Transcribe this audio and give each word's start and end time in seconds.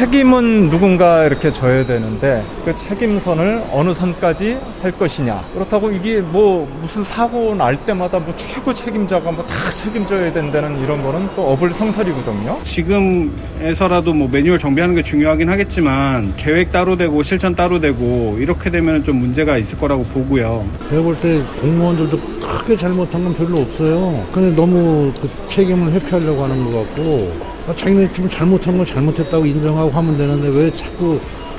책임은 0.00 0.68
누군가 0.68 1.24
이렇게 1.24 1.50
져야 1.50 1.86
되는데 1.86 2.42
그 2.66 2.74
책임선을 2.74 3.62
어느 3.72 3.94
선까지 3.94 4.58
할 4.82 4.92
것이냐. 4.92 5.42
그렇다고 5.54 5.90
이게 5.90 6.20
뭐 6.20 6.68
무슨 6.82 7.02
사고 7.02 7.54
날 7.54 7.78
때마다 7.86 8.18
뭐 8.18 8.34
최고 8.36 8.74
책임자가 8.74 9.32
뭐 9.32 9.46
다 9.46 9.70
책임져야 9.70 10.34
된다는 10.34 10.78
이런 10.82 11.02
거는 11.02 11.30
또 11.34 11.50
어불성설이거든요. 11.52 12.60
지금에서라도 12.62 14.12
뭐 14.12 14.28
매뉴얼 14.30 14.58
정비하는 14.58 14.94
게 14.96 15.02
중요하긴 15.02 15.48
하겠지만 15.48 16.34
계획 16.36 16.70
따로 16.72 16.96
되고 16.98 17.22
실천 17.22 17.54
따로 17.54 17.80
되고 17.80 18.36
이렇게 18.38 18.68
되면 18.68 19.02
좀 19.02 19.16
문제가 19.16 19.56
있을 19.56 19.78
거라고 19.78 20.02
보고요. 20.04 20.66
제가 20.90 21.00
볼 21.00 21.16
때 21.22 21.42
공무원들도 21.62 22.20
크게 22.42 22.76
잘못한 22.76 23.24
건 23.24 23.34
별로 23.34 23.62
없어요. 23.62 24.22
근데 24.30 24.54
너무 24.54 25.10
그 25.22 25.30
책임을 25.48 25.90
회피하려고 25.92 26.44
하는 26.44 26.70
것 26.70 26.80
같고 26.80 27.32
아, 27.40 27.55
자기네 27.74 28.12
좀 28.12 28.28
잘못한 28.28 28.76
건 28.76 28.86
잘못했다고 28.86 29.46
인정하고 29.46 29.90
하면 29.90 30.16
되는데 30.16 30.48
왜 30.48 30.72
자꾸 30.72 31.18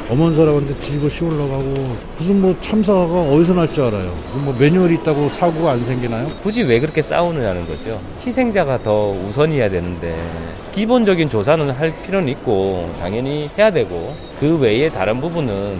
엄한 0.10 0.34
사람한테 0.36 0.74
뒤집어 0.76 1.10
씌우려고 1.10 1.98
무슨 2.18 2.40
뭐 2.42 2.56
참사가 2.62 3.04
어디서 3.04 3.54
날 3.54 3.68
줄 3.68 3.84
알아요? 3.84 4.14
뭐 4.36 4.56
매뉴얼이 4.58 4.96
있다고 4.96 5.28
사고가 5.28 5.72
안 5.72 5.84
생기나요? 5.84 6.30
굳이 6.42 6.64
왜 6.64 6.80
그렇게 6.80 7.02
싸우느냐는 7.02 7.66
거죠. 7.68 8.00
희생자가 8.26 8.82
더 8.84 9.10
우선이어야 9.10 9.70
되는데 9.70 10.16
기본적인 10.74 11.30
조사는 11.30 11.70
할 11.72 11.94
필요는 12.06 12.30
있고 12.30 12.90
당연히 13.02 13.50
해야 13.58 13.70
되고 13.70 14.14
그 14.40 14.58
외에 14.58 14.90
다른 14.90 15.20
부분은 15.20 15.78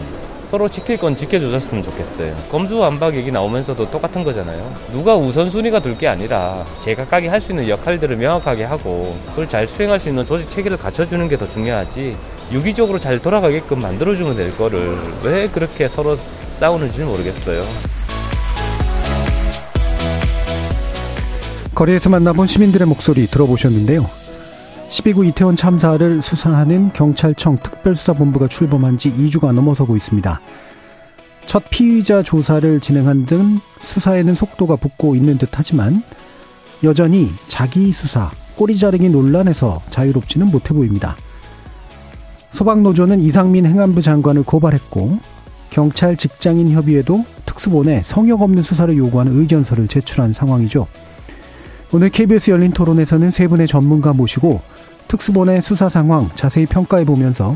서로 0.50 0.70
지킬 0.70 0.96
건 0.98 1.16
지켜주셨으면 1.18 1.84
좋겠어요. 1.84 2.34
검수완박 2.50 3.16
얘기 3.16 3.32
나오면서도 3.32 3.92
똑같은 3.92 4.24
거잖아요. 4.24 4.74
누가 4.94 5.16
우선순위가 5.16 5.82
둘 5.82 5.98
게 5.98 6.08
아니라 6.08 6.64
제각각이 6.80 7.28
할 7.28 7.42
수 7.42 7.52
있는 7.52 7.68
역할들을 7.68 8.16
명확하게 8.18 8.64
하고 8.64 9.18
그걸 9.30 9.50
잘 9.50 9.68
수행할 9.68 10.00
수 10.00 10.10
있는 10.10 10.26
조직 10.26 10.50
체계를 10.50 10.78
갖춰주는 10.78 11.28
게 11.28 11.38
더 11.38 11.50
중요하지 11.52 12.16
유기적으로 12.52 12.98
잘 13.00 13.20
돌아가게끔 13.20 13.82
만들어주면 13.82 14.36
될 14.36 14.56
거를 14.58 14.98
왜 15.24 15.48
그렇게 15.48 15.88
서로 15.88 16.16
싸우는지 16.50 17.02
모르겠어요. 17.02 17.62
거리에서 21.76 22.10
만나본 22.10 22.48
시민들의 22.48 22.88
목소리 22.88 23.28
들어보셨는데요. 23.28 24.10
12구 24.90 25.28
이태원 25.28 25.56
참사를 25.56 26.22
수사하는 26.22 26.92
경찰청 26.94 27.58
특별수사본부가 27.58 28.48
출범한 28.48 28.98
지 28.98 29.12
2주가 29.12 29.52
넘어서고 29.52 29.96
있습니다. 29.96 30.40
첫 31.46 31.64
피의자 31.70 32.24
조사를 32.24 32.80
진행한 32.80 33.26
등 33.26 33.60
수사에는 33.82 34.34
속도가 34.34 34.78
붙고 34.78 35.16
있는 35.16 35.38
듯 35.38 35.50
하지만 35.52 36.02
여전히 36.84 37.30
자기 37.48 37.92
수사, 37.92 38.32
꼬리 38.56 38.78
자르기 38.78 39.10
논란에서 39.10 39.82
자유롭지는 39.90 40.48
못해 40.48 40.74
보입니다. 40.74 41.16
소방노조는 42.52 43.20
이상민 43.22 43.66
행안부 43.66 44.02
장관을 44.02 44.44
고발했고 44.44 45.20
경찰 45.70 46.16
직장인 46.16 46.72
협의회도 46.72 47.26
특수본에 47.46 48.04
성역 48.06 48.42
없는 48.42 48.64
수사를 48.64 48.96
요구하는 48.98 49.38
의견서를 49.40 49.88
제출한 49.88 50.34
상황이죠. 50.34 50.88
오늘 51.94 52.10
KBS 52.10 52.52
열린 52.52 52.72
토론에서는 52.72 53.32
세 53.32 53.48
분의 53.48 53.68
전문가 53.68 54.12
모시고 54.12 54.62
특수본의 55.08 55.62
수사 55.62 55.88
상황 55.88 56.30
자세히 56.36 56.66
평가해 56.66 57.06
보면서 57.06 57.56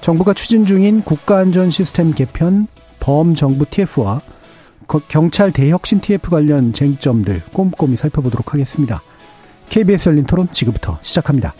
정부가 0.00 0.34
추진 0.34 0.66
중인 0.66 1.02
국가안전 1.02 1.70
시스템 1.70 2.12
개편, 2.12 2.66
범정부 2.98 3.66
TF와 3.66 4.20
경찰 5.08 5.52
대혁신 5.52 6.00
TF 6.00 6.30
관련 6.30 6.72
쟁점들 6.72 7.42
꼼꼼히 7.52 7.96
살펴보도록 7.96 8.52
하겠습니다. 8.52 9.00
KBS 9.68 10.08
열린 10.08 10.24
토론 10.24 10.48
지금부터 10.50 10.98
시작합니다. 11.02 11.54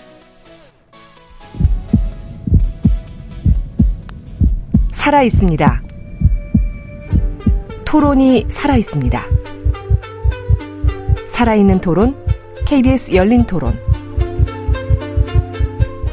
살아 4.91 5.23
있습니다. 5.23 5.83
토론이 7.85 8.47
살아 8.49 8.77
있습니다. 8.77 9.46
살아있는 11.37 11.81
토론, 11.83 12.17
KBS 12.65 13.15
열린 13.15 13.45
토론. 13.45 13.79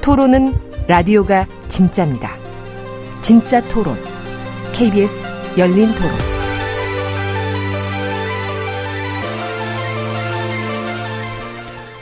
토론은 0.02 0.54
라디오가 0.86 1.48
진짜입니다. 1.70 2.36
진짜 3.22 3.64
토론, 3.70 3.96
KBS 4.74 5.30
열린 5.58 5.96
토론. 5.96 6.12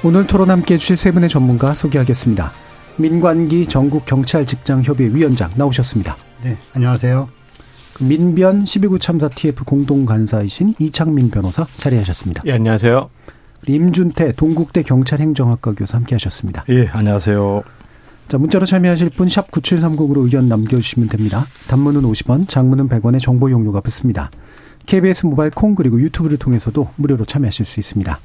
오늘 0.04 0.26
토론 0.26 0.50
함께 0.50 0.74
해주실 0.74 0.98
세 0.98 1.12
분의 1.12 1.30
전문가 1.30 1.76
소개하겠습니다. 1.76 2.52
민관기 2.96 3.68
전국경찰직장협의 3.68 5.16
위원장 5.16 5.52
나오셨습니다. 5.56 6.18
네, 6.44 6.58
안녕하세요. 6.74 7.41
민변 8.02 8.64
12구 8.64 9.00
참사 9.00 9.30
TF 9.30 9.64
공동 9.64 10.06
간사이신 10.06 10.76
이창민 10.80 11.30
변호사 11.30 11.68
자리하셨습니다. 11.78 12.44
예, 12.48 12.54
안녕하세요. 12.54 13.10
임준태 13.68 14.34
동국대 14.34 14.82
경찰행정학과 14.82 15.74
교수 15.74 15.96
함께 15.96 16.16
하셨습니다. 16.16 16.66
예, 16.70 16.88
안녕하세요. 16.88 17.62
자, 18.28 18.38
문자로 18.40 18.66
참여하실 18.66 19.12
분 19.12 19.28
샵 19.30 19.52
9730으로 19.52 20.24
의견 20.24 20.48
남겨주시면 20.50 21.10
됩니다. 21.10 21.46
단문은 21.68 22.02
50원, 22.02 22.48
장문은 22.48 22.90
100원의 22.90 23.20
정보 23.22 23.52
용료가 23.52 23.82
붙습니다. 23.82 24.32
KBS 24.88 25.28
모바일 25.28 25.52
콩 25.52 25.76
그리고 25.76 26.00
유튜브를 26.02 26.38
통해서도 26.38 26.90
무료로 26.96 27.26
참여하실 27.26 27.66
수 27.66 27.80
있습니다. 27.80 28.20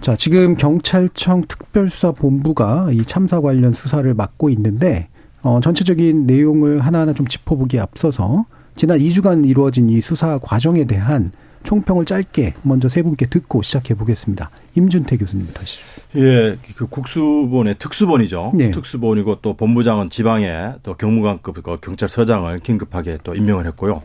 자, 0.00 0.14
지금 0.14 0.54
경찰청 0.54 1.42
특별수사본부가 1.48 2.90
이 2.92 2.98
참사 2.98 3.40
관련 3.40 3.72
수사를 3.72 4.12
맡고 4.14 4.50
있는데 4.50 5.08
어, 5.46 5.60
전체적인 5.60 6.26
내용을 6.26 6.80
하나하나 6.80 7.12
좀 7.12 7.24
짚어보기에 7.24 7.78
앞서서 7.78 8.46
지난 8.74 8.98
2주간 8.98 9.48
이루어진 9.48 9.88
이 9.88 10.00
수사 10.00 10.38
과정에 10.38 10.84
대한 10.84 11.30
총평을 11.62 12.04
짧게 12.04 12.54
먼저 12.62 12.88
세 12.88 13.00
분께 13.02 13.26
듣고 13.26 13.62
시작해 13.62 13.94
보겠습니다. 13.94 14.50
임준태 14.74 15.16
교수님부터 15.18 15.60
하시죠. 15.60 15.84
예, 16.16 16.56
그 16.76 16.88
국수본의 16.88 17.76
특수본이죠. 17.78 18.52
네. 18.56 18.72
특수본이고 18.72 19.36
또 19.40 19.54
본부장은 19.54 20.10
지방에 20.10 20.72
또 20.82 20.94
경무관급 20.94 21.62
그 21.62 21.78
경찰서장을 21.80 22.58
긴급하게 22.58 23.18
또 23.22 23.36
임명을 23.36 23.66
했고요. 23.68 24.02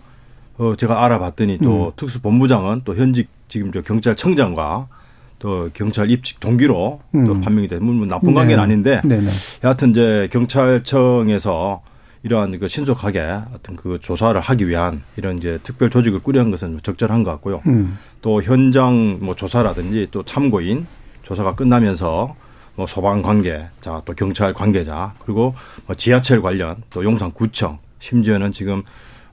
어, 0.59 0.75
제가 0.75 1.03
알아봤더니 1.03 1.57
또 1.63 1.87
음. 1.87 1.91
특수본부장은 1.95 2.81
또 2.85 2.95
현직 2.95 3.29
지금 3.47 3.71
저 3.71 3.81
경찰청장과 3.81 4.87
또 5.41 5.69
경찰 5.73 6.11
입직 6.11 6.39
동기로 6.39 7.01
음. 7.15 7.25
또 7.25 7.41
판명이 7.41 7.67
돼. 7.67 7.79
뭐 7.79 8.05
나쁜 8.05 8.35
관계는 8.35 8.57
네. 8.57 8.61
아닌데 8.61 9.01
네네. 9.03 9.29
여하튼 9.63 9.89
이제 9.89 10.29
경찰청에서 10.31 11.81
이러한 12.21 12.59
그 12.59 12.67
신속하게 12.67 13.19
어떤 13.51 13.75
그 13.75 13.97
조사를 13.99 14.39
하기 14.39 14.67
위한 14.67 15.01
이런 15.17 15.39
이제 15.39 15.59
특별 15.63 15.89
조직을 15.89 16.19
꾸려는 16.19 16.51
것은 16.51 16.79
적절한 16.83 17.23
것 17.23 17.31
같고요. 17.31 17.59
음. 17.65 17.97
또 18.21 18.43
현장 18.43 19.17
뭐 19.19 19.35
조사라든지 19.35 20.09
또 20.11 20.21
참고인 20.21 20.85
조사가 21.23 21.55
끝나면서 21.55 22.35
뭐 22.75 22.85
소방 22.85 23.23
관계자 23.23 24.03
또 24.05 24.13
경찰 24.13 24.53
관계자 24.53 25.15
그리고 25.25 25.55
뭐 25.87 25.95
지하철 25.95 26.43
관련 26.43 26.83
또 26.91 27.03
용산구청 27.03 27.79
심지어는 27.97 28.51
지금 28.51 28.83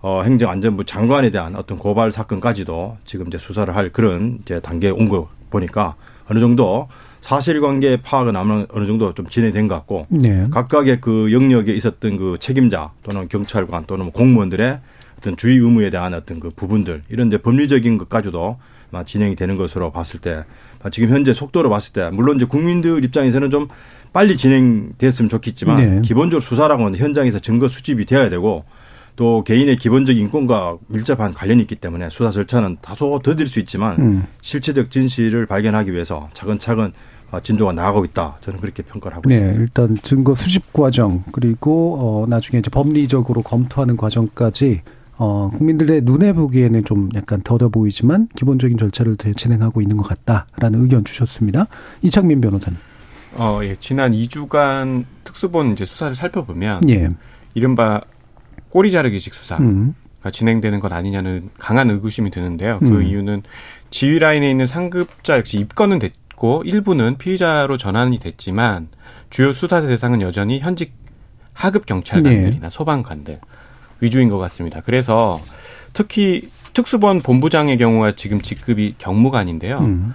어 0.01 0.23
행정안전부 0.23 0.87
장관에 0.87 1.29
대한 1.31 1.55
어떤 1.55 1.77
고발 1.77 2.11
사건까지도 2.11 2.97
지금 3.05 3.27
이제 3.27 3.37
수사를 3.37 3.77
할 3.77 3.91
그런 3.91 4.39
이제 4.41 4.59
단계에 4.61 4.91
온거 4.91 5.29
보니까 5.51 5.95
어느 6.29 6.41
정도 6.41 6.89
사실관계 7.21 7.99
파악은 8.03 8.37
아마 8.37 8.65
어느 8.71 8.87
정도 8.87 9.13
좀 9.15 9.27
진행된 9.27 9.69
것 9.69 9.75
같고 9.75 10.03
네. 10.09 10.47
각각의 10.51 11.01
그 11.01 11.33
영역에 11.33 11.73
있었던 11.73 12.17
그 12.17 12.37
책임자 12.39 12.93
또는 13.03 13.29
경찰관 13.29 13.85
또는 13.87 14.07
뭐 14.07 14.13
공무원들의 14.13 14.81
어떤 15.19 15.37
주의 15.37 15.59
의무에 15.59 15.91
대한 15.91 16.15
어떤 16.15 16.39
그 16.39 16.51
부분들 16.51 17.03
이런 17.09 17.29
데 17.29 17.39
법리적인 17.39 17.99
것까지도 17.99 18.57
진행이 19.05 19.37
되는 19.37 19.57
것으로 19.57 19.91
봤을 19.91 20.21
때 20.21 20.45
지금 20.93 21.11
현재 21.11 21.35
속도로 21.35 21.69
봤을 21.71 21.93
때 21.93 22.09
물론 22.11 22.37
이제 22.37 22.45
국민들 22.45 23.05
입장에서는 23.05 23.51
좀 23.51 23.69
빨리 24.13 24.37
진행됐으면 24.37 25.29
좋겠지만 25.29 25.77
네. 25.77 26.01
기본적으로 26.03 26.41
수사라고는 26.43 26.99
현장에서 26.99 27.41
증거 27.41 27.69
수집이 27.69 28.07
되어야 28.07 28.31
되고 28.31 28.65
또 29.19 29.43
개인의 29.43 29.75
기본적인 29.75 30.23
인권과 30.23 30.79
밀접한 30.87 31.35
관련이 31.35 31.63
있기 31.63 31.75
때문에 31.75 32.09
수사 32.09 32.31
절차는 32.31 32.77
다소 32.81 33.19
더딜 33.19 33.49
수 33.49 33.59
있지만 33.59 33.99
음. 33.99 34.25
실체적 34.43 34.93
진실을 34.93 35.45
발견하기 35.45 35.93
위해서 35.93 36.29
차근차근 36.35 36.93
진도가 37.43 37.73
나아가고 37.73 38.05
있다. 38.05 38.37
저는 38.43 38.61
그렇게 38.61 38.85
평가를 38.85 39.17
하고 39.17 39.29
네, 39.29 39.35
있습니다. 39.35 39.61
일단 39.61 39.99
증거 40.05 40.37
수집 40.37 40.73
과정 40.73 41.25
그리고 41.33 41.97
어 41.99 42.27
나중에 42.29 42.61
이제 42.61 42.71
법리적으로 42.71 43.43
검토하는 43.43 43.97
과정까지 43.97 44.83
어 45.17 45.51
국민들의 45.53 46.03
눈에 46.03 46.33
보기에는 46.33 46.85
좀 46.85 47.09
약간 47.17 47.43
더뎌 47.43 47.71
보이지만 47.71 48.29
기본적인 48.37 48.79
절차를 48.79 49.17
진행하고 49.37 49.83
있는 49.83 49.97
것 49.97 50.07
같다라는 50.07 50.85
의견 50.85 51.03
주셨습니다. 51.03 51.67
이창민 52.03 52.41
변호사님. 52.41 52.79
어, 53.35 53.59
예. 53.65 53.75
지난 53.81 54.13
2주간 54.13 55.05
특수본 55.25 55.73
이제 55.73 55.85
수사를 55.85 56.15
살펴보면 56.15 56.89
예. 56.89 57.11
이른바 57.55 58.01
꼬리 58.71 58.91
자르기식 58.91 59.35
수사가 59.35 59.63
음. 59.63 59.95
진행되는 60.31 60.81
것 60.81 60.93
아니냐는 60.93 61.51
강한 61.59 61.91
의구심이 61.91 62.31
드는데요. 62.31 62.79
그 62.81 62.99
음. 62.99 63.03
이유는 63.03 63.43
지휘 63.91 64.19
라인에 64.19 64.51
있는 64.51 64.67
상급자 64.67 65.39
역시 65.39 65.59
입건은 65.59 65.99
됐고 65.99 66.63
일부는 66.67 67.17
피의자로 67.19 67.79
전환이 67.79 68.19
됐지만 68.19 68.89
주요 69.31 69.53
수사 69.53 69.81
대상은 69.81 70.21
여전히 70.21 70.61
현직 70.61 70.93
하급 71.53 71.87
경찰관들이나 71.87 72.71
소방관들 72.71 73.41
위주인 74.01 74.29
것 74.29 74.39
같습니다. 74.39 74.81
그래서 74.81 75.41
특히 75.93 76.51
특수본 76.73 77.21
본부장의 77.23 77.79
경우가 77.79 78.13
지금 78.13 78.41
직급이 78.41 78.95
경무관인데요. 78.99 79.79
음. 79.79 80.15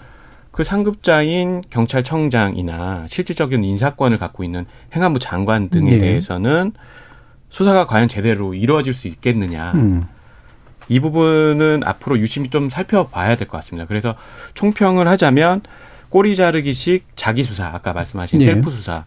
그 0.51 0.63
상급자인 0.63 1.63
경찰청장이나 1.69 3.07
실질적인 3.09 3.63
인사권을 3.63 4.19
갖고 4.19 4.43
있는 4.43 4.65
행안부 4.95 5.19
장관 5.19 5.69
등에 5.69 5.89
네. 5.89 5.99
대해서는 5.99 6.73
수사가 7.53 7.85
과연 7.85 8.07
제대로 8.07 8.55
이루어질 8.55 8.93
수 8.95 9.07
있겠느냐. 9.07 9.73
음. 9.75 10.05
이 10.89 10.99
부분은 10.99 11.83
앞으로 11.85 12.17
유심히 12.17 12.49
좀 12.49 12.67
살펴봐야 12.71 13.35
될 13.35 13.47
것 13.47 13.57
같습니다. 13.59 13.85
그래서 13.87 14.15
총평을 14.55 15.07
하자면 15.07 15.61
꼬리 16.09 16.35
자르기식 16.35 17.05
자기 17.15 17.43
수사, 17.43 17.67
아까 17.67 17.93
말씀하신 17.93 18.39
네. 18.39 18.45
셀프 18.45 18.71
수사는 18.71 19.05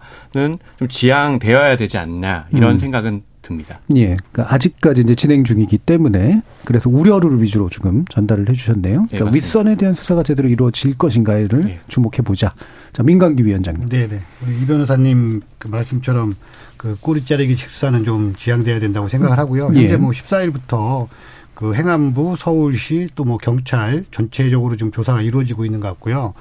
좀 0.78 0.88
지양되어야 0.88 1.76
되지 1.76 1.98
않나 1.98 2.46
이런 2.52 2.74
음. 2.74 2.78
생각은 2.78 3.22
듭니다. 3.46 3.78
예. 3.94 4.16
그러니까 4.32 4.52
아직까지 4.54 5.02
이제 5.02 5.14
진행 5.14 5.44
중이기 5.44 5.78
때문에 5.78 6.42
그래서 6.64 6.90
우려를 6.90 7.40
위주로 7.40 7.68
지금 7.68 8.04
전달을 8.06 8.48
해주셨네요. 8.48 8.92
예, 8.92 9.16
그러니까 9.16 9.24
맞습니다. 9.26 9.34
윗선에 9.34 9.76
대한 9.76 9.94
수사가 9.94 10.22
제대로 10.24 10.48
이루어질 10.48 10.98
것인가를 10.98 11.62
예. 11.68 11.80
주목해 11.88 12.18
보자. 12.24 12.54
자, 12.92 13.02
민강기 13.02 13.44
위원장님. 13.44 13.88
네네. 13.88 14.20
우리 14.44 14.62
이 14.62 14.66
변호사님 14.66 15.42
그 15.58 15.68
말씀처럼 15.68 16.34
그 16.76 16.96
꼬리 17.00 17.24
자르기 17.24 17.54
식사는 17.54 18.04
좀 18.04 18.34
지양돼야 18.36 18.80
된다고 18.80 19.06
생각을 19.08 19.38
하고요. 19.38 19.70
예. 19.74 19.82
현재 19.82 19.96
뭐 19.96 20.10
14일부터 20.10 21.06
그 21.54 21.74
행안부, 21.74 22.34
서울시 22.36 23.08
또 23.14 23.24
뭐 23.24 23.38
경찰 23.38 24.04
전체적으로 24.10 24.76
지금 24.76 24.92
조사가 24.92 25.22
이루어지고 25.22 25.64
있는 25.64 25.80
것 25.80 25.88
같고요. 25.88 26.34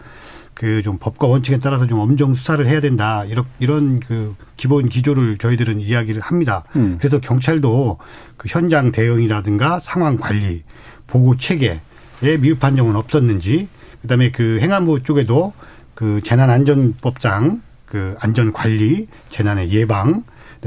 그 0.55 0.81
좀 0.81 0.97
법과 0.97 1.27
원칙에 1.27 1.59
따라서 1.59 1.85
좀 1.85 1.99
엄정 1.99 2.33
수사를 2.33 2.65
해야 2.65 2.79
된다. 2.79 3.23
이런 3.25 3.45
이런 3.59 3.99
그 3.99 4.35
기본 4.57 4.89
기조를 4.89 5.37
저희들은 5.37 5.81
이야기를 5.81 6.21
합니다. 6.21 6.63
음. 6.75 6.95
그래서 6.97 7.19
경찰도 7.19 7.97
그 8.37 8.47
현장 8.49 8.91
대응이라든가 8.91 9.79
상황 9.79 10.17
관리, 10.17 10.63
보고 11.07 11.37
체계에 11.37 11.79
미흡한 12.39 12.75
점은 12.75 12.95
없었는지, 12.95 13.67
그다음에 14.01 14.31
그 14.31 14.59
행안부 14.61 15.03
쪽에도 15.03 15.53
그 15.93 16.21
재난안전법상 16.23 17.61
그 17.85 18.15
안전 18.19 18.51
관리, 18.53 19.07
재난의 19.29 19.71
예방, 19.71 20.23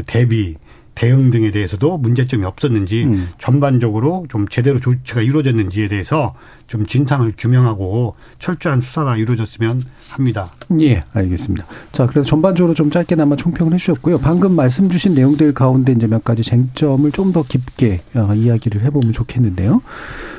대비, 0.06 0.56
대응 0.98 1.30
등에 1.30 1.52
대해서도 1.52 1.96
문제점이 1.98 2.44
없었는지 2.44 3.04
음. 3.04 3.28
전반적으로 3.38 4.26
좀 4.28 4.48
제대로 4.48 4.80
조치가 4.80 5.22
이루어졌는지에 5.22 5.86
대해서 5.86 6.34
좀 6.66 6.86
진상을 6.86 7.32
규명하고 7.38 8.16
철저한 8.40 8.80
수사가 8.80 9.16
이루어졌으면 9.16 9.80
합니다. 10.10 10.50
예, 10.80 11.04
알겠습니다. 11.12 11.64
자, 11.92 12.06
그래서 12.06 12.28
전반적으로 12.28 12.74
좀 12.74 12.90
짧게나마 12.90 13.36
총평을 13.36 13.74
해주셨고요. 13.74 14.18
방금 14.18 14.56
말씀 14.56 14.90
주신 14.90 15.14
내용들 15.14 15.54
가운데 15.54 15.92
이제 15.92 16.08
몇 16.08 16.24
가지 16.24 16.42
쟁점을 16.42 17.08
좀 17.12 17.28
더 17.32 17.44
깊게 17.44 18.00
어, 18.14 18.34
이야기를 18.34 18.82
해보면 18.82 19.12
좋겠는데요. 19.12 19.82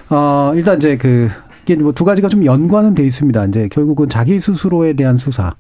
어, 0.10 0.52
일단 0.56 0.78
이제 0.78 0.98
그, 0.98 1.30
이게 1.64 1.76
뭐 1.76 1.94
두 1.94 2.04
가지가 2.04 2.28
좀 2.28 2.44
연관은 2.44 2.96
돼 2.96 3.06
있습니다. 3.06 3.46
이제 3.46 3.70
결국은 3.72 4.10
자기 4.10 4.40
스스로에 4.42 4.92
대한 4.94 5.16
수사 5.18 5.54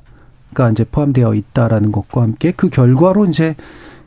가 0.56 0.72
이제 0.72 0.84
포함되어 0.84 1.36
있다라는 1.36 1.92
것과 1.92 2.24
함께 2.24 2.52
그 2.52 2.70
결과로 2.70 3.26
이제 3.28 3.56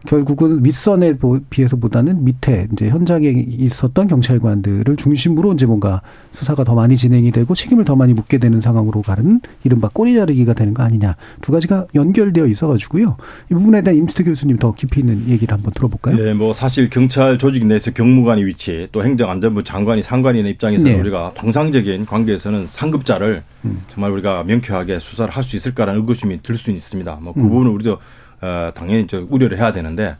결국은 0.06 0.64
윗선에 0.64 1.14
보- 1.14 1.40
비해서보다는 1.48 2.24
밑에 2.24 2.66
이제 2.72 2.88
현장에 2.88 3.28
있었던 3.28 4.08
경찰관들을 4.08 4.96
중심으로 4.96 5.52
이제 5.54 5.66
뭔가 5.66 6.02
수사가 6.32 6.64
더 6.64 6.74
많이 6.74 6.96
진행이 6.96 7.30
되고 7.30 7.54
책임을 7.54 7.84
더 7.84 7.94
많이 7.96 8.12
묻게 8.12 8.38
되는 8.38 8.60
상황으로 8.60 9.02
가는 9.02 9.40
이른바 9.64 9.88
꼬리 9.92 10.14
자르기가 10.14 10.54
되는 10.54 10.74
거 10.74 10.82
아니냐 10.82 11.16
두 11.40 11.52
가지가 11.52 11.86
연결되어 11.94 12.46
있어가지고요 12.46 13.16
이 13.50 13.54
부분에 13.54 13.82
대한 13.82 13.96
임수태 13.98 14.24
교수님 14.24 14.56
더 14.56 14.72
깊이 14.72 15.00
있는 15.00 15.28
얘기를 15.28 15.54
한번 15.54 15.72
들어볼까요? 15.72 16.16
예, 16.26 16.32
뭐 16.32 16.52
사실 16.54 16.90
경찰 16.90 17.38
조직 17.38 17.64
내에서 17.66 17.90
경무관의 17.92 18.44
위치 18.46 18.88
또 18.92 19.04
행정안전부 19.04 19.62
장관이 19.64 20.02
상관인의 20.02 20.52
입장에서는 20.52 20.92
네. 20.92 20.98
우리가 21.00 21.32
통상적인 21.36 22.06
관계에서는 22.06 22.66
상급자를 22.66 23.42
음. 23.64 23.82
정말 23.90 24.10
우리가 24.12 24.42
명쾌하게 24.44 24.98
수사를 24.98 25.32
할 25.32 25.42
수 25.44 25.56
있을까라는 25.56 26.00
의구심이 26.00 26.40
들 26.42 26.56
수 26.56 26.70
있습니다. 26.70 27.18
뭐그 27.22 27.40
음. 27.40 27.48
부분은 27.48 27.70
우리도 27.72 27.98
어, 28.42 28.70
당연히 28.74 29.06
저 29.06 29.24
우려를 29.30 29.56
해야 29.58 29.72
되는데 29.72 30.16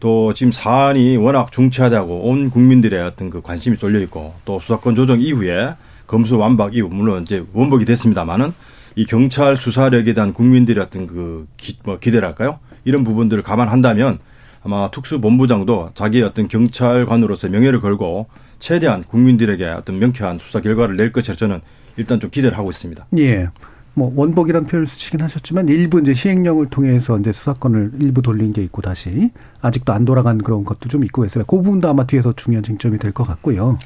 또 0.00 0.34
지금 0.34 0.50
사안이 0.50 1.16
워낙 1.16 1.52
중차대하고 1.52 2.28
온 2.28 2.50
국민들의 2.50 3.00
어떤 3.02 3.30
그 3.30 3.40
관심이 3.40 3.76
쏠려 3.76 4.00
있고 4.00 4.34
또 4.44 4.58
수사권 4.58 4.96
조정 4.96 5.20
이후에 5.20 5.74
검수 6.08 6.36
완박 6.36 6.74
이후 6.74 6.88
물론 6.90 7.22
이제 7.22 7.44
원복이 7.52 7.84
됐습니다만은 7.84 8.52
이 8.96 9.06
경찰 9.06 9.56
수사력에 9.56 10.12
대한 10.12 10.34
국민들의 10.34 10.82
어떤 10.82 11.06
그 11.06 11.46
기, 11.56 11.78
뭐 11.84 11.98
기대랄까요? 11.98 12.58
이런 12.84 13.04
부분들을 13.04 13.42
감안한다면 13.42 14.18
아마 14.64 14.90
특수본부장도 14.90 15.90
자기의 15.94 16.24
어떤 16.24 16.48
경찰관으로서 16.48 17.48
명예를 17.48 17.80
걸고 17.80 18.26
최대한 18.58 19.04
국민들에게 19.04 19.64
어떤 19.66 19.98
명쾌한 19.98 20.38
수사 20.38 20.60
결과를 20.60 20.96
낼 20.96 21.12
것이라 21.12 21.36
저는 21.36 21.60
일단 21.96 22.20
좀 22.20 22.30
기대를 22.30 22.58
하고 22.58 22.70
있습니다. 22.70 23.06
예. 23.18 23.48
뭐 23.94 24.10
원복이란 24.16 24.64
표현을 24.64 24.86
쓰시긴 24.86 25.20
하셨지만 25.20 25.68
일부 25.68 26.00
이제 26.00 26.14
시행령을 26.14 26.70
통해서 26.70 27.18
이제 27.18 27.30
수사권을 27.30 27.92
일부 28.00 28.22
돌린 28.22 28.52
게 28.54 28.62
있고 28.64 28.80
다시 28.80 29.30
아직도 29.60 29.92
안 29.92 30.06
돌아간 30.06 30.38
그런 30.38 30.64
것도 30.64 30.88
좀 30.88 31.04
있고 31.04 31.24
해서 31.26 31.40
그 31.40 31.56
부분도 31.56 31.88
아마 31.90 32.06
뒤에서 32.06 32.32
중요한 32.32 32.64
쟁점이 32.64 32.96
될 32.98 33.12
것 33.12 33.24
같고요. 33.24 33.78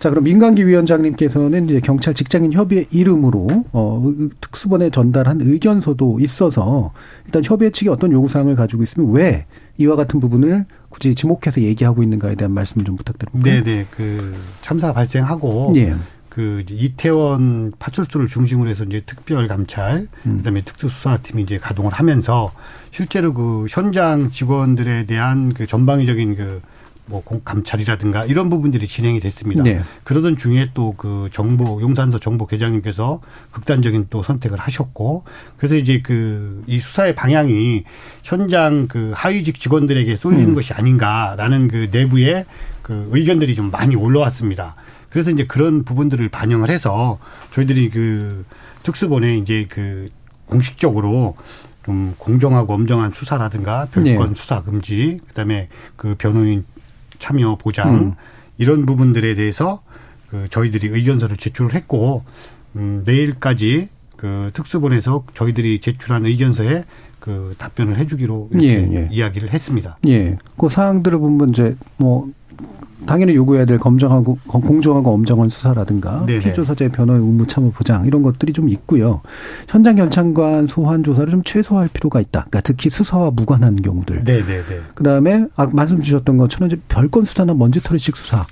자 0.00 0.10
그럼 0.10 0.24
민강기 0.24 0.66
위원장님께서는 0.66 1.66
이제 1.68 1.78
경찰 1.80 2.14
직장인 2.14 2.52
협의회 2.52 2.84
이름으로 2.90 3.64
어 3.72 4.02
의- 4.04 4.30
특수본에 4.40 4.90
전달한 4.90 5.40
의견서도 5.40 6.18
있어서 6.20 6.92
일단 7.26 7.42
협의회 7.44 7.70
측이 7.70 7.88
어떤 7.90 8.10
요구 8.10 8.28
사항을 8.28 8.56
가지고 8.56 8.82
있으면 8.82 9.12
왜 9.12 9.46
이와 9.78 9.94
같은 9.94 10.18
부분을 10.18 10.66
굳이 10.88 11.14
지목해서 11.14 11.60
얘기하고 11.62 12.02
있는가에 12.02 12.34
대한 12.34 12.52
말씀을 12.52 12.84
좀 12.84 12.96
부탁드립니다. 12.96 13.50
네네. 13.50 13.86
그 13.92 14.34
참사 14.62 14.92
발생하고 14.92 15.72
예. 15.76 15.94
그 16.34 16.64
이태원 16.68 17.72
파출소를 17.78 18.26
중심으로 18.26 18.68
해서 18.68 18.82
이제 18.82 19.02
특별 19.06 19.46
감찰, 19.46 20.08
음. 20.26 20.38
그다음에 20.38 20.62
특수수사팀이 20.62 21.42
이제 21.44 21.58
가동을 21.58 21.92
하면서 21.92 22.52
실제로 22.90 23.32
그 23.32 23.66
현장 23.70 24.30
직원들에 24.32 25.06
대한 25.06 25.54
그 25.54 25.68
전방위적인 25.68 26.34
그뭐 27.06 27.22
감찰이라든가 27.44 28.24
이런 28.24 28.50
부분들이 28.50 28.86
진행이 28.88 29.20
됐습니다. 29.20 29.62
네. 29.62 29.80
그러던 30.02 30.36
중에 30.36 30.70
또 30.74 30.94
그 30.96 31.28
정보 31.32 31.80
용산서 31.80 32.18
정보 32.18 32.46
계장님께서 32.46 33.20
극단적인 33.52 34.06
또 34.10 34.22
선택을 34.24 34.58
하셨고 34.58 35.22
그래서 35.56 35.76
이제 35.76 36.00
그 36.02 36.64
이 36.66 36.80
수사의 36.80 37.14
방향이 37.14 37.84
현장 38.22 38.88
그 38.88 39.12
하위직 39.14 39.60
직원들에게 39.60 40.16
쏠리는 40.16 40.48
음. 40.48 40.54
것이 40.54 40.72
아닌가라는 40.72 41.68
그 41.68 41.88
내부의 41.92 42.44
그 42.82 43.08
의견들이 43.12 43.54
좀 43.54 43.70
많이 43.70 43.94
올라왔습니다. 43.96 44.74
그래서 45.14 45.30
이제 45.30 45.46
그런 45.46 45.84
부분들을 45.84 46.28
반영을 46.28 46.70
해서 46.70 47.20
저희들이 47.52 47.90
그 47.90 48.44
특수본에 48.82 49.38
이제 49.38 49.64
그 49.70 50.10
공식적으로 50.46 51.36
좀 51.84 52.16
공정하고 52.18 52.74
엄정한 52.74 53.12
수사라든가 53.12 53.86
별건 53.92 54.30
네. 54.30 54.34
수사 54.34 54.64
금지, 54.64 55.20
그다음에 55.28 55.68
그 55.94 56.16
변호인 56.18 56.64
참여 57.20 57.58
보장 57.60 57.94
음. 57.94 58.14
이런 58.58 58.86
부분들에 58.86 59.36
대해서 59.36 59.84
그 60.30 60.48
저희들이 60.50 60.88
의견서를 60.88 61.36
제출을 61.36 61.74
했고 61.74 62.24
음, 62.74 63.04
내일까지 63.06 63.90
그 64.16 64.50
특수본에서 64.52 65.26
저희들이 65.34 65.80
제출한 65.80 66.26
의견서에 66.26 66.86
그 67.24 67.54
답변을 67.56 67.96
해주기로 67.96 68.48
이렇게 68.50 68.68
예, 68.68 68.88
예. 68.92 69.08
이야기를 69.10 69.50
했습니다. 69.50 69.96
예. 70.08 70.36
그 70.58 70.68
사항들을 70.68 71.16
보면 71.18 71.48
이제 71.48 71.74
뭐 71.96 72.28
당연히 73.06 73.34
요구해야 73.34 73.64
될 73.64 73.78
검정하고 73.78 74.36
공정하고 74.46 75.10
엄정한 75.10 75.48
수사라든가 75.48 76.26
네네. 76.26 76.40
피조사자의 76.40 76.90
변호의 76.90 77.20
의무 77.20 77.46
참여 77.46 77.70
보장 77.70 78.04
이런 78.04 78.20
것들이 78.20 78.52
좀 78.52 78.68
있고요. 78.68 79.22
현장 79.68 79.96
결창관 79.96 80.66
소환 80.66 81.02
조사를 81.02 81.30
좀 81.30 81.42
최소화할 81.42 81.88
필요가 81.94 82.20
있다. 82.20 82.40
그러니까 82.40 82.60
특히 82.60 82.90
수사와 82.90 83.30
무관한 83.30 83.76
경우들. 83.76 84.24
네, 84.24 84.42
네, 84.42 84.62
네. 84.62 84.80
그다음에 84.94 85.46
아 85.56 85.66
말씀 85.72 86.02
주셨던 86.02 86.36
것처럼 86.36 86.68
이제 86.68 86.78
별건 86.88 87.24
수사나 87.24 87.54
먼지털이식 87.54 88.18
수사 88.18 88.46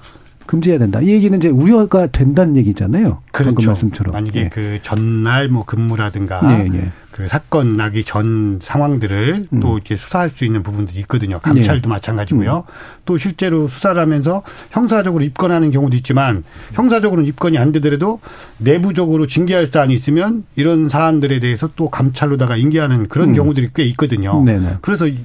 금지해야 0.53 0.79
된다. 0.79 1.01
이 1.01 1.09
얘기는 1.09 1.35
이제 1.39 1.49
우려가 1.49 2.07
된다는 2.09 2.59
얘기잖아요. 2.59 3.23
방금 3.33 3.55
그렇죠. 3.55 3.71
말씀처럼. 3.71 4.13
만약에 4.13 4.41
예. 4.41 4.49
그 4.51 4.81
전날 4.83 5.49
뭐 5.49 5.65
근무라든가 5.65 6.43
네, 6.47 6.69
예. 6.75 6.93
그 7.11 7.27
사건 7.27 7.79
나기 7.79 8.05
전 8.05 8.59
상황들을 8.61 9.47
음. 9.51 9.61
또 9.61 9.77
이렇게 9.79 9.97
수사할 9.97 10.29
수 10.29 10.45
있는 10.45 10.63
부분들이 10.63 11.01
있거든요. 11.01 11.39
감찰도 11.39 11.83
네. 11.83 11.89
마찬가지고요. 11.89 12.65
또 13.07 13.17
실제로 13.17 13.67
수사를 13.67 13.99
하면서 14.01 14.43
형사적으로 14.71 15.25
입건하는 15.25 15.71
경우도 15.71 15.97
있지만 15.97 16.45
형사적으로는 16.75 17.27
입건이 17.31 17.57
안 17.57 17.73
되더라도 17.73 18.21
내부적으로 18.59 19.27
징계할 19.27 19.69
사안이 19.69 19.95
있으면 19.95 20.45
이런 20.55 20.91
사안들에 20.91 21.41
대해서 21.41 21.71
또 21.77 21.89
감찰로다가 21.89 22.59
인계하는 22.59 23.09
그런 23.09 23.31
음. 23.31 23.35
경우들이 23.37 23.71
꽤 23.75 23.85
있거든요. 23.85 24.43
네네. 24.45 24.77
그래서 24.83 25.07
이- 25.09 25.25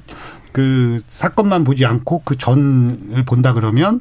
그 0.52 1.02
사건만 1.08 1.64
보지 1.64 1.84
않고 1.84 2.22
그 2.24 2.38
전을 2.38 3.24
본다 3.26 3.52
그러면 3.52 4.00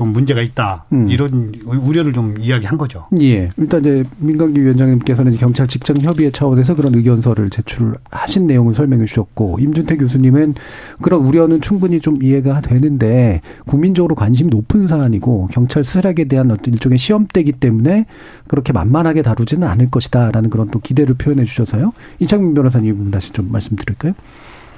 좀 0.00 0.14
문제가 0.14 0.40
있다 0.40 0.86
음. 0.94 1.10
이런 1.10 1.52
우려를 1.66 2.14
좀 2.14 2.34
이야기한 2.40 2.78
거죠. 2.78 3.06
예. 3.20 3.50
일단 3.58 3.80
이제 3.80 4.02
민강기 4.16 4.58
위원장님께서는 4.58 5.36
경찰 5.36 5.66
직장 5.66 5.98
협의회 6.00 6.30
차원에서 6.30 6.74
그런 6.74 6.94
의견서를 6.94 7.50
제출하신 7.50 8.46
내용을 8.46 8.72
설명해 8.72 9.04
주셨고 9.04 9.58
임준태 9.60 9.98
교수님은 9.98 10.54
그런 11.02 11.20
우려는 11.20 11.60
충분히 11.60 12.00
좀 12.00 12.22
이해가 12.22 12.62
되는데 12.62 13.42
국민적으로 13.66 14.14
관심이 14.14 14.48
높은 14.48 14.86
사안이고 14.86 15.48
경찰 15.48 15.84
수사력에 15.84 16.24
대한 16.24 16.50
어떤 16.50 16.72
일종의 16.72 16.96
시험대기 16.96 17.52
때문에 17.52 18.06
그렇게 18.48 18.72
만만하게 18.72 19.20
다루지는 19.20 19.68
않을 19.68 19.90
것이다라는 19.90 20.48
그런 20.48 20.68
또 20.68 20.80
기대를 20.80 21.16
표현해 21.16 21.44
주셔서요. 21.44 21.92
이창민 22.20 22.54
변호사님 22.54 23.10
다시 23.10 23.34
좀 23.34 23.52
말씀드릴까요? 23.52 24.14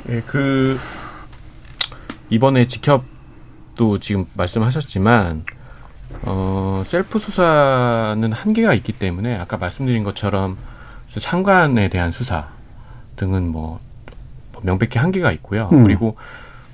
예, 0.09 0.21
그 0.27 0.77
이번에 2.29 2.67
직협 2.67 3.12
도 3.77 3.99
지금 3.99 4.27
말씀하셨지만 4.35 5.45
어 6.25 6.83
셀프 6.87 7.19
수사는 7.19 8.33
한계가 8.33 8.75
있기 8.75 8.93
때문에 8.93 9.39
아까 9.39 9.57
말씀드린 9.57 10.05
것처럼 10.05 10.59
상관에 11.19 11.89
대한 11.89 12.13
수사 12.13 12.49
등은 13.17 13.49
뭐 13.49 13.81
명백히 14.63 14.99
한계가 14.99 15.33
있고요. 15.33 15.69
음. 15.73 15.85
그리고 15.85 16.17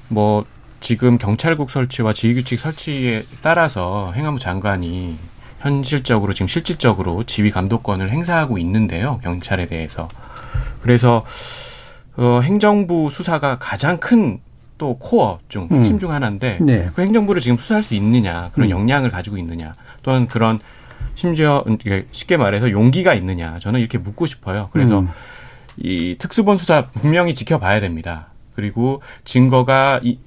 뭐 0.08 0.44
지금 0.80 1.18
경찰국 1.18 1.70
설치와 1.70 2.12
지휘규칙 2.12 2.60
설치에 2.60 3.24
따라서 3.42 4.12
행안부 4.14 4.40
장관이 4.40 5.18
현실적으로 5.60 6.34
지금 6.34 6.46
실질적으로 6.46 7.24
지휘 7.24 7.50
감독권을 7.50 8.10
행사하고 8.10 8.58
있는데요. 8.58 9.18
경찰에 9.22 9.66
대해서. 9.66 10.08
그래서 10.82 11.24
어, 12.16 12.40
행정부 12.42 13.08
수사가 13.10 13.58
가장 13.58 13.98
큰 13.98 14.40
또 14.78 14.96
코어 14.98 15.40
중 15.48 15.68
핵심 15.70 15.96
음. 15.96 15.98
중 15.98 16.12
하나인데 16.12 16.58
네. 16.60 16.90
그 16.94 17.02
행정부를 17.02 17.42
지금 17.42 17.56
수사할 17.56 17.82
수 17.82 17.94
있느냐 17.94 18.50
그런 18.52 18.68
음. 18.68 18.70
역량을 18.70 19.10
가지고 19.10 19.36
있느냐 19.36 19.74
또는 20.02 20.26
그런 20.26 20.60
심지어 21.14 21.64
이게 21.68 22.06
쉽게 22.12 22.36
말해서 22.36 22.70
용기가 22.70 23.14
있느냐 23.14 23.58
저는 23.58 23.80
이렇게 23.80 23.98
묻고 23.98 24.26
싶어요. 24.26 24.70
그래서 24.72 25.00
음. 25.00 25.08
이 25.76 26.16
특수본 26.18 26.56
수사 26.56 26.88
분명히 26.90 27.34
지켜봐야 27.34 27.80
됩니다. 27.80 28.28
그리고 28.54 29.02
증거가 29.24 30.00
이, 30.02 30.18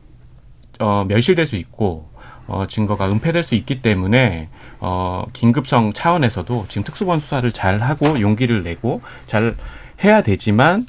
어, 0.80 1.06
멸실될 1.08 1.46
수 1.46 1.56
있고 1.56 2.10
어, 2.48 2.66
증거가 2.68 3.10
은폐될 3.10 3.44
수 3.44 3.56
있기 3.56 3.82
때문에 3.82 4.50
어, 4.80 5.26
긴급성 5.34 5.94
차원에서도 5.94 6.66
지금 6.68 6.84
특수본 6.84 7.20
수사를 7.20 7.50
잘 7.52 7.80
하고 7.80 8.20
용기를 8.20 8.64
내고 8.64 9.02
잘 9.28 9.56
해야 10.04 10.22
되지만 10.22 10.86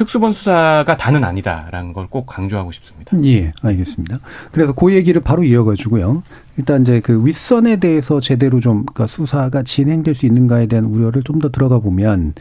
특수본 0.00 0.32
수사가 0.32 0.96
다는 0.96 1.24
아니다라는 1.24 1.92
걸 1.92 2.06
꼭 2.10 2.26
강조하고 2.26 2.72
싶습니다. 2.72 3.16
예, 3.24 3.52
알겠습니다. 3.62 4.18
그래서 4.50 4.72
그 4.72 4.92
얘기를 4.94 5.20
바로 5.20 5.44
이어가지고요. 5.44 6.22
일단 6.56 6.82
이제 6.82 6.98
그 7.00 7.24
윗선에 7.24 7.76
대해서 7.76 8.18
제대로 8.20 8.58
좀 8.60 8.84
그러니까 8.84 9.06
수사가 9.06 9.62
진행될 9.62 10.14
수 10.14 10.26
있는가에 10.26 10.66
대한 10.66 10.86
우려를 10.86 11.22
좀 11.22 11.40
더 11.40 11.50
들어가 11.50 11.78
보면 11.78 12.34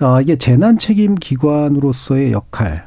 아, 0.00 0.20
이게 0.20 0.36
재난 0.36 0.76
책임 0.76 1.14
기관으로서의 1.14 2.32
역할, 2.32 2.86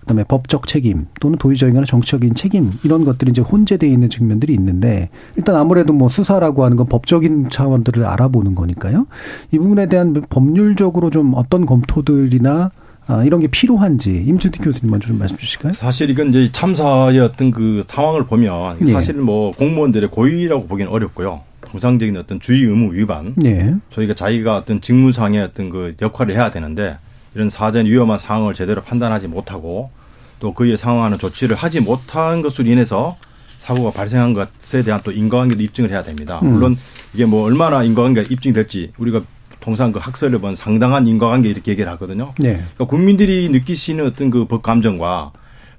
그다음에 0.00 0.24
법적 0.24 0.66
책임 0.66 1.06
또는 1.20 1.36
도의적 1.38 1.68
인간의 1.68 1.86
정치적인 1.86 2.34
책임 2.34 2.70
이런 2.84 3.04
것들이 3.04 3.30
이제 3.32 3.42
혼재되어 3.42 3.88
있는 3.90 4.08
측면들이 4.08 4.54
있는데 4.54 5.10
일단 5.36 5.56
아무래도 5.56 5.92
뭐 5.92 6.08
수사라고 6.08 6.64
하는 6.64 6.76
건 6.76 6.86
법적인 6.86 7.50
차원들을 7.50 8.04
알아보는 8.06 8.54
거니까요. 8.54 9.06
이 9.50 9.58
부분에 9.58 9.86
대한 9.86 10.14
법률적으로 10.30 11.10
좀 11.10 11.32
어떤 11.34 11.66
검토들이나 11.66 12.50
아, 12.60 12.70
이런 13.24 13.40
게 13.40 13.46
필요한지 13.46 14.24
임준택 14.26 14.62
교수님 14.62 14.90
먼저 14.90 15.08
좀 15.08 15.18
말씀 15.18 15.36
주실까요? 15.36 15.72
사실 15.72 16.10
이건 16.10 16.28
이제 16.28 16.50
참사의 16.52 17.18
어떤 17.20 17.50
그 17.50 17.82
상황을 17.86 18.26
보면 18.26 18.78
예. 18.86 18.92
사실 18.92 19.14
뭐 19.14 19.52
공무원들의 19.52 20.10
고의라고 20.10 20.66
보기는 20.66 20.90
어렵고요. 20.92 21.42
통상적인 21.70 22.16
어떤 22.16 22.40
주의 22.40 22.62
의무 22.62 22.94
위반. 22.94 23.34
예. 23.44 23.74
저희가 23.92 24.14
자기가 24.14 24.56
어떤 24.56 24.80
직무상의 24.80 25.42
어떤 25.42 25.70
그 25.70 25.94
역할을 26.00 26.34
해야 26.34 26.50
되는데 26.50 26.98
이런 27.34 27.50
사전 27.50 27.86
위험한 27.86 28.18
상황을 28.18 28.54
제대로 28.54 28.82
판단하지 28.82 29.28
못하고 29.28 29.90
또 30.40 30.54
그에 30.54 30.76
상응하는 30.76 31.18
조치를 31.18 31.56
하지 31.56 31.80
못한 31.80 32.42
것으로 32.42 32.68
인해서 32.68 33.16
사고가 33.58 33.90
발생한 33.90 34.34
것에 34.34 34.82
대한 34.82 35.00
또 35.04 35.12
인과관계도 35.12 35.62
입증을 35.62 35.90
해야 35.90 36.02
됩니다. 36.02 36.40
음. 36.42 36.52
물론 36.52 36.76
이게 37.14 37.26
뭐 37.26 37.44
얼마나 37.44 37.82
인과관계가 37.82 38.28
입증이 38.30 38.52
될지 38.52 38.92
우리가 38.98 39.22
통상 39.60 39.92
그 39.92 39.98
학설을 39.98 40.38
보면 40.38 40.56
상당한 40.56 41.06
인과관계 41.06 41.48
이렇게 41.48 41.72
얘기를 41.72 41.90
하거든요. 41.92 42.32
네. 42.38 42.54
그러니까 42.54 42.84
국민들이 42.86 43.48
느끼시는 43.48 44.06
어떤 44.06 44.30
그 44.30 44.44
법 44.46 44.62
감정과 44.62 45.32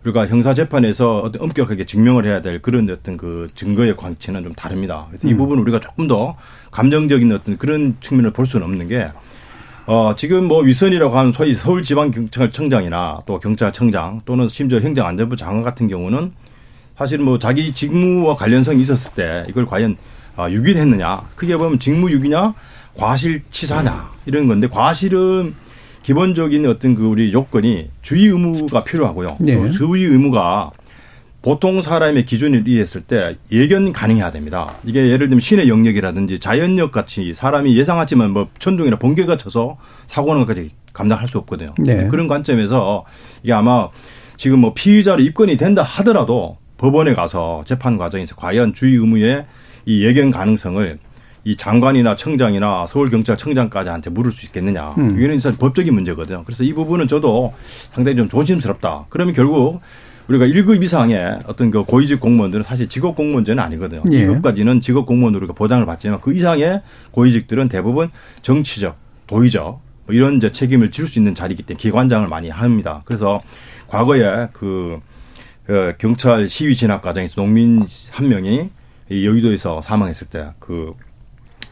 우리가 0.04 0.28
형사 0.28 0.54
재판에서 0.54 1.20
어떤 1.20 1.42
엄격하게 1.42 1.86
증명을 1.86 2.26
해야 2.26 2.42
될 2.42 2.62
그런 2.62 2.90
어떤 2.90 3.18
그 3.18 3.48
증거의 3.56 3.98
광치는 3.98 4.44
좀 4.44 4.54
다릅니다. 4.54 5.06
그래서 5.10 5.28
이 5.28 5.32
음. 5.34 5.38
부분 5.38 5.60
우리가 5.60 5.80
조금 5.82 6.08
더 6.08 6.38
감정적인 6.72 7.32
어떤 7.34 7.58
그런 7.58 7.98
측면을 8.00 8.32
볼 8.32 8.48
수는 8.48 8.66
없는 8.66 8.88
게 8.88 9.10
어, 9.88 10.14
지금 10.16 10.48
뭐 10.48 10.62
위선이라고 10.62 11.18
하는 11.18 11.34
소위 11.34 11.54
서울지방경찰청장이나 11.54 13.20
또 13.26 13.40
경찰청장 13.40 14.22
또는 14.26 14.48
심지어 14.48 14.80
행정안전부 14.80 15.36
장관 15.36 15.64
같은 15.64 15.88
경우는 15.88 16.32
사실 16.98 17.18
뭐 17.20 17.40
자기 17.40 17.74
직무와 17.74 18.36
관련성이 18.36 18.82
있었을 18.82 19.12
때 19.16 19.46
이걸 19.50 19.66
과연 19.66 19.98
아, 20.36 20.50
유기를 20.50 20.80
했느냐. 20.80 21.22
크게 21.36 21.58
보면 21.58 21.80
직무 21.80 22.12
유기냐 22.12 22.54
과실치사냐 22.96 24.12
이런 24.26 24.48
건데 24.48 24.68
과실은 24.68 25.54
기본적인 26.04 26.66
어떤 26.66 26.96
그 26.96 27.06
우리 27.06 27.32
요건이 27.34 27.90
주의 28.02 28.26
의무가 28.26 28.84
필요하고요. 28.84 29.38
네. 29.40 29.56
또 29.56 29.72
주의 29.72 30.06
의무가 30.06 30.72
보통 31.42 31.82
사람의 31.82 32.26
기준을 32.26 32.68
이해했을 32.68 33.02
때 33.02 33.38
예견 33.52 33.94
가능해야 33.94 34.32
됩니다. 34.32 34.76
이게 34.86 35.08
예를 35.08 35.30
들면 35.30 35.40
신의 35.40 35.70
영역이라든지 35.70 36.40
자연력 36.40 36.92
같이 36.92 37.34
사람이 37.34 37.78
예상하지만 37.78 38.32
뭐 38.32 38.50
천둥이나 38.60 38.98
번개가 38.98 39.38
쳐서 39.38 39.78
사고는 40.08 40.42
것까지 40.42 40.72
감당할 40.92 41.28
수 41.28 41.38
없거든요. 41.38 41.74
네. 41.78 42.08
그런 42.08 42.28
관점에서 42.28 43.06
이게 43.44 43.54
아마 43.54 43.90
지금 44.36 44.60
뭐 44.60 44.74
피의자로 44.74 45.22
입건이 45.22 45.56
된다 45.58 45.82
하더라도 45.82 46.58
법원에 46.78 47.14
가서 47.14 47.64
재판 47.66 47.98
과정에서 47.98 48.36
과연 48.36 48.74
주의 48.74 48.96
의무의 48.96 49.46
이 49.86 50.04
예견 50.04 50.32
가능성을 50.32 50.98
이 51.50 51.56
장관이나 51.56 52.16
청장이나 52.16 52.86
서울경찰청장까지한테 52.86 54.12
물을 54.12 54.32
수 54.32 54.46
있겠느냐. 54.46 54.94
음. 55.00 55.18
이거는 55.18 55.40
사실 55.40 55.58
법적인 55.58 55.92
문제거든요. 55.92 56.44
그래서 56.46 56.64
이 56.64 56.74
부분은 56.74 57.08
저도 57.08 57.52
상당히 57.92 58.18
좀 58.18 58.30
조심스럽다. 58.30 59.06
그러면 59.10 59.34
결국 59.34 59.82
우리가 60.28 60.46
1급 60.46 60.84
이상의 60.84 61.40
어떤 61.48 61.72
그 61.72 61.84
고위직 61.84 62.20
공무원들은 62.20 62.64
사실 62.64 62.88
직업 62.88 63.16
공무원제는 63.16 63.64
아니거든요. 63.64 64.04
예. 64.12 64.28
2급까지는 64.28 64.80
직업 64.80 65.08
공무원으로 65.08 65.48
보장을 65.48 65.84
받지만 65.88 66.22
그 66.22 66.36
이상의 66.36 66.84
고위직들은 67.12 67.68
대부분 67.68 68.12
정치적, 68.44 68.96
도의적 69.26 69.82
뭐 70.06 70.16
이런 70.16 70.38
이제 70.38 70.52
책임을 70.52 70.92
질 70.92 71.08
수 71.08 71.18
있는 71.18 71.34
자리이기 71.34 71.64
때문에 71.64 71.82
기관장을 71.82 72.28
많이 72.28 72.50
합니다. 72.50 73.02
그래서 73.06 73.42
과거에 73.88 74.50
그, 74.54 75.00
그 75.66 75.96
경찰 75.98 76.48
시위 76.48 76.76
진압 76.76 77.02
과정에서 77.02 77.34
농민 77.38 77.84
한 78.12 78.30
명이 78.30 78.70
이 79.10 79.26
여의도에서 79.26 79.82
사망했을 79.82 80.28
때 80.28 80.50
그 80.60 80.94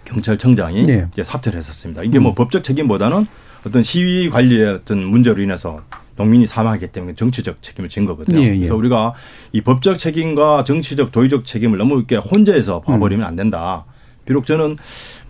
경찰청장이 0.08 0.84
네. 0.84 1.06
이제 1.14 1.24
사퇴를 1.24 1.60
했었습니다. 1.60 2.04
이게 2.04 2.20
뭐 2.20 2.34
법적 2.34 2.64
책임보다는 2.64 3.28
어떤 3.66 3.84
시위 3.84 4.30
관리의 4.30 4.68
어떤 4.68 5.04
문제로 5.04 5.42
인해서 5.42 5.82
농민이 6.16 6.48
사망했기 6.48 6.88
때문에 6.88 7.16
정치적 7.16 7.62
책임을 7.62 7.90
진 7.90 8.06
거거든요. 8.06 8.40
예, 8.40 8.46
예. 8.46 8.56
그래서 8.58 8.76
우리가 8.76 9.14
이 9.52 9.62
법적 9.62 10.00
책임과 10.00 10.64
정치적 10.64 11.12
도의적 11.12 11.46
책임을 11.46 11.78
너무 11.78 11.98
이렇게 11.98 12.16
혼재해서 12.16 12.82
봐버리면 12.82 13.26
안 13.26 13.36
된다. 13.36 13.86
비록 14.26 14.46
저는 14.46 14.78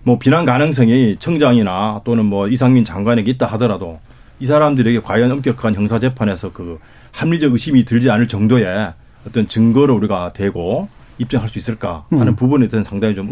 뭐 0.04 0.18
비난 0.18 0.46
가능성이 0.46 1.18
청장이나 1.20 2.02
또는 2.06 2.26
뭐 2.26 2.48
이상민 2.48 2.86
장관에게 2.86 3.32
있다 3.32 3.48
하더라도 3.48 4.00
이 4.40 4.46
사람들에게 4.46 5.02
과연 5.02 5.32
엄격한 5.32 5.76
형사 5.76 6.00
재판에서 6.00 6.54
그 6.54 6.80
합리적 7.12 7.52
의심이 7.52 7.84
들지 7.84 8.10
않을 8.10 8.28
정도의 8.28 8.94
어떤 9.28 9.48
증거를 9.48 9.94
우리가 9.96 10.32
대고 10.34 10.88
입증할 11.18 11.50
수 11.50 11.58
있을까 11.58 12.06
하는 12.10 12.30
음. 12.30 12.36
부분에 12.36 12.68
대해서 12.68 12.90
상당히 12.90 13.16
좀. 13.16 13.28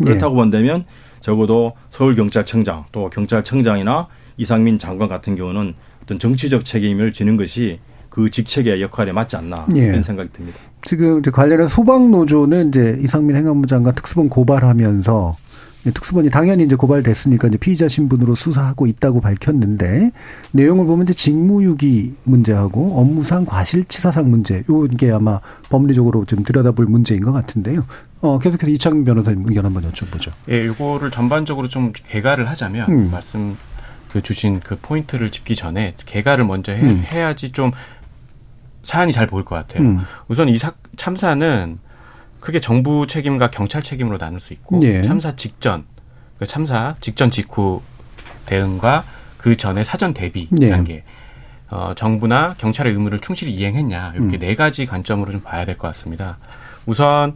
예. 0.00 0.04
그렇다고 0.04 0.34
본다면 0.34 0.84
적어도 1.20 1.72
서울경찰청장 1.90 2.84
또 2.92 3.10
경찰청장이나 3.10 4.08
이상민 4.36 4.78
장관 4.78 5.08
같은 5.08 5.36
경우는 5.36 5.74
어떤 6.02 6.18
정치적 6.18 6.64
책임을 6.64 7.12
지는 7.12 7.36
것이 7.36 7.80
그 8.10 8.30
직책의 8.30 8.80
역할에 8.80 9.12
맞지 9.12 9.36
않나 9.36 9.66
예. 9.76 9.80
이런 9.80 10.02
생각이 10.02 10.30
듭니다. 10.32 10.58
지금 10.82 11.18
이제 11.18 11.30
관련해서 11.30 11.68
소방노조는 11.68 12.68
이제 12.68 12.98
이상민 13.02 13.36
행안부 13.36 13.66
장관 13.66 13.94
특수본 13.94 14.28
고발하면서 14.28 15.36
특수본이 15.92 16.30
당연히 16.30 16.64
이제 16.64 16.76
고발됐으니까 16.76 17.48
이제 17.48 17.58
피의자 17.58 17.88
신분으로 17.88 18.34
수사하고 18.34 18.86
있다고 18.86 19.20
밝혔는데 19.20 20.12
내용을 20.52 20.86
보면 20.86 21.04
이제 21.04 21.12
직무유기 21.12 22.14
문제하고 22.24 22.98
업무상 22.98 23.44
과실치사상 23.44 24.30
문제 24.30 24.64
요게 24.68 25.10
아마 25.10 25.40
법리적으로 25.68 26.24
좀 26.24 26.42
들여다볼 26.42 26.86
문제인 26.86 27.22
것 27.22 27.32
같은데요. 27.32 27.84
어 28.20 28.38
계속해서 28.38 28.70
이창민 28.70 29.04
변호사님 29.04 29.44
의견 29.46 29.66
한번 29.66 29.90
여쭤보죠. 29.90 30.32
예, 30.48 30.66
요거를 30.66 31.10
전반적으로 31.10 31.68
좀 31.68 31.92
개괄을 31.92 32.48
하자면 32.48 32.90
음. 32.90 33.10
말씀 33.10 33.56
그 34.10 34.22
주신 34.22 34.60
그 34.60 34.78
포인트를 34.80 35.30
짚기 35.30 35.56
전에 35.56 35.94
개괄을 36.06 36.44
먼저 36.44 36.72
해, 36.72 36.80
음. 36.80 37.02
해야지 37.12 37.50
좀 37.50 37.72
사안이 38.84 39.12
잘 39.12 39.26
보일 39.26 39.44
것 39.44 39.56
같아요. 39.56 39.82
음. 39.82 40.00
우선 40.28 40.48
이 40.48 40.56
사, 40.56 40.72
참사는 40.96 41.78
크게 42.44 42.60
정부 42.60 43.06
책임과 43.06 43.50
경찰 43.50 43.82
책임으로 43.82 44.18
나눌 44.18 44.38
수 44.38 44.52
있고 44.52 44.78
예. 44.82 45.00
참사 45.00 45.34
직전, 45.34 45.86
그 46.38 46.44
참사 46.44 46.94
직전 47.00 47.30
직후 47.30 47.80
대응과 48.44 49.02
그 49.38 49.56
전에 49.56 49.82
사전 49.82 50.12
대비 50.12 50.50
예. 50.60 50.68
단계. 50.68 51.04
어, 51.70 51.94
정부나 51.96 52.54
경찰의 52.58 52.92
의무를 52.92 53.20
충실히 53.20 53.54
이행했냐 53.54 54.12
이렇게 54.14 54.36
음. 54.36 54.40
네 54.40 54.54
가지 54.54 54.84
관점으로 54.84 55.32
좀 55.32 55.40
봐야 55.40 55.64
될 55.64 55.78
것 55.78 55.88
같습니다. 55.88 56.36
우선 56.84 57.34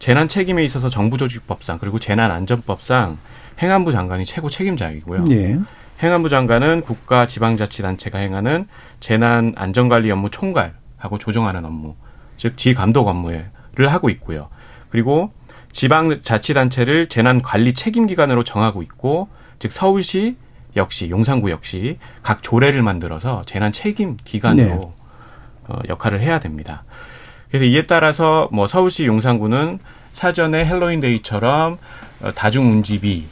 재난 0.00 0.26
책임에 0.26 0.64
있어서 0.64 0.90
정부조직법상 0.90 1.78
그리고 1.78 2.00
재난안전법상 2.00 3.16
행안부 3.62 3.92
장관이 3.92 4.24
최고 4.24 4.50
책임자이고요. 4.50 5.26
예. 5.30 5.56
행안부 6.02 6.28
장관은 6.28 6.80
국가 6.80 7.28
지방자치단체가 7.28 8.18
행하는 8.18 8.66
재난 8.98 9.52
안전관리 9.56 10.10
업무 10.10 10.30
총괄하고 10.30 11.18
조정하는 11.20 11.64
업무, 11.64 11.94
즉 12.36 12.58
지휘감독 12.58 13.06
업무를 13.06 13.50
하고 13.86 14.10
있고요. 14.10 14.48
그리고 14.90 15.30
지방자치단체를 15.72 17.08
재난관리 17.08 17.74
책임기관으로 17.74 18.42
정하고 18.42 18.82
있고, 18.82 19.28
즉 19.58 19.70
서울시 19.70 20.36
역시 20.76 21.10
용산구 21.10 21.50
역시 21.50 21.98
각 22.22 22.42
조례를 22.42 22.82
만들어서 22.82 23.42
재난 23.46 23.72
책임 23.72 24.16
기관으로 24.24 24.66
네. 24.66 24.90
어, 25.68 25.78
역할을 25.88 26.20
해야 26.20 26.40
됩니다. 26.40 26.84
그래서 27.48 27.64
이에 27.64 27.86
따라서 27.86 28.48
뭐 28.52 28.66
서울시 28.66 29.06
용산구는 29.06 29.78
사전에 30.12 30.64
헬로윈데이처럼 30.64 31.78
어, 32.22 32.32
다중운집이 32.34 33.26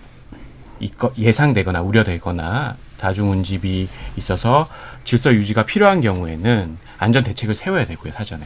예상되거나 1.19 1.83
우려되거나 1.83 2.76
다중운집이 2.99 3.88
있어서 4.17 4.69
질서 5.05 5.33
유지가 5.33 5.65
필요한 5.65 6.00
경우에는 6.00 6.76
안전 6.99 7.25
대책을 7.25 7.55
세워야 7.55 7.87
되고요 7.87 8.12
사전에 8.12 8.45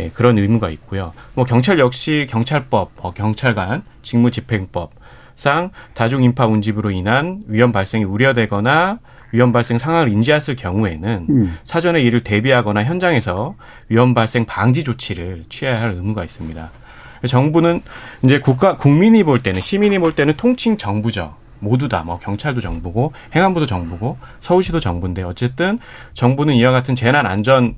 예, 0.00 0.10
그런 0.10 0.38
의무가 0.38 0.70
있고요. 0.70 1.12
뭐 1.34 1.44
경찰 1.44 1.78
역시 1.78 2.26
경찰법, 2.28 2.92
어, 2.96 3.12
경찰관 3.14 3.82
직무집행법상 4.02 5.70
다중 5.94 6.22
인파 6.22 6.46
운집으로 6.46 6.90
인한 6.90 7.42
위험 7.46 7.72
발생이 7.72 8.04
우려되거나 8.04 8.98
위험 9.32 9.52
발생 9.52 9.78
상황을 9.78 10.08
인지했을 10.10 10.56
경우에는 10.56 11.26
음. 11.28 11.58
사전에 11.64 12.00
이를 12.00 12.20
대비하거나 12.20 12.84
현장에서 12.84 13.54
위험 13.88 14.14
발생 14.14 14.44
방지 14.46 14.84
조치를 14.84 15.44
취해야 15.48 15.80
할 15.80 15.92
의무가 15.92 16.24
있습니다. 16.24 16.70
정부는 17.28 17.82
이제 18.22 18.40
국가 18.40 18.76
국민이 18.76 19.24
볼 19.24 19.42
때는 19.42 19.60
시민이 19.60 19.98
볼 19.98 20.14
때는 20.14 20.34
통칭 20.36 20.76
정부죠. 20.76 21.34
모두 21.58 21.88
다 21.88 22.02
뭐 22.04 22.18
경찰도 22.18 22.60
정부고 22.60 23.12
행안부도 23.34 23.66
정부고 23.66 24.18
서울시도 24.42 24.78
정부인데 24.78 25.22
어쨌든 25.22 25.78
정부는 26.14 26.54
이와 26.54 26.70
같은 26.70 26.94
재난 26.94 27.26
안전 27.26 27.74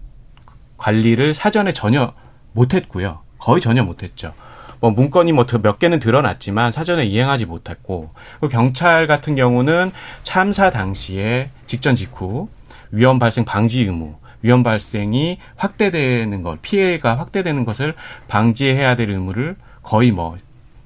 관리를 0.78 1.34
사전에 1.34 1.72
전혀 1.72 2.14
못했고요. 2.52 3.20
거의 3.38 3.60
전혀 3.60 3.82
못했죠. 3.82 4.32
뭐 4.80 4.90
문건이 4.90 5.32
뭐 5.32 5.44
몇 5.62 5.78
개는 5.78 5.98
드러났지만 6.00 6.70
사전에 6.70 7.04
이행하지 7.04 7.44
못했고 7.46 8.10
그리고 8.40 8.52
경찰 8.52 9.06
같은 9.06 9.34
경우는 9.34 9.92
참사 10.22 10.70
당시에 10.70 11.50
직전 11.66 11.96
직후 11.96 12.48
위험 12.90 13.18
발생 13.18 13.44
방지 13.44 13.80
의무, 13.80 14.14
위험 14.42 14.62
발생이 14.62 15.38
확대되는 15.56 16.42
것, 16.42 16.62
피해가 16.62 17.18
확대되는 17.18 17.64
것을 17.64 17.94
방지해야 18.28 18.96
될 18.96 19.10
의무를 19.10 19.56
거의 19.82 20.12
뭐 20.12 20.38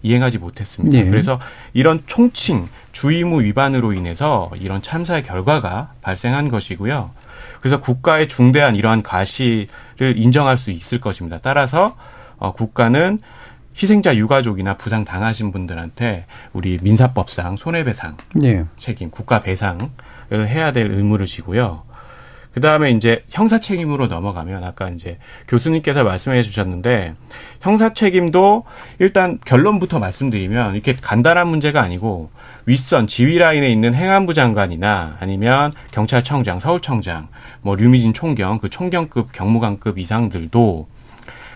이행하지 0.02 0.38
못했습니다. 0.38 0.98
네. 0.98 1.08
그래서 1.08 1.38
이런 1.74 2.02
총칭 2.06 2.68
주의무 2.92 3.42
위반으로 3.42 3.92
인해서 3.92 4.50
이런 4.58 4.82
참사의 4.82 5.22
결과가 5.22 5.92
발생한 6.02 6.48
것이고요. 6.48 7.10
그래서 7.62 7.78
국가의 7.78 8.28
중대한 8.28 8.74
이러한 8.74 9.04
과실을 9.04 10.14
인정할 10.16 10.58
수 10.58 10.72
있을 10.72 11.00
것입니다. 11.00 11.38
따라서 11.40 11.96
어, 12.36 12.52
국가는 12.52 13.20
희생자 13.80 14.16
유가족이나 14.16 14.76
부상 14.76 15.04
당하신 15.04 15.52
분들한테 15.52 16.26
우리 16.52 16.78
민사법상 16.82 17.56
손해배상 17.56 18.16
예. 18.42 18.64
책임, 18.76 19.10
국가 19.10 19.40
배상을 19.40 19.88
해야 20.32 20.72
될 20.72 20.90
의무를 20.90 21.26
지고요. 21.26 21.84
그 22.52 22.60
다음에 22.60 22.90
이제 22.90 23.24
형사 23.30 23.58
책임으로 23.58 24.08
넘어가면 24.08 24.64
아까 24.64 24.90
이제 24.90 25.18
교수님께서 25.46 26.04
말씀해 26.04 26.42
주셨는데 26.42 27.14
형사 27.60 27.94
책임도 27.94 28.64
일단 28.98 29.38
결론부터 29.46 30.00
말씀드리면 30.00 30.74
이렇게 30.74 30.94
간단한 30.94 31.48
문제가 31.48 31.80
아니고 31.80 32.30
윗선 32.66 33.06
지휘 33.06 33.38
라인에 33.38 33.68
있는 33.70 33.94
행안부 33.94 34.34
장관이나 34.34 35.16
아니면 35.20 35.72
경찰청장, 35.90 36.60
서울청장, 36.60 37.28
뭐 37.60 37.74
류미진 37.76 38.14
총경, 38.14 38.58
그 38.58 38.68
총경급 38.68 39.32
경무관급 39.32 39.98
이상들도 39.98 40.86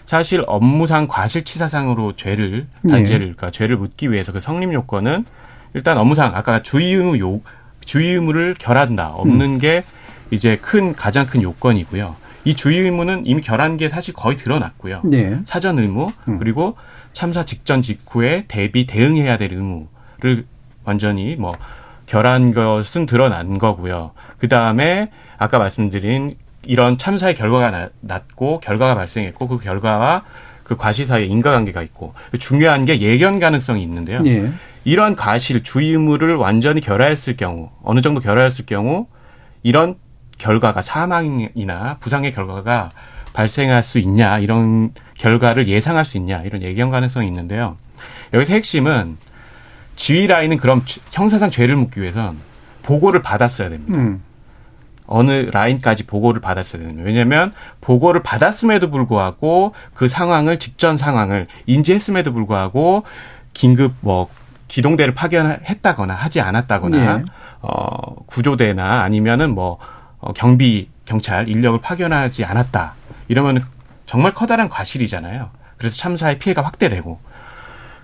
사실 0.04 0.44
업무상 0.46 1.08
과실치사상으로 1.08 2.14
죄를 2.14 2.66
네. 2.82 2.90
단죄를 2.90 3.18
그러니까 3.18 3.50
죄를 3.50 3.76
묻기 3.76 4.10
위해서 4.10 4.32
그 4.32 4.40
성립 4.40 4.72
요건은 4.72 5.24
일단 5.74 5.98
업무상 5.98 6.34
아까 6.34 6.62
주의 6.62 6.94
의무 6.94 7.18
요 7.18 7.40
주의 7.84 8.14
의무를 8.14 8.54
결한다 8.58 9.10
없는 9.10 9.58
게 9.58 9.84
이제 10.30 10.56
큰 10.56 10.92
가장 10.94 11.26
큰 11.26 11.42
요건이고요. 11.42 12.16
이 12.44 12.54
주의 12.54 12.78
의무는 12.78 13.26
이미 13.26 13.42
결한 13.42 13.76
게 13.76 13.88
사실 13.88 14.14
거의 14.14 14.36
드러났고요. 14.36 15.02
네. 15.04 15.40
사전 15.44 15.78
의무 15.80 16.06
음. 16.28 16.38
그리고 16.38 16.76
참사 17.12 17.44
직전 17.44 17.82
직후에 17.82 18.44
대비 18.46 18.86
대응해야 18.86 19.36
될 19.36 19.52
의무를 19.52 20.46
완전히 20.90 21.36
뭐 21.36 21.52
결한 22.06 22.54
것은 22.54 23.04
드러난 23.04 23.58
거고요. 23.58 24.12
그 24.38 24.48
다음에 24.48 25.10
아까 25.38 25.58
말씀드린 25.58 26.36
이런 26.64 26.96
참사의 26.96 27.34
결과가 27.34 27.70
나- 27.70 27.88
났고 28.00 28.60
결과가 28.60 28.94
발생했고 28.94 29.48
그 29.48 29.58
결과와 29.58 30.22
그 30.62 30.76
과실 30.76 31.06
사이에 31.06 31.26
인과관계가 31.26 31.82
있고 31.82 32.14
중요한 32.38 32.84
게 32.84 33.00
예견 33.00 33.38
가능성이 33.38 33.82
있는데요. 33.82 34.18
예. 34.26 34.50
이러한 34.84 35.14
과실 35.16 35.62
주의 35.62 35.90
의무를 35.90 36.36
완전히 36.36 36.80
결하했을 36.80 37.36
경우 37.36 37.70
어느 37.82 38.00
정도 38.00 38.20
결하했을 38.20 38.66
경우 38.66 39.06
이런 39.62 39.96
결과가 40.38 40.82
사망이나 40.82 41.96
부상의 42.00 42.32
결과가 42.32 42.90
발생할 43.32 43.82
수 43.82 43.98
있냐 43.98 44.38
이런 44.38 44.92
결과를 45.18 45.66
예상할 45.68 46.04
수 46.04 46.16
있냐 46.18 46.42
이런 46.42 46.62
예견 46.62 46.90
가능성이 46.90 47.26
있는데요. 47.28 47.76
여기서 48.32 48.52
핵심은 48.54 49.18
지휘 49.96 50.26
라인은 50.26 50.58
그럼 50.58 50.82
형사상 51.10 51.50
죄를 51.50 51.76
묻기 51.76 52.00
위해선 52.00 52.38
보고를 52.82 53.22
받았어야 53.22 53.68
됩니다. 53.68 53.98
음. 53.98 54.22
어느 55.06 55.48
라인까지 55.52 56.06
보고를 56.06 56.40
받았어야 56.40 56.80
되는 56.80 56.96
거예요. 56.96 57.06
왜냐하면 57.06 57.52
보고를 57.80 58.22
받았음에도 58.22 58.90
불구하고 58.90 59.74
그 59.94 60.08
상황을 60.08 60.58
직전 60.58 60.96
상황을 60.96 61.46
인지했음에도 61.66 62.32
불구하고 62.32 63.04
긴급 63.52 63.94
뭐 64.00 64.28
기동대를 64.68 65.14
파견했다거나 65.14 66.12
하지 66.14 66.40
않았다거나 66.40 67.18
예. 67.20 67.24
어 67.62 68.16
구조대나 68.26 69.02
아니면은 69.02 69.54
뭐 69.54 69.78
어, 70.18 70.32
경비 70.32 70.88
경찰 71.04 71.48
인력을 71.48 71.80
파견하지 71.80 72.44
않았다 72.44 72.94
이러면 73.28 73.64
정말 74.06 74.34
커다란 74.34 74.68
과실이잖아요. 74.68 75.50
그래서 75.78 75.96
참사의 75.96 76.38
피해가 76.38 76.62
확대되고 76.62 77.20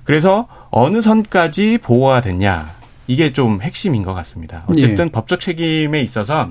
그래서 0.05 0.47
어느 0.71 1.01
선까지 1.01 1.79
보호가 1.79 2.21
됐냐 2.21 2.75
이게 3.07 3.33
좀 3.33 3.61
핵심인 3.61 4.03
것 4.03 4.15
같습니다. 4.15 4.65
어쨌든 4.69 5.09
법적 5.11 5.41
책임에 5.41 6.01
있어서 6.01 6.49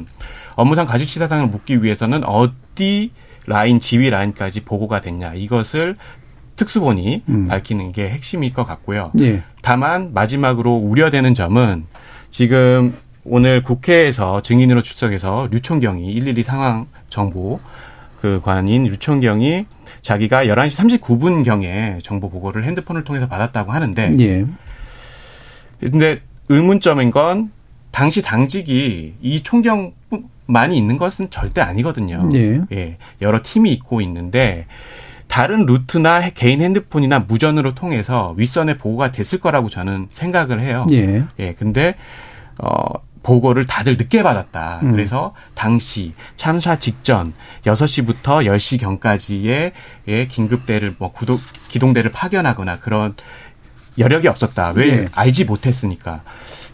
업무상 0.55 0.85
과실치사상을 0.85 1.47
묻기 1.47 1.83
위해서는 1.83 2.23
어디 2.23 3.11
라인 3.47 3.79
지휘 3.79 4.09
라인까지 4.09 4.61
보고가 4.61 5.01
됐냐 5.01 5.33
이것을 5.33 5.95
특수본이 6.55 7.23
음. 7.29 7.47
밝히는 7.47 7.91
게 7.91 8.09
핵심일 8.09 8.53
것 8.53 8.65
같고요. 8.65 9.11
예. 9.21 9.41
다만 9.61 10.13
마지막으로 10.13 10.75
우려되는 10.75 11.33
점은 11.33 11.85
지금 12.29 12.93
오늘 13.23 13.63
국회에서 13.63 14.41
증인으로 14.41 14.81
출석해서 14.81 15.47
류총경이 15.51 16.13
112 16.13 16.43
상황 16.43 16.87
정보 17.09 17.59
그 18.21 18.39
관인 18.39 18.83
류총경이 18.83 19.65
자기가 20.03 20.45
11시 20.45 20.99
39분 21.01 21.43
경에 21.43 21.97
정보 22.03 22.29
보고를 22.29 22.63
핸드폰을 22.65 23.03
통해서 23.03 23.27
받았다고 23.27 23.71
하는데 23.71 24.13
예. 24.19 24.45
근데 25.79 26.21
의문점인 26.47 27.09
건 27.09 27.49
당시 27.89 28.21
당직이 28.21 29.15
이 29.21 29.41
총경만이 29.41 30.77
있는 30.77 30.97
것은 30.97 31.31
절대 31.31 31.61
아니거든요. 31.61 32.29
예. 32.35 32.61
예, 32.71 32.97
여러 33.21 33.39
팀이 33.41 33.71
있고 33.73 34.01
있는데 34.01 34.67
다른 35.27 35.65
루트나 35.65 36.29
개인 36.29 36.61
핸드폰이나 36.61 37.19
무전으로 37.19 37.73
통해서 37.73 38.35
윗선에 38.37 38.77
보고가 38.77 39.11
됐을 39.11 39.39
거라고 39.39 39.67
저는 39.67 40.07
생각을 40.11 40.59
해요. 40.59 40.85
예. 40.91 41.23
예, 41.39 41.53
근데 41.53 41.95
어 42.61 42.93
보고를 43.23 43.65
다들 43.65 43.97
늦게 43.97 44.23
받았다. 44.23 44.79
음. 44.83 44.91
그래서 44.91 45.33
당시 45.53 46.13
참사 46.35 46.77
직전 46.79 47.33
6시부터 47.65 48.45
10시 48.47 48.79
경까지의 48.79 49.73
예, 50.07 50.27
긴급대를 50.27 50.95
뭐 50.97 51.11
구도, 51.11 51.39
기동대를 51.69 52.11
파견하거나 52.11 52.79
그런 52.79 53.13
여력이 53.97 54.27
없었다. 54.27 54.73
왜 54.75 54.87
예. 54.89 55.07
알지 55.11 55.45
못했으니까. 55.45 56.21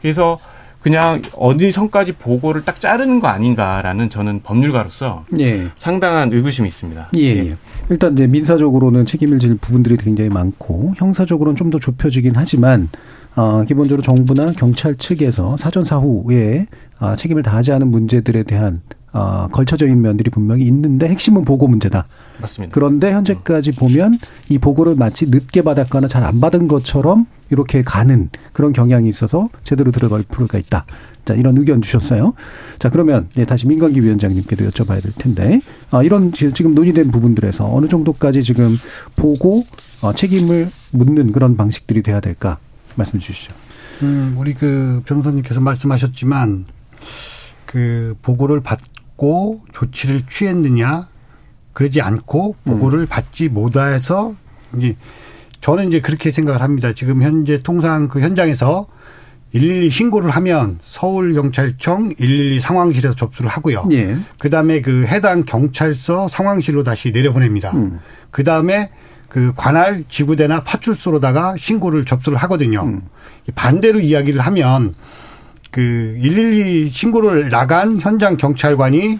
그래서 0.01 0.39
그냥 0.81 1.21
어디 1.35 1.69
선까지 1.71 2.13
보고를 2.13 2.63
딱 2.63 2.79
자르는 2.79 3.19
거 3.19 3.27
아닌가라는 3.27 4.09
저는 4.09 4.41
법률가로서 4.43 5.25
예. 5.39 5.67
상당한 5.75 6.31
의구심이 6.31 6.67
있습니다. 6.67 7.09
예, 7.17 7.21
예. 7.49 7.57
일단 7.89 8.13
이제 8.13 8.27
민사적으로는 8.27 9.05
책임을 9.05 9.39
질 9.39 9.57
부분들이 9.57 9.97
굉장히 9.97 10.29
많고 10.29 10.93
형사적으로는 10.95 11.55
좀 11.57 11.71
더 11.71 11.79
좁혀지긴 11.79 12.33
하지만 12.35 12.87
어, 13.37 13.63
기본적으로 13.67 14.01
정부나 14.01 14.51
경찰 14.53 14.95
측에서 14.95 15.55
사전 15.57 15.85
사후에 15.85 16.65
아, 16.99 17.15
책임을 17.15 17.43
다하지 17.43 17.71
않은 17.73 17.89
문제들에 17.89 18.41
대한 18.43 18.81
아, 19.11 19.47
걸쳐져 19.51 19.85
있는 19.85 20.01
면들이 20.01 20.29
분명히 20.31 20.65
있는데 20.65 21.07
핵심은 21.07 21.45
보고 21.45 21.67
문제다. 21.67 22.07
맞습니다. 22.41 22.73
그런데 22.73 23.11
현재까지 23.13 23.71
보면 23.73 24.17
이 24.49 24.57
보고를 24.57 24.95
마치 24.95 25.27
늦게 25.27 25.61
받았거나 25.61 26.07
잘 26.07 26.23
안 26.23 26.41
받은 26.41 26.67
것처럼 26.67 27.25
이렇게 27.51 27.83
가는 27.83 28.29
그런 28.53 28.73
경향이 28.73 29.07
있어서 29.07 29.47
제대로 29.63 29.91
들어갈 29.91 30.23
필요가 30.23 30.57
있다. 30.57 30.85
자, 31.23 31.33
이런 31.35 31.57
의견 31.57 31.81
주셨어요. 31.81 32.33
자, 32.79 32.89
그러면 32.89 33.27
예, 33.37 33.45
다시 33.45 33.67
민관기 33.67 34.03
위원장님께도 34.03 34.67
여쭤봐야 34.69 35.01
될 35.01 35.11
텐데, 35.13 35.61
아, 35.91 36.01
이런 36.03 36.31
지- 36.33 36.51
지금 36.53 36.73
논의된 36.73 37.11
부분들에서 37.11 37.71
어느 37.73 37.87
정도까지 37.87 38.41
지금 38.43 38.75
보고 39.15 39.63
어, 40.01 40.11
책임을 40.13 40.69
묻는 40.91 41.31
그런 41.31 41.55
방식들이 41.55 42.01
돼야 42.03 42.19
될까 42.19 42.57
말씀 42.97 43.19
주시죠. 43.19 43.55
음, 44.03 44.35
우리 44.37 44.53
그 44.53 45.01
변호사님께서 45.05 45.61
말씀하셨지만 45.61 46.65
그 47.65 48.15
보고를 48.21 48.61
받고 48.61 49.61
조치를 49.73 50.23
취했느냐 50.29 51.07
그러지 51.73 52.01
않고 52.01 52.55
보고를 52.63 53.05
받지 53.05 53.49
못해서 53.49 54.35
이제 54.75 54.95
저는 55.61 55.89
이제 55.89 56.01
그렇게 56.01 56.31
생각을 56.31 56.61
합니다. 56.61 56.93
지금 56.93 57.21
현재 57.21 57.59
통상 57.59 58.07
그 58.07 58.19
현장에서 58.21 58.87
112 59.53 59.89
신고를 59.89 60.29
하면 60.31 60.77
서울 60.81 61.33
경찰청 61.33 62.15
112 62.17 62.59
상황실에서 62.59 63.15
접수를 63.15 63.49
하고요. 63.49 63.87
예. 63.91 64.17
그 64.39 64.49
다음에 64.49 64.81
그 64.81 65.05
해당 65.07 65.43
경찰서 65.45 66.27
상황실로 66.27 66.83
다시 66.83 67.11
내려보냅니다. 67.11 67.71
음. 67.71 67.99
그 68.29 68.43
다음에 68.43 68.91
그 69.29 69.53
관할 69.55 70.03
지구대나 70.09 70.63
파출소로다가 70.63 71.55
신고를 71.57 72.05
접수를 72.05 72.37
하거든요. 72.39 72.83
음. 72.83 73.01
반대로 73.55 73.99
이야기를 73.99 74.41
하면 74.41 74.95
그 75.71 76.17
112 76.21 76.89
신고를 76.89 77.49
나간 77.49 77.99
현장 77.99 78.37
경찰관이 78.37 79.19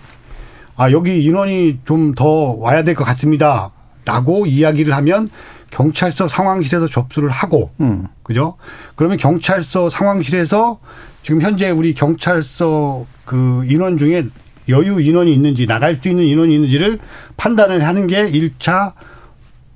아 0.78 0.91
여기 0.91 1.24
인원이 1.24 1.80
좀 1.86 2.13
더 2.15 2.56
와야 2.58 2.84
될 2.84 2.96
것 2.96 3.04
같습니다. 3.04 3.72
라고 4.06 4.46
이야기를 4.46 4.93
하면 4.96 5.28
경찰서 5.70 6.30
상황실에서 6.30 6.88
접수를 6.88 7.30
하고 7.30 7.72
음. 7.82 8.08
그죠? 8.24 8.56
그러면 8.96 9.17
경찰서 9.17 9.89
상황실에서 9.89 10.80
지금 11.24 11.41
현재 11.41 11.70
우리 11.70 11.93
경찰서 11.93 13.06
그 13.26 13.65
인원 13.67 13.98
중에 13.98 14.26
여유 14.70 15.02
인원이 15.02 15.34
있는지 15.34 15.65
나갈 15.67 15.96
수 15.96 16.08
있는 16.08 16.24
인원이 16.24 16.56
있는지를 16.56 17.00
판단을 17.36 17.86
하는 17.86 18.08
게 18.08 18.32
1차 18.32 18.93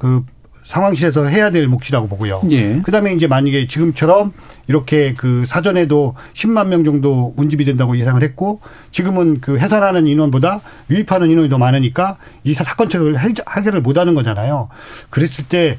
그 0.02 0.26
상황실에서 0.66 1.26
해야 1.26 1.52
될 1.52 1.68
몫이라고 1.68 2.08
보고요. 2.08 2.42
예. 2.50 2.82
그다음에 2.82 3.14
이제 3.14 3.28
만약에 3.28 3.68
지금처럼 3.68 4.32
이렇게 4.68 5.14
그 5.16 5.44
사전에도 5.46 6.16
10만 6.34 6.68
명 6.70 6.84
정도 6.84 7.34
운집이 7.38 7.66
된다고 7.66 7.96
예상을 7.98 8.22
했고 8.24 8.62
지금은 8.92 9.42
그 9.42 9.60
해산하는 9.60 10.08
인원보다 10.08 10.62
유입하는 10.90 11.30
인원이 11.30 11.50
더 11.50 11.58
많으니까 11.60 12.18
이 12.44 12.54
사- 12.56 12.64
사건책을 12.64 13.20
해결- 13.20 13.46
해결을 13.58 13.82
못 13.82 13.98
하는 13.98 14.16
거잖아요. 14.16 14.70
그랬을 15.12 15.46
때 15.48 15.78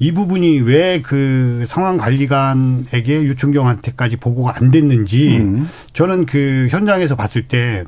이 0.00 0.10
부분이 0.12 0.60
왜 0.60 1.00
그 1.02 1.64
상황 1.68 1.96
관리관에게 1.98 3.22
유충경한테까지 3.22 4.16
보고가 4.16 4.54
안 4.56 4.70
됐는지 4.70 5.38
음. 5.38 5.68
저는 5.92 6.26
그 6.26 6.66
현장에서 6.70 7.14
봤을 7.16 7.42
때 7.46 7.84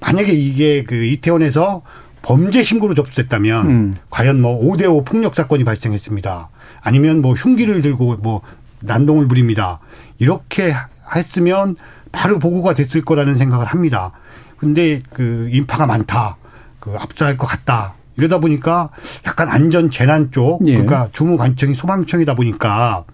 만약에 0.00 0.32
이게 0.32 0.84
그 0.84 0.94
이태원에서 1.04 1.82
범죄 2.24 2.62
신고로 2.62 2.94
접수됐다면 2.94 3.66
음. 3.66 3.96
과연 4.08 4.40
뭐 4.40 4.58
5대 4.58 4.90
5 4.90 5.04
폭력 5.04 5.34
사건이 5.34 5.62
발생했습니다. 5.64 6.48
아니면 6.80 7.20
뭐 7.20 7.34
흉기를 7.34 7.82
들고 7.82 8.16
뭐 8.22 8.40
난동을 8.80 9.28
부립니다. 9.28 9.78
이렇게 10.18 10.74
했으면 11.14 11.76
바로 12.12 12.38
보고가 12.38 12.72
됐을 12.72 13.04
거라는 13.04 13.36
생각을 13.36 13.66
합니다. 13.66 14.12
근데 14.56 15.02
그 15.12 15.48
인파가 15.52 15.86
많다. 15.86 16.36
그 16.80 16.96
압사할 16.98 17.36
것 17.36 17.46
같다. 17.46 17.92
이러다 18.16 18.38
보니까 18.38 18.88
약간 19.26 19.48
안전 19.48 19.90
재난 19.90 20.30
쪽 20.30 20.66
예. 20.66 20.72
그러니까 20.72 21.08
주무 21.12 21.36
관청이 21.36 21.74
소방청이다 21.74 22.34
보니까 22.34 23.04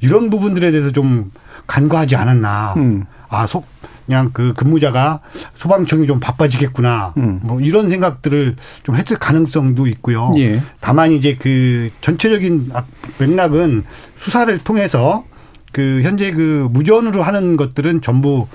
이런 0.00 0.30
부분들에 0.30 0.72
대해서 0.72 0.90
좀 0.90 1.30
간과하지 1.68 2.16
않았나. 2.16 2.74
음. 2.76 3.04
아, 3.32 3.46
소, 3.46 3.64
그냥 4.04 4.30
그 4.34 4.52
근무자가 4.54 5.20
소방청이 5.54 6.06
좀 6.06 6.20
바빠지겠구나. 6.20 7.14
음. 7.16 7.40
뭐 7.42 7.60
이런 7.60 7.88
생각들을 7.88 8.56
좀 8.82 8.94
했을 8.96 9.16
가능성도 9.18 9.86
있고요. 9.86 10.30
예. 10.36 10.60
다만 10.80 11.12
이제 11.12 11.34
그 11.38 11.90
전체적인 12.02 12.70
악- 12.74 12.86
맥락은 13.18 13.84
수사를 14.16 14.56
통해서 14.58 15.24
그 15.72 16.00
현재 16.02 16.30
그 16.32 16.68
무전으로 16.70 17.22
하는 17.22 17.56
것들은 17.56 18.02
전부 18.02 18.46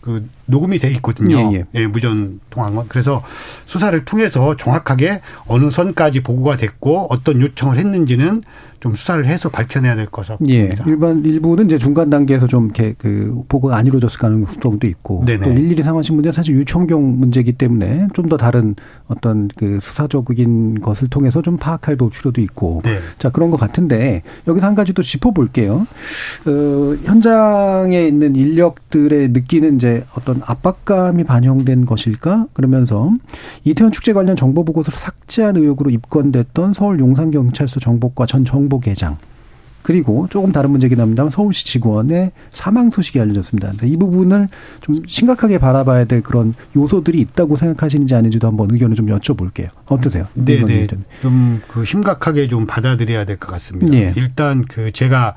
그 0.00 0.26
녹음이 0.46 0.78
돼 0.78 0.90
있거든요. 0.92 1.52
예, 1.54 1.64
예. 1.74 1.86
무전 1.86 2.40
통한 2.48 2.74
건. 2.74 2.86
그래서 2.88 3.22
수사를 3.66 4.02
통해서 4.06 4.56
정확하게 4.56 5.20
어느 5.46 5.70
선까지 5.70 6.22
보고가 6.22 6.56
됐고 6.56 7.08
어떤 7.10 7.40
요청을 7.40 7.76
했는지는 7.76 8.42
좀 8.82 8.96
수사를 8.96 9.24
해서 9.24 9.48
밝혀내야 9.48 9.94
될 9.94 10.08
예. 10.48 10.62
봅니다. 10.64 10.84
일반 10.88 11.24
일부는 11.24 11.66
이제 11.66 11.78
중간 11.78 12.10
단계에서 12.10 12.48
좀 12.48 12.64
이렇게 12.64 12.94
그 12.98 13.40
보고가 13.48 13.76
안 13.76 13.86
이루어졌을 13.86 14.18
가능성도 14.18 14.88
있고 14.88 15.22
네네. 15.24 15.44
또 15.44 15.52
일일이 15.52 15.84
상하신 15.84 16.16
문제는 16.16 16.32
사실 16.32 16.56
유청경 16.56 17.20
문제이기 17.20 17.52
때문에 17.52 18.08
좀 18.12 18.32
더 18.32 18.36
다른 18.38 18.74
어떤 19.08 19.48
그 19.56 19.78
수사적인 19.80 20.80
것을 20.80 21.08
통해서 21.08 21.42
좀 21.42 21.58
파악할 21.58 21.96
필요도 21.96 22.40
있고 22.40 22.80
네. 22.82 22.98
자 23.18 23.30
그런 23.30 23.50
것 23.50 23.58
같은데 23.58 24.22
여기서 24.48 24.66
한 24.66 24.74
가지 24.74 24.94
또 24.94 25.02
짚어볼게요. 25.02 25.86
어, 26.46 26.96
현장에 27.04 28.06
있는 28.06 28.34
인력들의 28.36 29.28
느끼는 29.28 29.76
이제 29.76 30.04
어떤 30.16 30.40
압박감이 30.44 31.24
반영된 31.24 31.84
것일까 31.84 32.46
그러면서 32.54 33.12
이태원 33.64 33.92
축제 33.92 34.12
관련 34.12 34.34
정보 34.34 34.64
보고서를 34.64 34.98
삭제한 34.98 35.56
의혹으로 35.56 35.90
입건됐던 35.90 36.72
서울 36.72 36.98
용산경찰서 37.00 37.80
정보과 37.80 38.26
전 38.26 38.44
정보 38.44 38.71
계장 38.80 39.18
그리고 39.82 40.28
조금 40.30 40.52
다른 40.52 40.70
문제긴 40.70 41.00
합니다만 41.00 41.30
서울시 41.30 41.64
직원의 41.64 42.30
사망 42.52 42.90
소식이 42.90 43.20
알려졌습니다. 43.20 43.72
이 43.82 43.96
부분을 43.96 44.48
좀 44.80 44.96
심각하게 45.06 45.58
바라봐야 45.58 46.04
될 46.04 46.22
그런 46.22 46.54
요소들이 46.76 47.20
있다고 47.20 47.56
생각하시는지 47.56 48.14
아닌지도 48.14 48.46
한번 48.46 48.70
의견을 48.70 48.94
좀 48.94 49.06
여쭤볼게요. 49.06 49.70
어떠세요? 49.86 50.28
네네. 50.34 50.86
좀 51.20 51.62
그 51.66 51.84
심각하게 51.84 52.46
좀 52.46 52.64
받아들여야 52.66 53.24
될 53.24 53.38
것 53.38 53.50
같습니다. 53.50 53.92
예. 53.94 54.14
일단 54.16 54.64
그 54.68 54.92
제가 54.92 55.34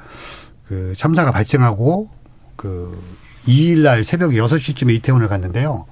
그 0.67 0.93
참사가 0.95 1.31
발생하고 1.31 2.09
그 2.55 3.01
2일 3.47 3.79
날 3.79 4.03
새벽 4.03 4.31
6시쯤에 4.31 4.93
이태원을 4.95 5.27
갔는데요. 5.27 5.85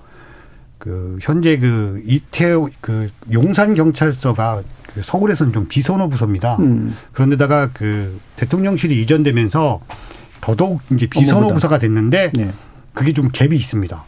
그 0.78 1.18
현재 1.22 1.58
그 1.58 2.04
이태원 2.06 2.70
그 2.82 3.10
용산 3.32 3.74
경찰서가 3.74 4.62
그 4.62 4.83
서울에서는 5.02 5.54
좀 5.54 5.68
비선호 5.68 6.10
부서입니다. 6.10 6.58
음. 6.60 6.96
그런데다가 7.14 7.70
그 7.74 8.20
대통령실이 8.36 9.02
이전되면서 9.02 9.82
더더욱 10.42 10.82
이제 10.94 11.08
비선호 11.08 11.38
업무보다. 11.48 11.54
부서가 11.56 11.80
됐는데 11.80 12.32
네. 12.34 12.52
그게 12.94 13.14
좀 13.14 13.30
갭이 13.30 13.54
있습니다. 13.54 14.04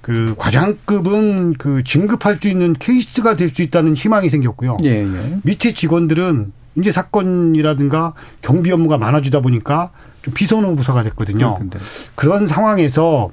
그 0.00 0.34
과장급은 0.38 1.54
그 1.54 1.82
진급할 1.84 2.38
수 2.40 2.48
있는 2.48 2.72
케이스가 2.72 3.36
될 3.36 3.50
수 3.50 3.62
있다는 3.62 3.94
희망이 3.94 4.30
생겼고요. 4.30 4.78
예, 4.84 5.02
예. 5.04 5.38
밑에 5.42 5.74
직원들은 5.74 6.52
이제 6.78 6.92
사건이라든가 6.92 8.14
경비 8.40 8.70
업무가 8.72 8.96
많아지다 8.96 9.40
보니까 9.40 9.90
좀 10.22 10.32
비선호 10.32 10.74
부서가 10.76 11.02
됐거든요. 11.02 11.54
그렇군요. 11.54 11.70
그런 12.14 12.46
상황에서 12.46 13.30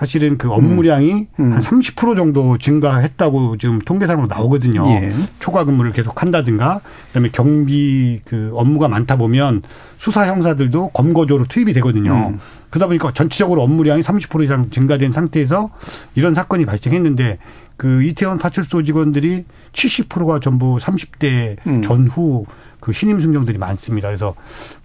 사실은 0.00 0.38
그 0.38 0.50
업무량이 0.50 1.26
음. 1.40 1.52
한 1.52 1.60
30% 1.60 2.16
정도 2.16 2.56
증가했다고 2.56 3.58
지금 3.58 3.80
통계상으로 3.80 4.28
나오거든요. 4.28 4.82
예. 4.88 5.12
초과 5.40 5.64
근무를 5.64 5.92
계속 5.92 6.22
한다든가 6.22 6.80
그다음에 7.08 7.28
경비 7.30 8.22
그 8.24 8.50
업무가 8.54 8.88
많다 8.88 9.16
보면 9.16 9.60
수사 9.98 10.26
형사들도 10.26 10.92
검거조로 10.94 11.48
투입이 11.48 11.74
되거든요. 11.74 12.30
음. 12.30 12.38
그러다 12.70 12.86
보니까 12.86 13.12
전체적으로 13.12 13.62
업무량이 13.62 14.00
30% 14.00 14.42
이상 14.42 14.70
증가된 14.70 15.12
상태에서 15.12 15.68
이런 16.14 16.32
사건이 16.32 16.64
발생했는데 16.64 17.36
그 17.76 18.02
이태원 18.02 18.38
파출소 18.38 18.82
직원들이 18.84 19.44
70%가 19.74 20.40
전부 20.40 20.78
30대 20.78 21.58
음. 21.66 21.82
전후 21.82 22.46
그 22.80 22.94
신임 22.94 23.20
승정들이 23.20 23.58
많습니다. 23.58 24.08
그래서 24.08 24.34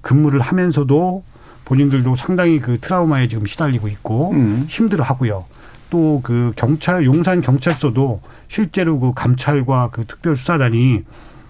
근무를 0.02 0.42
하면서도 0.42 1.24
본인들도 1.66 2.16
상당히 2.16 2.60
그 2.60 2.80
트라우마에 2.80 3.28
지금 3.28 3.46
시달리고 3.46 3.88
있고 3.88 4.32
음. 4.32 4.66
힘들어 4.70 5.04
하고요. 5.04 5.46
또 5.90 6.20
그 6.24 6.52
경찰 6.56 7.06
용산 7.06 7.42
경찰서도 7.42 8.22
실제로 8.48 9.00
그 9.00 9.14
감찰과 9.14 9.90
그 9.92 10.06
특별수사단이 10.06 11.04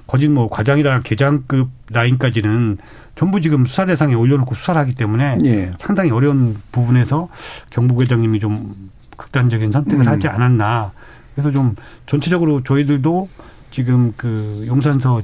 거진 0.08 0.34
뭐 0.34 0.49
과장이나 0.49 1.01
계장급 1.01 1.69
라인까지는 1.91 2.78
전부 3.15 3.41
지금 3.41 3.65
수사 3.65 3.86
대상에 3.86 4.13
올려놓고 4.13 4.54
수사를 4.54 4.80
하기 4.82 4.93
때문에 4.95 5.38
예. 5.45 5.71
상당히 5.80 6.12
어려운 6.12 6.58
부분에서 6.71 7.30
경북회장님이 7.69 8.39
좀 8.39 8.91
극단적인 9.17 9.71
선택을 9.71 10.06
음. 10.06 10.08
하지 10.08 10.28
않았나. 10.28 10.91
그래서 11.34 11.51
좀 11.51 11.75
전체적으로 12.06 12.62
저희들도 12.63 13.30
지금 13.71 14.13
그 14.17 14.63
용산서 14.67 15.21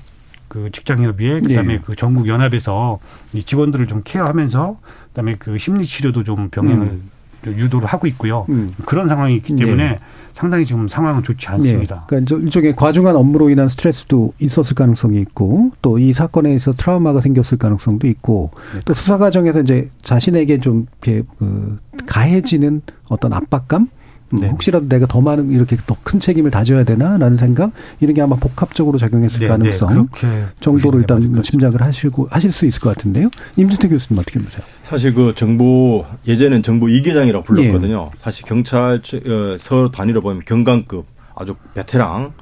그 0.51 0.69
직장협의회 0.69 1.39
그다음에 1.39 1.75
예. 1.75 1.79
그 1.79 1.95
전국 1.95 2.27
연합에서 2.27 2.99
이 3.31 3.41
직원들을 3.41 3.87
좀 3.87 4.01
케어하면서 4.03 4.79
그다음에 5.07 5.37
그 5.39 5.57
심리 5.57 5.85
치료도 5.85 6.25
좀 6.25 6.49
병행을 6.49 6.87
음. 6.87 7.09
좀 7.41 7.53
유도를 7.53 7.87
하고 7.87 8.05
있고요. 8.07 8.45
음. 8.49 8.73
그런 8.85 9.07
상황이 9.07 9.33
있기 9.37 9.55
때문에 9.55 9.83
예. 9.83 9.97
상당히 10.33 10.65
지금 10.65 10.89
상황은 10.89 11.23
좋지 11.23 11.47
않습니다. 11.47 11.95
예. 11.95 12.01
그러니까 12.05 12.27
저 12.27 12.37
일종의 12.37 12.75
과중한 12.75 13.15
업무로 13.15 13.49
인한 13.49 13.69
스트레스도 13.69 14.33
있었을 14.39 14.75
가능성이 14.75 15.21
있고 15.21 15.71
또 15.81 15.97
이 15.97 16.11
사건에서 16.11 16.73
트라우마가 16.73 17.21
생겼을 17.21 17.57
가능성도 17.57 18.07
있고 18.07 18.51
또 18.83 18.93
수사 18.93 19.17
과정에서 19.17 19.61
이제 19.61 19.89
자신에게 20.03 20.57
좀 20.59 20.87
이렇게 21.01 21.23
그 21.37 21.79
가해지는 22.07 22.81
어떤 23.07 23.31
압박감 23.31 23.83
음, 23.83 23.87
네. 24.31 24.47
혹시라도 24.49 24.87
내가 24.87 25.05
더 25.05 25.21
많은 25.21 25.49
이렇게 25.51 25.77
더 25.85 25.95
큰 26.03 26.19
책임을 26.19 26.51
다져야 26.51 26.83
되나라는 26.83 27.37
생각 27.37 27.71
이런 27.99 28.13
게 28.13 28.21
아마 28.21 28.35
복합적으로 28.35 28.97
작용했을 28.97 29.39
네, 29.39 29.47
가능성 29.47 29.89
네, 29.89 29.95
그렇게 29.95 30.45
정도로 30.59 30.99
일단 30.99 31.41
짐작을 31.43 31.81
하시고 31.81 32.27
하실 32.31 32.51
수 32.51 32.65
있을 32.65 32.81
것 32.81 32.95
같은데요. 32.95 33.29
임준태 33.55 33.87
교수님 33.87 34.19
어떻게 34.19 34.39
보세요? 34.39 34.63
사실 34.83 35.13
그 35.13 35.33
정보 35.35 36.05
예전엔 36.27 36.63
정보 36.63 36.89
이계장이라고 36.89 37.45
불렀거든요. 37.45 38.09
예. 38.13 38.19
사실 38.21 38.45
경찰 38.45 38.95
어, 38.95 39.57
서 39.59 39.91
단위로 39.91 40.21
보면 40.21 40.41
경관급 40.45 41.05
아주 41.35 41.55
베테랑 41.75 42.33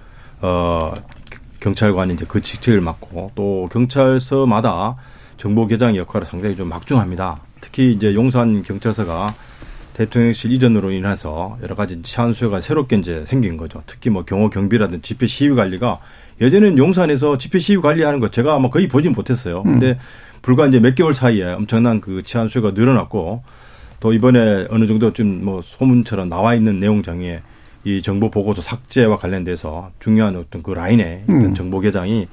어 0.42 0.94
경찰관이 1.60 2.14
이제 2.14 2.26
그 2.28 2.42
직책을 2.42 2.82
맡고 2.82 3.32
또 3.36 3.68
경찰서마다 3.72 4.96
정보 5.38 5.68
계장 5.68 5.96
역할을 5.96 6.26
상당히 6.26 6.56
좀 6.56 6.70
막중합니다. 6.70 7.40
특히 7.62 7.92
이제 7.92 8.14
용산 8.14 8.64
경찰서가 8.64 9.34
대통령실 10.00 10.54
이전으로 10.54 10.92
인해서 10.92 11.58
여러 11.62 11.76
가지 11.76 12.02
치안 12.02 12.32
수요가 12.32 12.62
새롭게 12.62 12.96
이제 12.96 13.26
생긴 13.26 13.58
거죠. 13.58 13.84
특히 13.86 14.10
뭐 14.10 14.24
경호 14.24 14.50
경비라든지 14.50 15.02
집회 15.02 15.28
시위 15.28 15.54
관리가 15.54 16.00
예전에는 16.40 16.78
용산에서 16.78 17.38
집회 17.38 17.60
시위 17.60 17.78
관리하는 17.82 18.22
거 18.22 18.30
제가 18.32 18.56
아마 18.56 18.70
거의 18.70 18.88
보진 18.88 19.12
못했어요. 19.12 19.62
근데 19.64 20.00
불과 20.42 20.68
이제 20.68 20.80
몇 20.80 20.96
개월 20.96 21.14
사이에 21.14 21.44
엄청난 21.52 22.00
그 22.00 22.24
치안 22.24 22.48
수요가 22.48 22.72
늘어났고 22.72 23.44
또 24.00 24.14
이번에 24.14 24.68
어느 24.70 24.88
정도 24.88 25.12
좀 25.12 25.44
뭐 25.44 25.62
소문처럼 25.62 26.30
나와 26.30 26.56
있는 26.56 26.80
내용 26.80 27.04
중에 27.04 27.42
이 27.84 28.02
정보 28.02 28.32
보고서 28.32 28.62
삭제와 28.62 29.18
관련돼서 29.18 29.92
중요한 30.00 30.38
어떤 30.38 30.64
그 30.64 30.72
라인에 30.72 31.26
음. 31.28 31.38
어떤 31.38 31.56
정보 31.56 31.82
계장이 31.82 32.28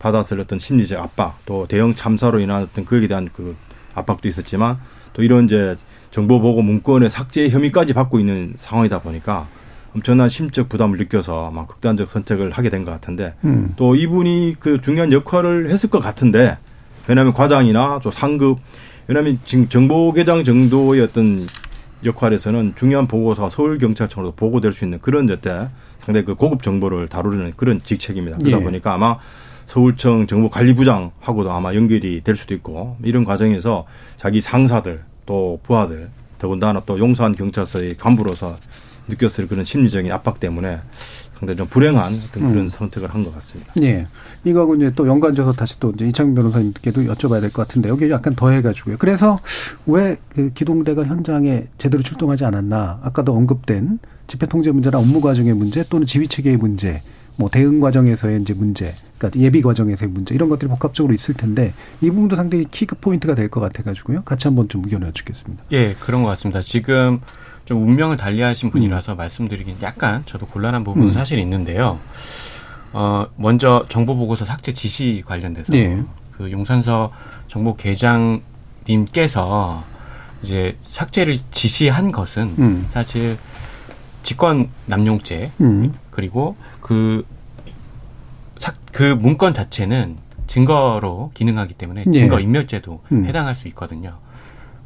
받았을 0.00 0.40
어떤 0.40 0.58
심리적 0.58 1.00
압박 1.00 1.38
또 1.46 1.68
대형 1.68 1.94
참사로 1.94 2.40
인한 2.40 2.64
어떤 2.64 2.84
그에 2.84 3.06
대한 3.06 3.28
그 3.32 3.54
압박도 3.94 4.26
있었지만 4.26 4.78
또 5.12 5.22
이런 5.22 5.44
이제 5.44 5.76
정보 6.12 6.40
보고 6.40 6.62
문건의 6.62 7.10
삭제 7.10 7.48
혐의까지 7.48 7.94
받고 7.94 8.20
있는 8.20 8.52
상황이다 8.56 9.00
보니까 9.00 9.48
엄청난 9.94 10.28
심적 10.28 10.68
부담을 10.68 10.98
느껴서 10.98 11.48
아마 11.48 11.66
극단적 11.66 12.08
선택을 12.08 12.50
하게 12.50 12.70
된 12.70 12.84
것 12.84 12.92
같은데 12.92 13.34
음. 13.44 13.72
또 13.76 13.96
이분이 13.96 14.54
그 14.60 14.80
중요한 14.80 15.12
역할을 15.12 15.70
했을 15.70 15.90
것 15.90 15.98
같은데 16.00 16.56
왜냐하면 17.08 17.32
과장이나 17.32 17.98
또 18.02 18.10
상급 18.10 18.58
왜냐하면 19.08 19.38
지금 19.44 19.68
정보계장 19.68 20.44
정도의 20.44 21.00
어떤 21.02 21.46
역할에서는 22.04 22.74
중요한 22.76 23.06
보고서가 23.06 23.48
서울경찰청으로 23.50 24.32
보고될 24.32 24.72
수 24.72 24.84
있는 24.84 24.98
그런 25.00 25.26
때 25.40 25.68
상당히 26.00 26.26
그 26.26 26.34
고급 26.34 26.62
정보를 26.62 27.08
다루는 27.08 27.52
그런 27.56 27.80
직책입니다. 27.82 28.38
그러다 28.38 28.58
예. 28.58 28.62
보니까 28.64 28.94
아마 28.94 29.18
서울청 29.66 30.26
정보관리부장하고도 30.26 31.50
아마 31.50 31.74
연결이 31.74 32.20
될 32.22 32.34
수도 32.36 32.54
있고 32.54 32.96
이런 33.04 33.24
과정에서 33.24 33.86
자기 34.16 34.40
상사들 34.40 35.04
또 35.26 35.58
부하들 35.62 36.08
더군다나 36.38 36.82
또 36.84 36.98
용산 36.98 37.34
경찰서의 37.34 37.94
간부로서 37.96 38.56
느꼈을 39.08 39.48
그런 39.48 39.64
심리적인 39.64 40.10
압박 40.12 40.40
때문에 40.40 40.78
상당히 41.38 41.56
좀 41.58 41.66
불행한 41.66 42.14
어떤 42.28 42.42
그런 42.52 42.56
음. 42.64 42.68
선택을 42.68 43.12
한 43.12 43.24
것 43.24 43.34
같습니다. 43.34 43.72
예. 43.82 44.06
이거하고 44.44 44.76
이제 44.76 44.92
또 44.94 45.08
연관져서 45.08 45.52
다시 45.52 45.78
또 45.80 45.90
이제 45.90 46.06
이창민 46.06 46.36
변호사님께도 46.36 47.02
여쭤봐야 47.02 47.40
될 47.40 47.50
것 47.50 47.66
같은데 47.66 47.88
여기 47.88 48.08
약간 48.10 48.34
더해가지고요. 48.36 48.96
그래서 48.98 49.40
왜 49.86 50.16
그 50.28 50.50
기동대가 50.54 51.04
현장에 51.04 51.66
제대로 51.78 52.02
출동하지 52.02 52.44
않았나? 52.44 53.00
아까도 53.02 53.34
언급된 53.34 53.98
집회 54.28 54.46
통제 54.46 54.70
문제나 54.70 54.98
업무 54.98 55.20
과정의 55.20 55.54
문제 55.54 55.82
또는 55.90 56.06
지휘 56.06 56.28
체계의 56.28 56.56
문제, 56.56 57.02
뭐 57.36 57.48
대응 57.48 57.80
과정에서의 57.80 58.40
이제 58.42 58.52
문제, 58.54 58.94
그러니까 59.18 59.40
예비 59.40 59.62
과정에서의 59.62 60.10
문제 60.10 60.34
이런 60.34 60.48
것들이 60.48 60.68
복합적으로 60.68 61.14
있을 61.14 61.34
텐데 61.34 61.72
이 62.00 62.10
부분도 62.10 62.36
상당히 62.36 62.66
키그 62.70 62.96
포인트가 62.96 63.34
될 63.34 63.48
것 63.48 63.60
같아가지고요. 63.60 64.22
같이 64.22 64.48
한번 64.48 64.68
좀 64.68 64.82
의견을 64.84 65.08
여쭙겠습니다. 65.08 65.64
예, 65.72 65.94
그런 66.00 66.22
것 66.22 66.28
같습니다. 66.30 66.60
지금 66.62 67.20
좀 67.64 67.82
운명을 67.86 68.16
달리하신 68.16 68.70
분이라서 68.70 69.14
말씀드리긴 69.14 69.76
약간 69.82 70.22
저도 70.26 70.46
곤란한 70.46 70.84
부분은 70.84 71.08
음. 71.08 71.12
사실 71.12 71.38
있는데요. 71.38 71.98
어, 72.92 73.26
먼저 73.36 73.86
정보 73.88 74.14
보고서 74.16 74.44
삭제 74.44 74.72
지시 74.74 75.22
관련돼서 75.24 75.72
예. 75.74 76.02
그 76.36 76.50
용산서 76.50 77.12
정보 77.48 77.76
계장님께서 78.86 79.84
이제 80.42 80.76
삭제를 80.82 81.38
지시한 81.52 82.12
것은 82.12 82.54
음. 82.58 82.86
사실 82.92 83.38
직권 84.22 84.68
남용죄 84.86 85.52
음. 85.60 85.94
그리고 86.10 86.56
그, 86.92 87.26
삭, 88.58 88.74
그 88.92 89.02
문건 89.02 89.54
자체는 89.54 90.18
증거로 90.46 91.30
기능하기 91.34 91.74
때문에 91.74 92.04
예. 92.06 92.10
증거인멸죄도 92.12 93.02
음. 93.12 93.24
해당할 93.24 93.54
수 93.54 93.66
있거든요. 93.68 94.18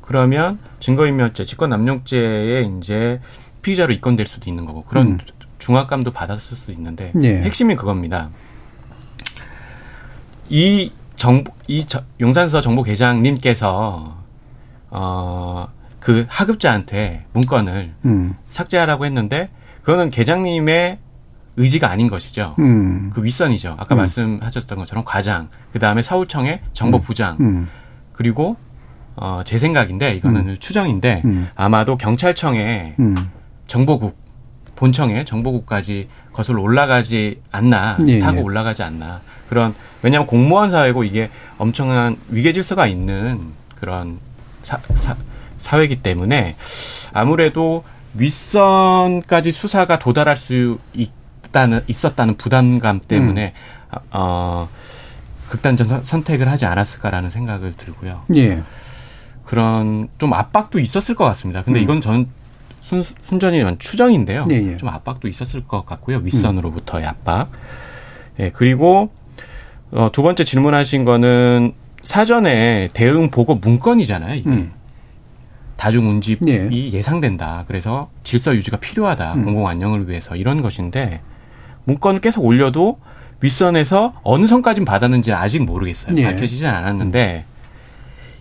그러면 0.00 0.60
증거인멸죄, 0.78 1.44
직권남용죄에 1.44 2.70
이제 2.78 3.20
피의자로 3.62 3.92
입건될 3.92 4.26
수도 4.26 4.48
있는 4.48 4.64
거고 4.66 4.84
그런 4.84 5.08
음. 5.08 5.18
중압감도 5.58 6.12
받았을 6.12 6.56
수도 6.56 6.70
있는데 6.72 7.12
예. 7.24 7.42
핵심이 7.42 7.74
그겁니다. 7.74 8.30
이 10.48 10.92
정보, 11.16 11.52
이 11.66 11.84
저- 11.86 12.04
용산서 12.20 12.60
정보 12.60 12.84
계장님께서 12.84 14.16
어, 14.90 15.68
그 15.98 16.24
하급자한테 16.28 17.24
문건을 17.32 17.94
음. 18.04 18.36
삭제하라고 18.50 19.04
했는데 19.06 19.50
그거는 19.82 20.10
계장님의 20.10 20.98
의지가 21.56 21.90
아닌 21.90 22.08
것이죠. 22.08 22.54
음. 22.58 23.10
그 23.12 23.22
윗선이죠. 23.22 23.76
아까 23.78 23.94
음. 23.94 23.98
말씀하셨던 23.98 24.78
것처럼 24.78 25.04
과장, 25.04 25.48
그 25.72 25.78
다음에 25.78 26.02
사후청의 26.02 26.60
정보부장, 26.72 27.36
음. 27.40 27.68
그리고 28.12 28.56
어, 29.16 29.40
제 29.44 29.58
생각인데 29.58 30.14
이거는 30.16 30.56
추정인데 30.60 31.22
음. 31.24 31.48
아마도 31.54 31.96
경찰청의 31.96 32.96
음. 32.98 33.30
정보국 33.66 34.16
본청에 34.76 35.24
정보국까지 35.24 36.08
거슬러 36.34 36.60
올라가지 36.60 37.40
않나 37.50 37.96
예, 38.06 38.18
타고 38.18 38.38
예. 38.38 38.42
올라가지 38.42 38.82
않나 38.82 39.22
그런 39.48 39.74
왜냐하면 40.02 40.26
공무원 40.26 40.70
사회고 40.70 41.04
이게 41.04 41.30
엄청난 41.56 42.18
위계 42.28 42.52
질서가 42.52 42.86
있는 42.86 43.40
그런 43.74 44.18
사, 44.62 44.78
사, 44.96 45.16
사회이기 45.60 46.02
때문에 46.02 46.56
아무래도 47.14 47.84
윗선까지 48.14 49.50
수사가 49.50 49.98
도달할 49.98 50.36
수 50.36 50.78
있 50.94 51.15
다는 51.56 51.80
있었다는 51.86 52.36
부담감 52.36 53.00
때문에 53.00 53.54
음. 53.94 53.98
어 54.10 54.68
극단적 55.48 55.86
선- 55.86 56.04
선택을 56.04 56.48
하지 56.48 56.66
않았을까라는 56.66 57.30
생각을 57.30 57.72
들고요. 57.72 58.24
예. 58.36 58.62
그런 59.44 60.08
좀 60.18 60.34
압박도 60.34 60.78
있었을 60.78 61.14
것 61.14 61.24
같습니다. 61.24 61.62
근데 61.62 61.80
음. 61.80 61.82
이건 61.82 62.00
전 62.02 62.26
순, 62.82 63.02
순전히 63.22 63.64
추정인데요. 63.78 64.44
예, 64.50 64.54
예. 64.54 64.76
좀 64.76 64.90
압박도 64.90 65.28
있었을 65.28 65.64
것 65.66 65.86
같고요. 65.86 66.18
윗선으로부터의 66.18 67.06
압박. 67.06 67.48
예, 68.38 68.50
그리고 68.50 69.10
어, 69.92 70.10
두 70.12 70.22
번째 70.22 70.44
질문하신 70.44 71.04
거는 71.04 71.72
사전에 72.02 72.90
대응 72.92 73.30
보고 73.30 73.54
문건이잖아요. 73.54 74.34
이게 74.34 74.50
음. 74.50 74.72
다중 75.76 76.08
운집이 76.08 76.50
예. 76.50 76.68
예상된다. 76.92 77.64
그래서 77.66 78.10
질서 78.24 78.54
유지가 78.54 78.76
필요하다. 78.76 79.34
음. 79.34 79.44
공공 79.44 79.68
안녕을 79.68 80.08
위해서 80.08 80.36
이런 80.36 80.60
것인데 80.60 81.20
문건을 81.86 82.20
계속 82.20 82.44
올려도 82.44 82.98
윗선에서 83.40 84.20
어느 84.22 84.46
선까지 84.46 84.84
받았는지 84.84 85.32
아직 85.32 85.64
모르겠어요. 85.64 86.14
예. 86.18 86.24
밝혀지진 86.24 86.66
않았는데 86.66 87.44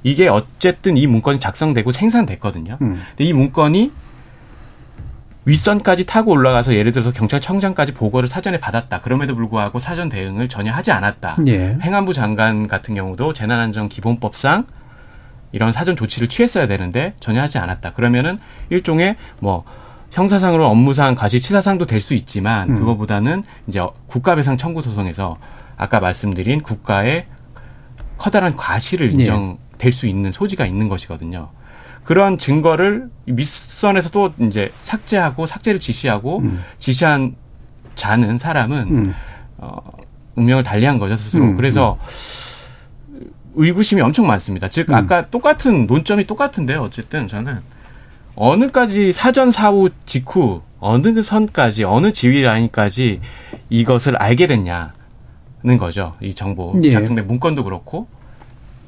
이게 0.04 0.28
어쨌든 0.28 0.98
이 0.98 1.08
문건이 1.08 1.40
작성되고 1.40 1.92
생산됐거든요. 1.92 2.78
음. 2.82 3.02
근데 3.10 3.24
이 3.24 3.34
문건이 3.34 3.92
윗선까지 5.46 6.06
타고 6.06 6.32
올라가서 6.32 6.74
예를 6.74 6.92
들어서 6.92 7.12
경찰청장까지 7.12 7.94
보고를 7.94 8.28
사전에 8.28 8.60
받았다. 8.60 9.02
그럼에도 9.02 9.36
불구하고 9.36 9.80
사전 9.80 10.10
대응을 10.10 10.48
전혀 10.48 10.72
하지 10.72 10.92
않았다. 10.92 11.38
예. 11.48 11.78
행안부 11.82 12.14
장관 12.14 12.68
같은 12.68 12.96
경우도 12.96 13.34
재난안전 13.34 13.90
기본법상 13.90 14.66
이런 15.52 15.72
사전 15.72 15.96
조치를 15.96 16.28
취했어야 16.30 16.68
되는데 16.68 17.14
전혀 17.20 17.42
하지 17.42 17.60
않았다. 17.60 17.94
그러면은 17.94 18.40
일종의 18.70 19.18
뭐 19.40 19.64
형사상으로 20.16 20.66
업무상 20.68 21.14
과실치사상도 21.16 21.86
될 21.86 22.02
수 22.06 22.14
있지만 22.14 22.70
음. 22.70 22.80
그거보다는 22.80 23.44
이제 23.68 23.86
국가배상 24.08 24.58
청구 24.58 24.82
소송에서 24.82 25.38
아까 25.76 26.00
말씀드린 26.00 26.62
국가의 26.62 27.26
커다란 28.18 28.56
과실을 28.56 29.10
네. 29.10 29.24
인정될 29.24 29.92
수 29.92 30.08
있는 30.08 30.32
소지가 30.32 30.66
있는 30.66 30.88
것이거든요. 30.88 31.50
그런 32.04 32.38
증거를 32.38 33.10
밑선에서 33.26 34.10
또 34.12 34.32
이제 34.40 34.72
삭제하고 34.80 35.48
삭제를 35.48 35.80
지시하고 35.80 36.40
음. 36.40 36.64
지시한 36.80 37.36
자는 37.96 38.38
사람은 38.38 38.88
음. 38.92 39.16
어, 39.58 39.78
운명을 40.36 40.64
달리한 40.64 41.00
거죠 41.00 41.16
스스로. 41.18 41.44
음, 41.44 41.56
그래서 41.58 41.98
의구심이 43.56 44.02
엄청 44.02 44.28
많습니다. 44.28 44.70
즉 44.70 44.90
음. 44.90 44.96
아까 44.96 45.30
똑같은 45.30 45.88
논점이 45.88 46.28
똑같은데요. 46.28 46.82
어쨌든 46.82 47.28
저는 47.28 47.60
어느까지 48.36 49.12
사전 49.14 49.52
사후 49.52 49.90
직후 50.06 50.62
어느 50.80 51.22
선까지 51.22 51.84
어느 51.84 52.12
지휘 52.12 52.42
라인까지 52.44 53.22
이것을 53.70 54.16
알게 54.18 54.48
됐냐는 54.48 54.92
거죠. 55.80 56.14
이 56.22 56.34
정보 56.34 56.78
예. 56.84 56.92
작성된 56.92 57.26
문건도 57.28 57.64
그렇고 57.64 58.08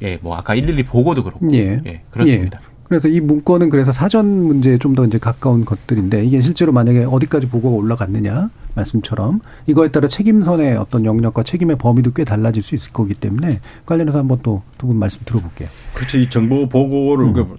예, 0.03 0.17
뭐 0.21 0.35
아까 0.37 0.53
112 0.53 0.83
보고도 0.83 1.23
그렇고 1.23 1.47
예. 1.53 1.79
예, 1.87 2.01
그렇습니다. 2.11 2.59
그래서 2.83 3.07
이 3.09 3.19
문건은 3.19 3.69
그래서 3.69 3.91
사전 3.91 4.25
문제에 4.45 4.77
좀 4.77 4.95
더 4.95 5.03
이제 5.05 5.17
가까운 5.17 5.65
것들인데 5.65 6.23
이게 6.23 6.39
실제로 6.39 6.71
만약에 6.71 7.03
어디까지 7.03 7.47
보고가 7.49 7.75
올라갔느냐 7.75 8.49
말씀처럼 8.75 9.41
이거에 9.65 9.89
따라 9.89 10.07
책임선의 10.07 10.77
어떤 10.77 11.03
영역과 11.03 11.43
책임의 11.43 11.77
범위도 11.77 12.13
꽤 12.13 12.23
달라질 12.23 12.63
수 12.63 12.75
있을 12.75 12.93
거기 12.93 13.13
때문에 13.13 13.59
관련해서 13.85 14.19
한번 14.19 14.39
또 14.41 14.61
두 14.77 14.87
분 14.87 14.97
말씀 14.97 15.19
들어볼게요. 15.25 15.67
그렇죠. 15.93 16.17
이 16.17 16.29
정보 16.29 16.69
보고를 16.69 17.25
음. 17.25 17.57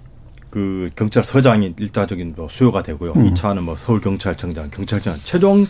그, 0.49 0.89
그 0.89 0.89
경찰서장이 0.95 1.75
일차적인 1.79 2.33
뭐 2.35 2.47
수요가 2.49 2.83
되고요. 2.83 3.13
음. 3.13 3.27
이 3.27 3.33
2차는 3.33 3.61
뭐 3.61 3.75
서울경찰청장, 3.77 4.69
경찰청 4.71 5.17
최종 5.23 5.65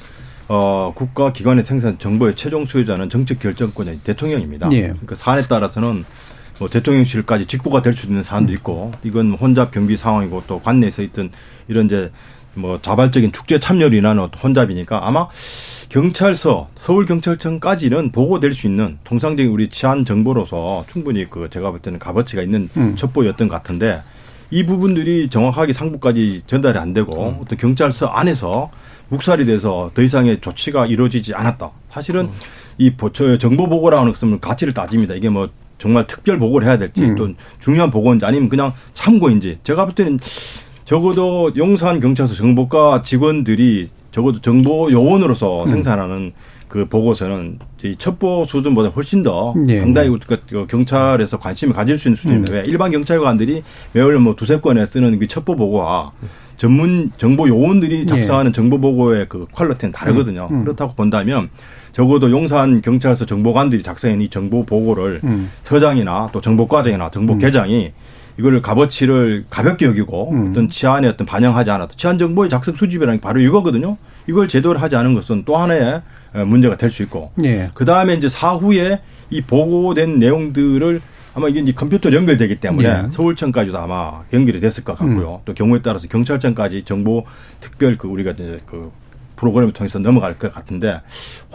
어 0.47 0.91
국가 0.95 1.31
기관의 1.31 1.63
생산 1.63 1.99
정보의 1.99 2.35
최종 2.35 2.65
수요자는 2.65 3.09
정책 3.09 3.39
결정권이 3.39 3.99
대통령입니다. 4.03 4.67
예. 4.71 4.81
그러니까 4.81 5.15
사안에 5.15 5.43
따라서는 5.43 6.03
뭐 6.59 6.67
대통령실까지 6.67 7.45
직보가 7.45 7.81
될 7.81 7.93
수 7.93 8.07
있는 8.07 8.23
사안도 8.23 8.51
있고 8.53 8.91
이건 9.03 9.33
혼잡 9.33 9.71
경비 9.71 9.95
상황이고 9.95 10.43
또 10.47 10.59
관내에서 10.59 11.01
있던 11.03 11.31
이런 11.67 11.85
이제 11.85 12.11
뭐 12.55 12.79
자발적인 12.81 13.31
축제 13.31 13.59
참여를 13.59 13.97
인하는 13.97 14.23
어떤 14.23 14.41
혼잡이니까 14.41 15.07
아마 15.07 15.27
경찰서 15.89 16.69
서울 16.75 17.05
경찰청까지는 17.05 18.11
보고될 18.11 18.53
수 18.53 18.67
있는 18.67 18.97
통상적인 19.03 19.51
우리 19.51 19.69
치안 19.69 20.05
정보로서 20.05 20.85
충분히 20.87 21.29
그 21.29 21.49
제가 21.49 21.71
볼 21.71 21.79
때는 21.79 21.99
값어치가 21.99 22.41
있는 22.41 22.69
음. 22.77 22.95
첩보였던 22.95 23.47
것 23.47 23.55
같은데 23.55 24.01
이 24.51 24.65
부분들이 24.65 25.29
정확하게 25.29 25.73
상부까지 25.73 26.43
전달이 26.47 26.77
안 26.79 26.93
되고 26.93 27.37
어떤 27.41 27.57
경찰서 27.57 28.07
안에서 28.07 28.71
묵살이 29.09 29.45
돼서 29.45 29.91
더 29.93 30.01
이상의 30.01 30.39
조치가 30.41 30.85
이루어지지 30.87 31.33
않았다. 31.35 31.71
사실은 31.91 32.29
이 32.77 32.91
보- 32.91 33.11
저 33.11 33.37
정보 33.37 33.67
보고라는 33.67 34.11
것은 34.13 34.39
가치를 34.39 34.73
따집니다. 34.73 35.13
이게 35.15 35.29
뭐 35.29 35.49
정말 35.77 36.05
특별 36.07 36.37
보고를 36.39 36.67
해야 36.67 36.77
될지 36.77 37.03
음. 37.03 37.15
또 37.15 37.29
중요한 37.59 37.89
보고인지 37.91 38.25
아니면 38.25 38.49
그냥 38.49 38.73
참고인지 38.93 39.59
제가 39.63 39.85
볼 39.85 39.95
때는 39.95 40.19
적어도 40.85 41.51
용산 41.55 41.99
경찰서 41.99 42.35
정보과 42.35 43.01
직원들이 43.03 43.89
적어도 44.11 44.41
정보 44.41 44.91
요원으로서 44.91 45.67
생산하는 45.67 46.33
그 46.69 46.85
보고서는 46.87 47.57
이 47.83 47.95
첩보 47.97 48.45
수준보다 48.47 48.89
훨씬 48.89 49.23
더 49.23 49.53
예. 49.67 49.79
상당히 49.79 50.09
그- 50.25 50.37
그 50.47 50.67
경찰에서 50.67 51.39
관심을 51.39 51.73
가질 51.73 51.97
수 51.97 52.07
있는 52.07 52.15
수준입니다. 52.15 52.53
왜 52.53 52.63
일반 52.65 52.91
경찰관들이 52.91 53.63
매월 53.93 54.19
뭐 54.19 54.35
두세 54.35 54.59
건에 54.61 54.85
쓰는 54.85 55.17
그 55.19 55.27
첩보 55.27 55.55
보고와 55.57 56.11
전문 56.57 57.11
정보 57.17 57.47
요원들이 57.49 58.05
작성하는 58.05 58.53
정보 58.53 58.79
보고의 58.79 59.25
그 59.29 59.47
퀄리티는 59.51 59.91
다르거든요. 59.91 60.47
음. 60.51 60.63
그렇다고 60.63 60.93
본다면 60.93 61.49
적어도 61.91 62.29
용산 62.29 62.81
경찰서 62.81 63.25
정보관들이 63.25 63.81
작성한 63.81 64.21
이 64.21 64.29
정보 64.29 64.63
보고를 64.63 65.21
음. 65.23 65.49
서장이나 65.63 66.29
또 66.31 66.39
정보과장이나 66.39 67.09
정보계장이 67.09 67.91
이거를 68.37 68.61
값어치를 68.61 69.45
가볍게 69.49 69.85
여기고 69.85 70.31
음. 70.31 70.51
어떤 70.51 70.69
치안에 70.69 71.07
어떤 71.07 71.25
반영하지 71.25 71.71
않았다. 71.71 71.93
치안 71.97 72.19
정보의 72.19 72.49
작성 72.49 72.75
수집이라는 72.75 73.17
게 73.17 73.21
바로 73.21 73.39
이거거든요. 73.41 73.97
이걸 74.29 74.47
제대로 74.47 74.77
하지 74.77 74.95
않은 74.95 75.15
것은 75.15 75.43
또 75.45 75.57
하나의 75.57 76.01
어, 76.35 76.45
문제가 76.45 76.77
될 76.77 76.91
수 76.91 77.01
있고 77.03 77.31
예. 77.43 77.69
그 77.73 77.83
다음에 77.83 78.13
이제 78.13 78.29
사후에 78.29 79.01
이 79.31 79.41
보고된 79.41 80.19
내용들을 80.19 81.01
아마 81.33 81.47
이게 81.47 81.59
이제 81.59 81.71
컴퓨터로 81.71 82.15
연결되기 82.15 82.59
때문에 82.59 82.87
예. 82.87 83.07
서울청까지도 83.11 83.77
아마 83.77 84.21
연결이 84.33 84.59
됐을 84.59 84.83
것 84.83 84.97
같고요. 84.97 85.41
또 85.45 85.53
경우에 85.55 85.81
따라서 85.81 86.07
경찰청까지 86.07 86.83
정보 86.83 87.25
특별 87.59 87.97
그 87.97 88.07
우리가 88.07 88.31
이제 88.31 88.59
그 88.67 88.91
프로그램을 89.35 89.73
통해서 89.73 89.97
넘어갈 89.99 90.37
것 90.37 90.53
같은데 90.53 91.01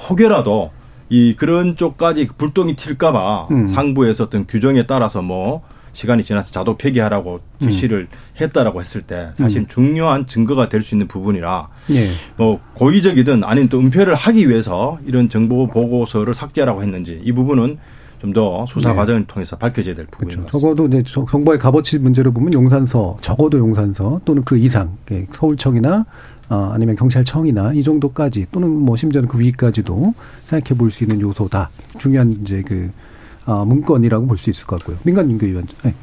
혹여라도 0.09 0.71
이 1.11 1.35
그런 1.37 1.77
쪽까지 1.77 2.29
불똥이 2.39 2.75
튈까봐 2.77 3.49
음. 3.51 3.67
상부에서 3.69 4.25
어떤 4.25 4.47
규정에 4.47 4.87
따라서 4.87 5.23
뭐 5.23 5.63
시간이 5.95 6.25
지나서 6.25 6.53
자동 6.53 6.77
폐기하라고 6.77 7.41
음. 7.63 7.67
지시를 7.71 8.09
했다라고 8.41 8.81
했을 8.83 9.01
때 9.03 9.31
사실 9.35 9.67
중요한 9.69 10.27
증거가 10.27 10.69
될 10.69 10.83
수 10.83 10.95
있는 10.95 11.09
부분이라 11.09 11.69
예. 11.93 12.11
뭐 12.37 12.61
고의적이든 12.75 13.43
아니면 13.45 13.69
또 13.71 13.79
은폐를 13.81 14.15
하기 14.15 14.49
위해서 14.51 14.99
이런 15.07 15.29
정보 15.31 15.67
보고서를 15.69 16.35
삭제하라고 16.35 16.83
했는지 16.83 17.21
이 17.25 17.33
부분은 17.33 17.79
좀더 18.21 18.65
수사 18.69 18.91
네. 18.91 18.97
과정을 18.97 19.25
통해서 19.27 19.57
밝혀져야 19.57 19.95
될 19.95 20.07
부분인 20.07 20.37
그렇죠. 20.39 20.59
적어도 20.59 20.87
이제 20.87 21.03
저- 21.07 21.27
정보의 21.31 21.59
값어치 21.59 21.99
문제로 21.99 22.33
보면 22.33 22.53
용산서 22.55 23.19
적어도 23.21 23.59
용산서 23.59 24.21
또는 24.25 24.45
그 24.45 24.57
이상 24.59 24.97
예, 25.11 25.27
서울청이나 25.33 26.05
어, 26.49 26.71
아니면 26.75 26.95
경찰청이나 26.97 27.73
이 27.73 27.83
정도까지 27.83 28.47
또는 28.53 28.71
뭐 28.71 28.97
심지어는 28.97 29.29
그 29.29 29.39
위까지도 29.39 30.15
생각해 30.45 30.79
볼 30.79 30.91
수 30.91 31.05
있는 31.05 31.21
요소다. 31.21 31.71
중요한 31.99 32.39
이제 32.43 32.63
그 32.67 32.91
어, 32.91 33.14
문건이라고 33.47 34.27
볼 34.27 34.39
수 34.39 34.51
있을 34.51 34.67
것 34.67 34.79
같고요. 34.79 34.97
민간 35.05 35.31
인교위원장. 35.31 35.77
네. 35.83 35.95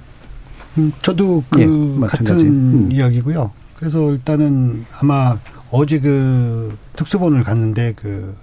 음, 0.77 0.93
저도 1.01 1.43
그 1.49 1.59
예. 1.61 2.07
같은 2.07 2.39
음. 2.39 2.91
이야기고요. 2.91 3.51
그래서 3.77 4.11
일단은 4.11 4.85
아마 4.99 5.37
어제 5.71 5.99
그 5.99 6.77
특수본을 6.95 7.43
갔는데 7.43 7.93
그 7.95 8.35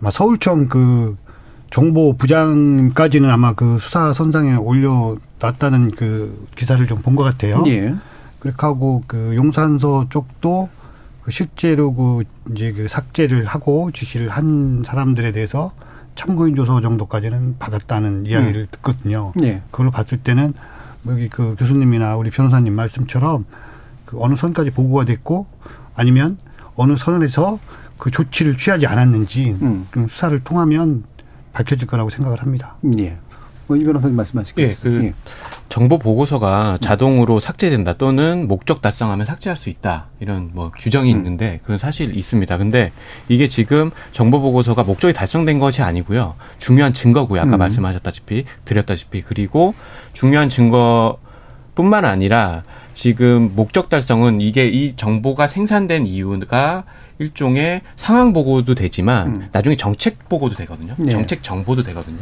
아마 0.00 0.10
서울청 0.10 0.68
그 0.68 1.16
정보 1.70 2.16
부장까지는 2.16 3.28
아마 3.30 3.54
그 3.54 3.78
수사 3.80 4.12
선상에 4.12 4.54
올려놨다는 4.54 5.92
그 5.92 6.46
기사를 6.56 6.86
좀 6.86 6.98
본 7.02 7.16
것 7.16 7.24
같아요. 7.24 7.62
예. 7.66 7.94
그렇게 8.40 8.56
하고 8.60 9.02
그 9.06 9.34
용산서 9.34 10.06
쪽도 10.10 10.68
그 11.22 11.30
실제로 11.30 11.92
그 11.94 12.22
이제 12.52 12.72
그 12.72 12.86
삭제를 12.88 13.44
하고 13.46 13.90
지시를 13.92 14.28
한 14.28 14.82
사람들에 14.86 15.32
대해서 15.32 15.72
참고인 16.18 16.56
조서 16.56 16.80
정도까지는 16.80 17.56
받았다는 17.60 18.26
이야기를 18.26 18.66
듣거든요. 18.72 19.32
예. 19.40 19.62
그걸 19.70 19.92
봤을 19.92 20.18
때는 20.18 20.52
뭐 21.02 21.14
여기 21.14 21.28
그 21.28 21.54
교수님이나 21.56 22.16
우리 22.16 22.30
변호사님 22.30 22.74
말씀처럼 22.74 23.44
그 24.04 24.20
어느 24.20 24.34
선까지 24.34 24.72
보고가 24.72 25.04
됐고 25.04 25.46
아니면 25.94 26.36
어느 26.74 26.96
선에서 26.96 27.60
그 27.98 28.10
조치를 28.10 28.58
취하지 28.58 28.88
않았는지 28.88 29.58
음. 29.62 29.86
좀 29.92 30.08
수사를 30.08 30.36
통하면 30.40 31.04
밝혀질 31.52 31.86
거라고 31.86 32.10
생각을 32.10 32.42
합니다. 32.42 32.74
예. 32.98 33.16
뭐, 33.68 33.76
이 33.76 33.84
변호사님 33.84 34.14
예, 34.14 34.16
말씀하시겠어요? 34.16 34.92
그 34.92 35.12
정보 35.68 35.98
보고서가 35.98 36.78
자동으로 36.80 37.38
삭제된다 37.38 37.92
또는 37.92 38.48
목적 38.48 38.80
달성하면 38.80 39.26
삭제할 39.26 39.56
수 39.56 39.68
있다 39.68 40.06
이런 40.20 40.50
뭐 40.54 40.72
규정이 40.76 41.12
음. 41.12 41.18
있는데 41.18 41.60
그건 41.62 41.76
사실 41.76 42.16
있습니다. 42.16 42.56
근데 42.56 42.90
이게 43.28 43.48
지금 43.48 43.90
정보 44.12 44.40
보고서가 44.40 44.82
목적이 44.84 45.12
달성된 45.12 45.58
것이 45.58 45.82
아니고요. 45.82 46.34
중요한 46.58 46.94
증거고요. 46.94 47.42
아까 47.42 47.56
음. 47.56 47.58
말씀하셨다시피 47.58 48.46
드렸다시피 48.64 49.20
그리고 49.20 49.74
중요한 50.14 50.48
증거뿐만 50.48 52.06
아니라 52.06 52.62
지금 52.94 53.52
목적 53.54 53.90
달성은 53.90 54.40
이게 54.40 54.66
이 54.66 54.96
정보가 54.96 55.46
생산된 55.46 56.06
이유가 56.06 56.84
일종의 57.18 57.80
상황 57.96 58.32
보고도 58.32 58.74
되지만 58.74 59.26
음. 59.28 59.48
나중에 59.52 59.76
정책 59.76 60.28
보고도 60.28 60.54
되거든요. 60.56 60.94
네. 60.96 61.10
정책 61.10 61.42
정보도 61.42 61.82
되거든요. 61.82 62.18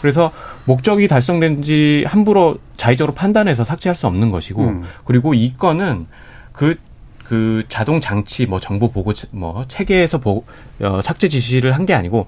그래서 0.00 0.32
목적이 0.64 1.06
달성된지 1.08 2.04
함부로 2.06 2.58
자의적으로 2.76 3.14
판단해서 3.14 3.64
삭제할 3.64 3.94
수 3.94 4.06
없는 4.06 4.30
것이고 4.30 4.62
음. 4.62 4.82
그리고 5.04 5.34
이 5.34 5.54
건은 5.56 6.06
그, 6.52 6.76
그 7.24 7.62
자동 7.68 8.00
장치 8.00 8.46
뭐 8.46 8.58
정보 8.60 8.90
보고 8.90 9.12
체- 9.14 9.28
뭐 9.30 9.64
체계에서 9.68 10.18
보, 10.18 10.44
어, 10.80 11.00
삭제 11.02 11.28
지시를 11.28 11.72
한 11.72 11.86
게 11.86 11.94
아니고 11.94 12.26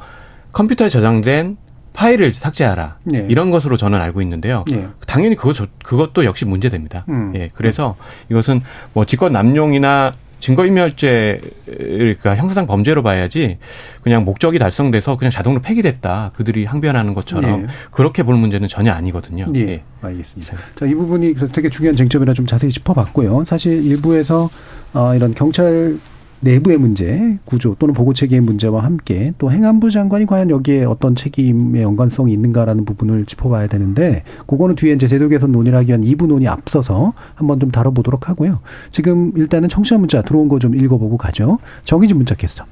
컴퓨터에 0.52 0.88
저장된 0.88 1.56
파일을 1.92 2.32
삭제하라 2.32 2.98
네. 3.04 3.26
이런 3.28 3.50
것으로 3.50 3.76
저는 3.76 4.00
알고 4.00 4.22
있는데요. 4.22 4.64
예. 4.72 4.86
당연히 5.06 5.36
저- 5.54 5.66
그것도 5.84 6.24
역시 6.24 6.44
문제됩니다. 6.46 7.04
음. 7.10 7.32
예, 7.34 7.50
그래서 7.52 7.96
이것은 8.30 8.62
뭐 8.94 9.04
직권 9.04 9.32
남용이나 9.32 10.14
증거인멸죄가 10.42 12.36
형사상 12.36 12.66
범죄로 12.66 13.02
봐야지 13.02 13.58
그냥 14.02 14.24
목적이 14.24 14.58
달성돼서 14.58 15.16
그냥 15.16 15.30
자동으로 15.30 15.62
폐기됐다 15.62 16.32
그들이 16.34 16.64
항변하는 16.64 17.14
것처럼 17.14 17.62
예. 17.62 17.66
그렇게 17.92 18.24
볼 18.24 18.34
문제는 18.34 18.66
전혀 18.66 18.92
아니거든요. 18.92 19.46
예, 19.54 19.60
예. 19.60 19.82
알겠습니다. 20.02 20.56
자, 20.74 20.86
이 20.86 20.94
부분이 20.94 21.34
그래서 21.34 21.52
되게 21.52 21.68
중요한 21.68 21.94
쟁점이라 21.94 22.34
좀 22.34 22.46
자세히 22.46 22.72
짚어봤고요. 22.72 23.44
사실 23.44 23.84
일부에서 23.84 24.50
어, 24.94 25.14
이런 25.14 25.32
경찰 25.32 25.96
내부의 26.42 26.76
문제, 26.78 27.38
구조 27.44 27.74
또는 27.78 27.94
보고 27.94 28.12
체계의 28.12 28.40
문제와 28.40 28.82
함께 28.82 29.32
또 29.38 29.50
행안부 29.50 29.90
장관이 29.90 30.26
과연 30.26 30.50
여기에 30.50 30.84
어떤 30.84 31.14
책임의 31.14 31.82
연관성이 31.82 32.32
있는가라는 32.32 32.84
부분을 32.84 33.26
짚어봐야 33.26 33.68
되는데 33.68 34.24
그거는 34.46 34.74
뒤에 34.74 34.92
이제 34.94 35.06
제도 35.06 35.28
개선 35.28 35.52
논의를 35.52 35.78
하기 35.78 35.88
위한 35.88 36.02
2부 36.02 36.26
논의 36.26 36.48
앞서서 36.48 37.12
한번 37.34 37.60
좀 37.60 37.70
다뤄보도록 37.70 38.28
하고요. 38.28 38.60
지금 38.90 39.32
일단은 39.36 39.68
청취자 39.68 39.98
문자 39.98 40.22
들어온 40.22 40.48
거 40.48 40.62
좀 40.62 40.74
읽어보고 40.76 41.16
가죠. 41.16 41.58
정희진 41.84 42.16
문자 42.16 42.36
캐스터. 42.36 42.64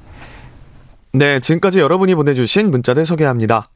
네, 1.13 1.39
지금까지 1.39 1.81
여러분이 1.81 2.15
보내주신 2.15 2.71
문자들 2.71 3.05
소개합니다. 3.05 3.69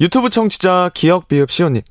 유튜브 0.00 0.30
청취자 0.30 0.90
기억 0.94 1.26
비읍 1.26 1.50
시온님. 1.50 1.82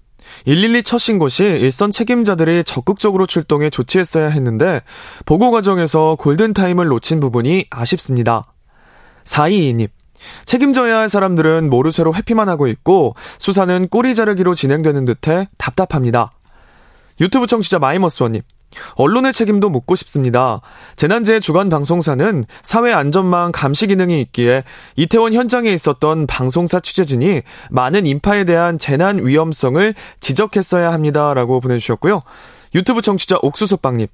112 0.46 0.84
첫 0.84 0.98
신고 0.98 1.28
시 1.28 1.44
일선 1.44 1.92
책임자들이 1.92 2.64
적극적으로 2.64 3.26
출동해 3.26 3.70
조치했어야 3.70 4.28
했는데 4.30 4.82
보고 5.26 5.52
과정에서 5.52 6.16
골든타임을 6.20 6.88
놓친 6.88 7.20
부분이 7.20 7.68
아쉽습니다. 7.70 8.46
422님. 9.24 9.90
책임져야 10.46 10.98
할 10.98 11.10
사람들은 11.10 11.70
모르쇠로 11.70 12.16
회피만 12.16 12.50
하고 12.50 12.68
있고 12.68 13.16
수사는 13.38 13.88
꼬리 13.90 14.16
자르기로 14.16 14.56
진행되는 14.56 15.06
듯해 15.06 15.50
답답합니다. 15.58 16.32
유튜브 17.20 17.48
청취자 17.48 17.80
마이머스원님. 17.80 18.42
언론의 18.96 19.34
책임도 19.34 19.70
묻고 19.70 19.96
싶습니다. 19.96 20.62
재난재해 20.96 21.40
주간 21.40 21.70
방송사는 21.70 22.46
사회 22.62 22.94
안전망 22.94 23.52
감시 23.52 23.88
기능이 23.88 24.22
있기에 24.22 24.64
이태원 24.96 25.34
현장에 25.34 25.72
있었던 25.72 26.28
방송사 26.28 26.80
취재진이 26.80 27.42
많은 27.72 28.06
인파에 28.06 28.44
대한 28.44 28.78
재난 28.78 29.26
위험성을 29.26 29.94
지적했어야 30.20 30.92
합니다라고 30.92 31.60
보내주셨고요. 31.60 32.22
유튜브 32.76 33.02
청취자 33.02 33.38
옥수수빵님. 33.42 34.08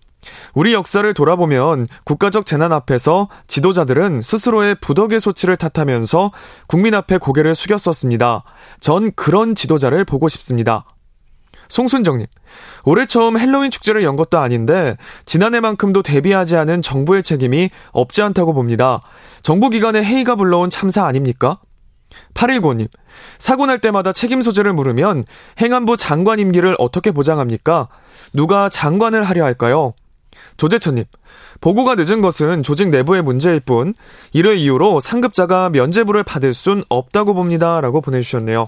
우리 0.54 0.74
역사를 0.74 1.12
돌아보면 1.14 1.88
국가적 2.04 2.46
재난 2.46 2.72
앞에서 2.72 3.28
지도자들은 3.48 4.22
스스로의 4.22 4.76
부덕의 4.76 5.20
소치를 5.20 5.58
탓하면서 5.58 6.32
국민 6.68 6.94
앞에 6.94 7.18
고개를 7.18 7.56
숙였었습니다. 7.56 8.44
전 8.80 9.12
그런 9.16 9.56
지도자를 9.56 10.06
보고 10.06 10.30
싶습니다. 10.30 10.86
송순정님, 11.72 12.28
올해 12.84 13.06
처음 13.06 13.40
헬로윈 13.40 13.72
축제를 13.72 14.04
연 14.04 14.18
것도 14.18 14.38
아닌데 14.38 14.98
지난해만큼도 15.26 16.04
대비하지 16.04 16.58
않은 16.58 16.82
정부의 16.82 17.24
책임이 17.24 17.70
없지 17.94 18.22
않다고 18.22 18.54
봅니다. 18.54 19.00
정부기관의 19.44 20.04
회의가 20.04 20.36
불러온 20.36 20.70
참사 20.70 21.06
아닙니까? 21.06 21.60
819님, 22.34 22.90
사고 23.38 23.66
날 23.68 23.80
때마다 23.80 24.12
책임 24.12 24.42
소재를 24.42 24.74
물으면 24.74 25.24
행안부 25.62 25.96
장관 25.96 26.40
임기를 26.40 26.76
어떻게 26.78 27.12
보장합니까? 27.12 27.88
누가 28.34 28.68
장관을 28.68 29.24
하려 29.24 29.46
할까요? 29.46 29.94
조재천님, 30.58 31.06
보고가 31.62 31.96
늦은 31.96 32.20
것은 32.20 32.64
조직 32.64 32.90
내부의 32.90 33.22
문제일 33.22 33.62
뿐, 33.62 33.94
이를 34.34 34.58
이유로 34.58 35.00
상급자가 35.00 35.70
면제부를 35.70 36.24
받을 36.24 36.54
순 36.54 36.84
없다고 36.90 37.34
봅니다. 37.34 37.80
라고 37.80 38.02
보내주셨네요. 38.02 38.68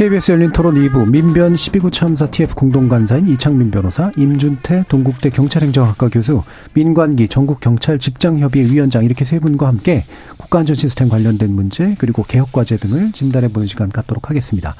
KBS 0.00 0.32
열린 0.32 0.50
토론 0.50 0.76
2부 0.76 1.10
민변 1.10 1.52
12구 1.52 1.92
참사 1.92 2.24
TF 2.24 2.54
공동간사인 2.54 3.28
이창민 3.28 3.70
변호사, 3.70 4.10
임준태 4.16 4.84
동국대 4.88 5.28
경찰행정학과 5.28 6.08
교수, 6.08 6.42
민관기 6.72 7.28
전국경찰 7.28 7.98
직장협의회 7.98 8.72
위원장 8.72 9.04
이렇게 9.04 9.26
세 9.26 9.38
분과 9.38 9.68
함께 9.68 10.06
국가안전 10.38 10.74
시스템 10.74 11.10
관련된 11.10 11.54
문제 11.54 11.96
그리고 11.98 12.22
개혁과제 12.22 12.78
등을 12.78 13.12
진단해보는 13.12 13.68
시간 13.68 13.90
갖도록 13.90 14.30
하겠습니다. 14.30 14.74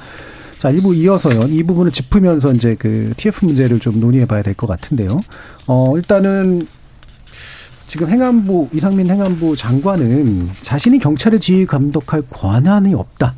자, 0.58 0.72
1부 0.72 0.96
이어서요. 0.96 1.48
이 1.48 1.64
부분을 1.64 1.92
짚으면서 1.92 2.54
이제 2.54 2.74
그 2.78 3.12
TF 3.18 3.44
문제를 3.44 3.78
좀 3.78 4.00
논의해봐야 4.00 4.40
될 4.40 4.54
것 4.54 4.66
같은데요. 4.68 5.20
어, 5.66 5.98
일단은 5.98 6.66
지금 7.86 8.08
행안부 8.08 8.70
이상민 8.72 9.10
행안부 9.10 9.54
장관은 9.54 10.48
자신이 10.62 10.98
경찰의 10.98 11.40
지휘 11.40 11.66
감독할 11.66 12.22
권한이 12.30 12.94
없다. 12.94 13.34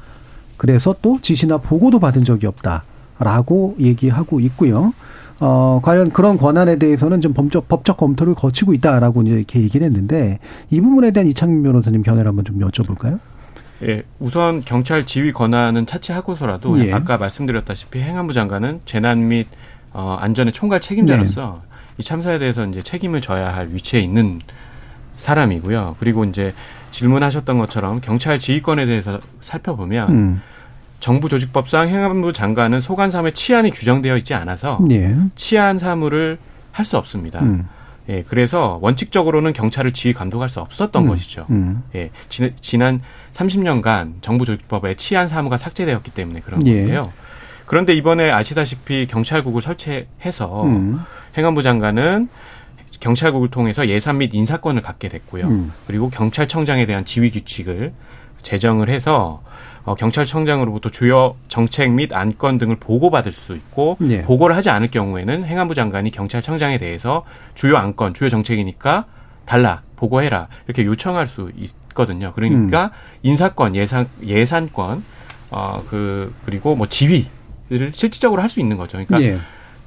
그래서 0.63 0.95
또 1.03 1.19
지시나 1.21 1.59
보고도 1.59 1.99
받은 1.99 2.23
적이 2.23 2.47
없다라고 2.47 3.75
얘기하고 3.81 4.39
있고요. 4.39 4.95
어, 5.41 5.81
과연 5.83 6.11
그런 6.11 6.37
권한에 6.37 6.79
대해서는 6.79 7.21
좀 7.21 7.35
법적, 7.35 7.67
법적 7.67 7.97
검토를 7.97 8.37
거치고 8.37 8.73
있다라고 8.75 9.23
이제 9.23 9.33
이렇게 9.33 9.61
얘기를 9.61 9.85
했는데 9.85 10.39
이 10.71 10.81
부분에 10.81 11.11
대한 11.11 11.27
이창민 11.27 11.65
변호사님 11.65 12.05
견해를 12.05 12.29
한번 12.29 12.45
좀 12.45 12.61
여쭤볼까요? 12.61 13.19
예, 13.83 14.05
우선 14.21 14.63
경찰 14.65 15.05
지휘 15.05 15.33
권한은 15.33 15.85
차치하고서라도 15.87 16.87
예. 16.87 16.93
아까 16.93 17.19
말씀드렸다시피 17.19 17.99
행안부 17.99 18.33
장관은 18.33 18.83
재난 18.85 19.27
및 19.27 19.49
어, 19.93 20.17
안전의 20.21 20.53
총괄 20.53 20.81
책임자로서 20.81 21.61
네. 21.61 21.77
이 21.99 22.05
참사에 22.05 22.39
대해서 22.39 22.65
이제 22.67 22.81
책임을 22.83 23.21
져야 23.21 23.53
할 23.53 23.71
위치에 23.73 23.99
있는 23.99 24.41
사람이고요. 25.17 25.97
그리고 25.99 26.25
이제 26.25 26.55
질문하셨던 26.93 27.59
것처럼 27.59 28.01
경찰 28.01 28.39
지휘권에 28.39 28.87
대해서 28.87 29.19
살펴보면 29.41 30.11
음. 30.13 30.41
정부 31.03 31.29
조직법상 31.29 31.89
행안부 31.89 32.33
장관은 32.33 32.81
소관 32.81 33.11
사무의 33.11 33.33
치안이 33.33 33.73
규정되어 33.73 34.17
있지 34.19 34.35
않아서 34.35 34.79
예. 34.93 35.17
치안 35.35 35.79
사무를 35.79 36.39
할 36.71 36.85
수 36.85 36.97
없습니다. 36.97 37.41
음. 37.41 37.69
예, 38.09 38.23
그래서 38.27 38.79
원칙적으로는 38.81 39.53
경찰을 39.53 39.91
지휘 39.93 40.15
감독할 40.15 40.49
수 40.49 40.61
없었던 40.61 41.03
음. 41.03 41.09
것이죠. 41.09 41.47
음. 41.51 41.83
예, 41.97 42.11
지, 42.29 42.55
지난 42.61 43.03
30년간 43.35 44.23
정부 44.23 44.45
조직법에 44.45 44.95
치안 44.95 45.29
사무가 45.29 45.57
삭제되었기 45.57 46.13
때문에 46.13 46.41
그런 46.41 46.65
예. 46.67 46.79
건데요. 46.79 47.13
그런데 47.67 47.95
이번에 47.95 48.31
아시다시피 48.31 49.07
경찰국을 49.09 49.61
설치해서 49.61 50.65
음. 50.65 51.01
행안부 51.37 51.63
장관은 51.63 52.29
경찰국을 53.01 53.51
통해서 53.51 53.89
예산 53.89 54.19
및 54.19 54.31
인사권을 54.33 54.83
갖게 54.83 55.09
됐고요. 55.09 55.47
음. 55.49 55.73
그리고 55.89 56.11
경찰청장에 56.11 56.87
대한 56.87 57.05
지휘 57.05 57.31
규칙을 57.31 57.93
제정을 58.43 58.89
해서 58.89 59.43
어, 59.85 59.95
경찰청장으로부터 59.95 60.91
주요 60.91 61.35
정책 61.49 61.91
및 61.91 62.13
안건 62.13 62.59
등을 62.59 62.77
보고받을 62.77 63.33
수 63.33 63.55
있고 63.55 63.97
네. 64.01 64.23
보고를 64.23 64.57
하지 64.57 64.71
않을 64.71 64.91
경우에는 64.91 65.45
행안부 65.45 65.75
장관이 65.75 66.11
경찰청장에 66.11 66.79
대해서 66.79 67.25
주요 67.55 67.77
안건, 67.77 68.15
주요 68.15 68.31
정책이니까 68.31 69.07
달라 69.45 69.83
보고해라 69.97 70.49
이렇게 70.67 70.85
요청할 70.85 71.27
수 71.27 71.51
있거든요. 71.57 72.33
그러니까 72.35 72.87
음. 72.87 72.91
인사권, 73.23 73.75
예산 73.77 74.09
예산권, 74.25 75.05
어 75.51 75.83
그 75.89 76.33
그리고 76.45 76.75
뭐 76.77 76.87
지휘를 76.89 77.93
실질적으로 77.93 78.41
할 78.41 78.49
수 78.49 78.61
있는 78.61 78.77
거죠. 78.77 78.93
그러니까. 79.05 79.19
네. 79.19 79.39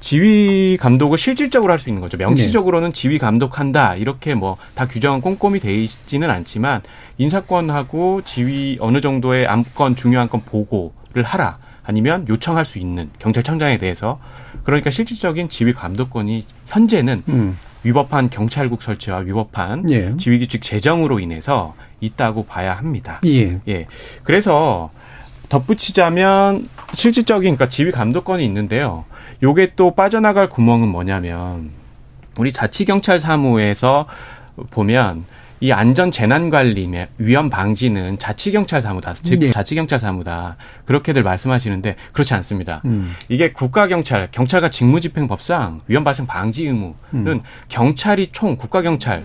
지휘 0.10 0.78
감독을 0.80 1.18
실질적으로 1.18 1.72
할 1.72 1.80
수 1.80 1.90
있는 1.90 2.00
거죠. 2.00 2.16
명시적으로는 2.18 2.90
네. 2.90 2.94
지휘 2.94 3.18
감독한다 3.18 3.96
이렇게 3.96 4.36
뭐 4.36 4.58
다 4.76 4.88
규정은 4.88 5.20
꼼꼼히 5.20 5.60
돼 5.60 5.74
있지는 5.74 6.30
않지만 6.30 6.82
인사권하고 7.18 8.22
지휘 8.24 8.78
어느 8.82 9.02
정도의 9.02 9.48
안건 9.48 9.96
중요한 9.96 10.30
건 10.30 10.42
보고를 10.46 11.24
하라 11.24 11.58
아니면 11.84 12.26
요청할 12.30 12.66
수 12.66 12.78
있는 12.78 13.10
경찰청장에 13.18 13.80
대해서 13.80 14.20
그러니까 14.64 14.92
실질적인 14.92 15.50
지휘 15.50 15.74
감독권이 15.74 16.44
현재는 16.68 17.24
음. 17.30 17.58
위법한 17.84 18.30
경찰국 18.30 18.84
설치와 18.84 19.20
위법한 19.20 19.90
예. 19.90 20.16
지휘 20.18 20.38
규칙 20.40 20.62
제정으로 20.62 21.20
인해서 21.20 21.74
있다고 22.00 22.46
봐야 22.46 22.74
합니다. 22.74 23.22
예. 23.26 23.60
예. 23.68 23.88
그래서 24.24 24.92
덧붙이자면 25.56 26.68
실질적인 26.94 27.56
그러니까 27.56 27.70
지휘 27.70 27.92
감독권이 27.92 28.44
있는데요. 28.46 29.06
요게 29.42 29.74
또 29.76 29.96
빠져나갈 29.96 30.50
구멍은 30.50 30.88
뭐냐면 30.90 31.72
우리 32.38 32.52
자치경찰 32.52 33.20
사무에서 33.20 34.08
보면 34.72 35.24
이 35.62 35.72
안전 35.72 36.12
재난 36.12 36.50
관리 36.50 36.90
위험 37.18 37.50
방지는 37.50 38.20
자치 38.20 38.52
경찰 38.52 38.82
사무다. 38.82 39.14
즉 39.14 39.40
네. 39.40 39.52
자치 39.52 39.76
경찰 39.76 39.98
사무다. 39.98 40.58
그렇게들 40.84 41.24
말씀하시는데 41.24 41.96
그렇지 42.12 42.34
않습니다. 42.34 42.82
음. 42.86 43.16
이게 43.30 43.54
국가 43.54 43.88
경찰, 43.88 44.28
경찰과 44.32 44.70
직무 44.70 45.00
집행 45.00 45.30
법상 45.30 45.80
위험 45.88 46.04
발생 46.04 46.28
방지 46.28 46.64
의무는 46.66 46.96
음. 47.14 47.42
경찰이 47.70 48.30
총 48.34 48.58
국가 48.58 48.82
경찰 48.82 49.24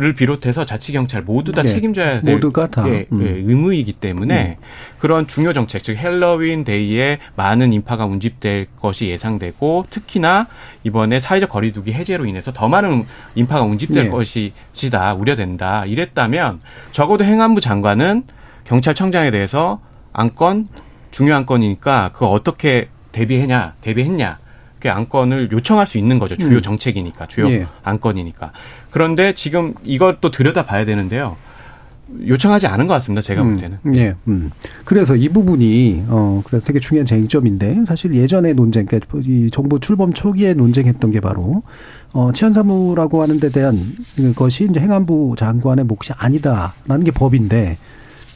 를 0.00 0.14
비롯해서 0.14 0.64
자치 0.64 0.92
경찰 0.92 1.20
모두 1.20 1.52
다 1.52 1.60
네. 1.60 1.68
책임져야 1.68 2.22
될 2.22 2.34
모두가 2.34 2.68
다. 2.68 2.88
예, 2.88 3.04
음. 3.12 3.22
예, 3.22 3.28
의무이기 3.32 3.92
때문에 3.92 4.56
그런 4.98 5.26
중요 5.26 5.52
정책, 5.52 5.82
즉 5.82 5.98
헬로윈 5.98 6.64
데이에 6.64 7.18
많은 7.36 7.74
인파가 7.74 8.06
운집될 8.06 8.68
것이 8.80 9.08
예상되고 9.08 9.86
특히나 9.90 10.46
이번에 10.84 11.20
사회적 11.20 11.50
거리두기 11.50 11.92
해제로 11.92 12.24
인해서 12.24 12.50
더 12.50 12.66
많은 12.66 13.04
인파가 13.34 13.62
운집될 13.64 14.04
네. 14.04 14.08
것이다 14.10 15.12
우려된다. 15.12 15.84
이랬다면 15.84 16.60
적어도 16.92 17.24
행안부 17.24 17.60
장관은 17.60 18.22
경찰청장에 18.64 19.30
대해서 19.30 19.80
안건 20.14 20.68
중요 21.10 21.34
안건이니까 21.34 22.12
그거 22.14 22.30
어떻게 22.30 22.88
대비했냐, 23.12 23.74
대비했냐. 23.82 24.38
그 24.80 24.90
안건을 24.90 25.52
요청할 25.52 25.86
수 25.86 25.98
있는 25.98 26.18
거죠. 26.18 26.36
주요 26.36 26.56
음. 26.56 26.62
정책이니까, 26.62 27.26
주요 27.26 27.50
예. 27.50 27.66
안건이니까. 27.82 28.50
그런데 28.90 29.34
지금 29.34 29.74
이것도 29.84 30.30
들여다 30.30 30.66
봐야 30.66 30.84
되는데요. 30.84 31.36
요청하지 32.26 32.66
않은 32.66 32.86
것 32.86 32.94
같습니다. 32.94 33.20
제가 33.22 33.42
볼 33.42 33.56
때는. 33.56 33.78
음, 33.86 33.96
예. 33.96 34.14
음. 34.26 34.50
그래서 34.84 35.14
이 35.14 35.28
부분이 35.28 36.04
어 36.08 36.42
그래서 36.44 36.64
되게 36.64 36.80
중요한 36.80 37.06
쟁점인데 37.06 37.84
사실 37.86 38.14
예전에 38.14 38.52
논쟁, 38.52 38.86
그러니까 38.86 39.18
이 39.24 39.48
정부 39.52 39.78
출범 39.78 40.12
초기에 40.12 40.54
논쟁했던 40.54 41.10
게 41.10 41.20
바로 41.20 41.62
어 42.12 42.32
치안사무라고 42.32 43.22
하는 43.22 43.38
데 43.38 43.48
대한 43.48 43.78
것이 44.34 44.66
이제 44.68 44.80
행안부 44.80 45.34
장관의 45.38 45.84
몫이 45.84 46.12
아니다라는 46.16 47.04
게 47.04 47.12
법인데 47.12 47.78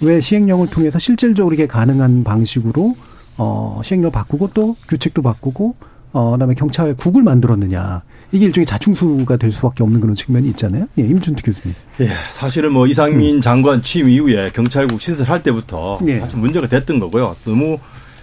왜 0.01 0.21
시행령을 0.21 0.69
통해서 0.69 0.99
실질적으로 0.99 1.55
이게 1.55 1.67
가능한 1.67 2.25
방식으로 2.25 2.95
어 3.39 3.81
시행령 3.83 4.13
바꾸고 4.13 4.51
또 4.55 4.77
규칙도 4.89 5.23
바꾸고 5.23 5.75
어 6.13 6.31
그다음에 6.33 6.55
경찰국을 6.55 7.23
만들었느냐 7.25 8.03
이게 8.35 8.47
일종의 8.47 8.67
자충수가 8.67 9.37
될 9.37 9.53
수밖에 9.53 9.85
없는 9.85 10.01
그런 10.01 10.17
측면이 10.17 10.49
있잖아요. 10.49 10.89
예, 10.99 11.03
임준태 11.03 11.43
교수님. 11.43 11.77
예, 12.01 12.09
사실은 12.33 12.73
뭐 12.73 12.89
이상민 12.89 13.41
장관 13.41 13.81
취임 13.81 14.09
이후에 14.09 14.51
경찰국 14.53 15.01
신설할 15.01 15.45
때부터 15.45 16.01
예. 16.09 16.19
사실 16.19 16.41
문제가 16.41 16.67
됐던 16.67 16.99
거고요. 16.99 17.37
너무 17.45 17.79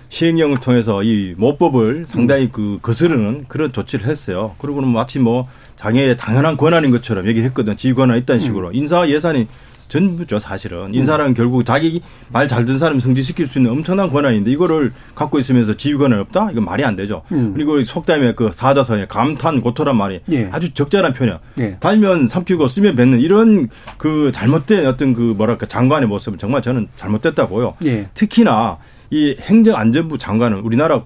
시행령을 0.09 0.59
통해서 0.59 1.01
이 1.01 1.33
모법을 1.37 2.03
상당히 2.07 2.49
그 2.51 2.79
거스르는 2.81 3.45
그런 3.47 3.71
조치를 3.71 4.05
했어요. 4.05 4.53
그리고는 4.57 4.89
마치 4.89 5.17
뭐 5.17 5.47
당의 5.79 6.17
당연한 6.17 6.57
권한인 6.57 6.91
것처럼 6.91 7.25
얘기를 7.27 7.47
했거든. 7.47 7.77
지휘 7.77 7.93
권한 7.93 8.17
있다는 8.17 8.41
식으로 8.41 8.73
인사 8.73 9.07
예산이 9.07 9.47
전부죠, 9.95 10.39
사실은. 10.39 10.93
인사라는 10.93 11.33
결국 11.33 11.65
자기 11.65 12.01
말 12.29 12.47
잘 12.47 12.65
듣는 12.65 12.79
사람 12.79 12.99
승진시킬 12.99 13.47
수 13.47 13.59
있는 13.59 13.71
엄청난 13.71 14.09
권한인데 14.09 14.49
이거를 14.51 14.91
갖고 15.15 15.37
있으면서 15.39 15.75
지휘 15.75 15.95
권한 15.95 16.19
없다? 16.21 16.49
이건 16.51 16.65
말이 16.65 16.83
안 16.83 16.95
되죠. 16.95 17.21
음. 17.31 17.51
그리고 17.53 17.81
속담에 17.83 18.33
그 18.33 18.51
사자성에 18.53 19.05
감탄 19.07 19.61
고토란 19.61 19.95
말이 19.95 20.21
예. 20.31 20.49
아주 20.51 20.73
적절한 20.73 21.13
표현. 21.13 21.39
예. 21.59 21.77
달면 21.79 22.27
삼키고 22.27 22.67
쓰면 22.67 22.95
뱉는 22.95 23.19
이런 23.19 23.67
그 23.97 24.31
잘못된 24.33 24.85
어떤 24.87 25.13
그 25.13 25.33
뭐랄까 25.37 25.65
장관의 25.65 26.07
모습은 26.09 26.39
정말 26.39 26.61
저는 26.61 26.87
잘못됐다고요. 26.95 27.75
예. 27.85 28.07
특히나 28.13 28.77
이 29.11 29.35
행정안전부 29.41 30.17
장관은 30.17 30.59
우리나라 30.59 31.03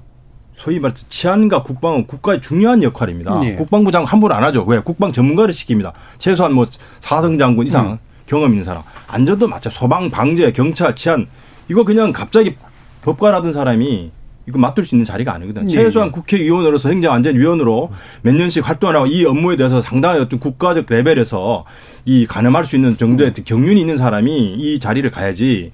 소위 0.55 0.79
말해서 0.79 1.05
치안과 1.09 1.63
국방은 1.63 2.07
국가의 2.07 2.39
중요한 2.41 2.81
역할입니다. 2.81 3.41
예. 3.43 3.55
국방부 3.55 3.91
장관 3.91 4.07
함부로 4.11 4.33
안 4.35 4.43
하죠. 4.45 4.63
왜? 4.63 4.79
국방 4.79 5.11
전문가를 5.11 5.53
시킵니다. 5.53 5.91
최소한 6.17 6.53
뭐 6.53 6.65
사등 7.01 7.37
장군 7.37 7.65
이상 7.67 7.91
음. 7.93 7.97
경험 8.25 8.51
있는 8.51 8.63
사람. 8.63 8.83
안전도 9.07 9.47
마찬 9.47 9.71
소방, 9.71 10.09
방제, 10.09 10.51
경찰, 10.51 10.95
치안 10.95 11.27
이거 11.67 11.83
그냥 11.83 12.11
갑자기 12.11 12.55
법관 13.01 13.33
하던 13.35 13.53
사람이 13.53 14.11
이거 14.47 14.59
맡을 14.59 14.83
수 14.83 14.95
있는 14.95 15.05
자리가 15.05 15.33
아니거든요. 15.33 15.65
예. 15.69 15.75
최소한 15.75 16.11
국회의원으로서 16.11 16.89
행정안전위원으로 16.89 17.91
몇 18.21 18.35
년씩 18.35 18.67
활동하고 18.67 19.07
이 19.07 19.25
업무에 19.25 19.55
대해서 19.55 19.81
상당한 19.81 20.21
어떤 20.21 20.39
국가적 20.39 20.85
레벨에서 20.87 21.65
이 22.05 22.27
가늠할 22.27 22.65
수 22.65 22.75
있는 22.75 22.97
정도의 22.97 23.31
어떤 23.31 23.43
경륜이 23.43 23.79
있는 23.81 23.97
사람이 23.97 24.55
이 24.57 24.79
자리를 24.79 25.09
가야지 25.09 25.71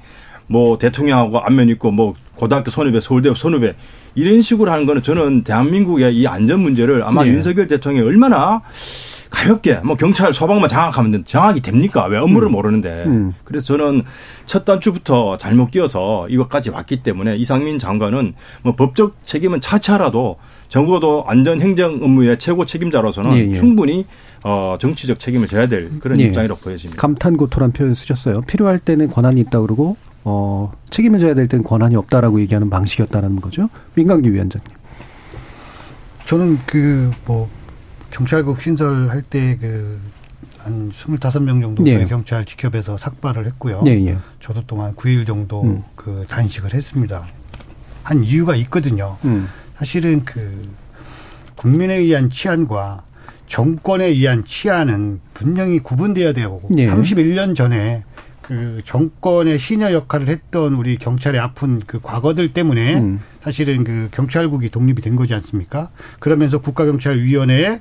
뭐 0.47 0.77
대통령하고 0.77 1.39
안면 1.39 1.69
있고 1.69 1.91
뭐 1.91 2.13
고등학교 2.35 2.71
선후배, 2.71 3.01
서울대 3.01 3.33
선후배 3.35 3.75
이런 4.15 4.41
식으로 4.41 4.71
하는 4.71 4.85
거는 4.85 5.03
저는 5.03 5.43
대한민국의 5.43 6.15
이 6.15 6.27
안전 6.27 6.61
문제를 6.61 7.03
아마 7.03 7.23
네. 7.23 7.29
윤석열 7.29 7.67
대통령이 7.67 8.07
얼마나 8.07 8.61
가볍게 9.31 9.75
뭐 9.83 9.95
경찰 9.95 10.33
소방만 10.33 10.69
장악하면 10.69 11.23
장악이 11.25 11.61
됩니까? 11.61 12.05
왜 12.05 12.17
업무를 12.17 12.49
모르는데. 12.49 13.05
음. 13.07 13.33
그래서 13.43 13.65
저는 13.65 14.03
첫 14.45 14.65
단추부터 14.65 15.37
잘못 15.37 15.71
끼어서 15.71 16.27
이것까지 16.29 16.69
왔기 16.69 17.01
때문에 17.01 17.37
이상민 17.37 17.79
장관은 17.79 18.33
뭐 18.61 18.75
법적 18.75 19.25
책임은 19.25 19.61
차차라도 19.61 20.37
적어도 20.67 21.23
안전 21.27 21.59
행정 21.61 22.03
업무의 22.03 22.37
최고 22.37 22.65
책임자로서는 22.65 23.33
예, 23.35 23.49
예. 23.49 23.53
충분히 23.53 24.05
어 24.43 24.77
정치적 24.79 25.19
책임을 25.19 25.47
져야 25.47 25.65
될 25.67 25.89
그런 25.99 26.19
예. 26.19 26.25
입장이라고 26.25 26.59
보여집니다. 26.61 27.01
감탄고토란 27.01 27.71
표현 27.71 27.93
쓰셨어요. 27.93 28.41
필요할 28.41 28.79
때는 28.79 29.09
권한이 29.09 29.41
있다 29.41 29.59
그러고 29.61 29.97
어 30.23 30.71
책임을 30.89 31.19
져야 31.19 31.33
될 31.33 31.47
때는 31.47 31.63
권한이 31.63 31.95
없다라고 31.95 32.39
얘기하는 32.41 32.69
방식이었다는 32.69 33.41
거죠. 33.41 33.69
민강기 33.95 34.31
위원장님. 34.31 34.67
저는 36.25 36.59
그 36.65 37.11
뭐 37.25 37.49
경찰국 38.11 38.61
신설할 38.61 39.21
때 39.23 39.57
그한 39.57 40.91
25명 40.91 41.61
정도 41.61 41.85
예. 41.87 42.05
경찰 42.05 42.45
직협에서 42.45 42.97
삭발을 42.97 43.45
했고요. 43.47 43.81
예, 43.87 43.91
예. 43.91 44.17
저도 44.41 44.65
동안 44.67 44.95
9일 44.95 45.25
정도 45.25 45.63
음. 45.63 45.83
그 45.95 46.23
단식을 46.27 46.73
했습니다. 46.73 47.25
한 48.03 48.23
이유가 48.23 48.55
있거든요. 48.57 49.17
음. 49.25 49.47
사실은 49.77 50.23
그 50.25 50.69
국민에 51.55 51.95
의한 51.95 52.29
치안과 52.29 53.03
정권에 53.47 54.05
의한 54.05 54.45
치안은 54.45 55.19
분명히 55.33 55.79
구분돼야 55.79 56.33
되고 56.33 56.61
예. 56.77 56.87
31년 56.87 57.55
전에 57.55 58.03
그 58.51 58.81
정권의 58.83 59.57
시녀 59.57 59.93
역할을 59.93 60.27
했던 60.27 60.73
우리 60.73 60.97
경찰의 60.97 61.39
아픈 61.39 61.79
그 61.87 62.01
과거들 62.01 62.51
때문에 62.51 62.99
음. 62.99 63.21
사실은 63.39 63.85
그 63.85 64.09
경찰국이 64.11 64.69
독립이 64.69 65.01
된 65.01 65.15
거지 65.15 65.33
않습니까? 65.33 65.89
그러면서 66.19 66.59
국가경찰위원회에 66.59 67.79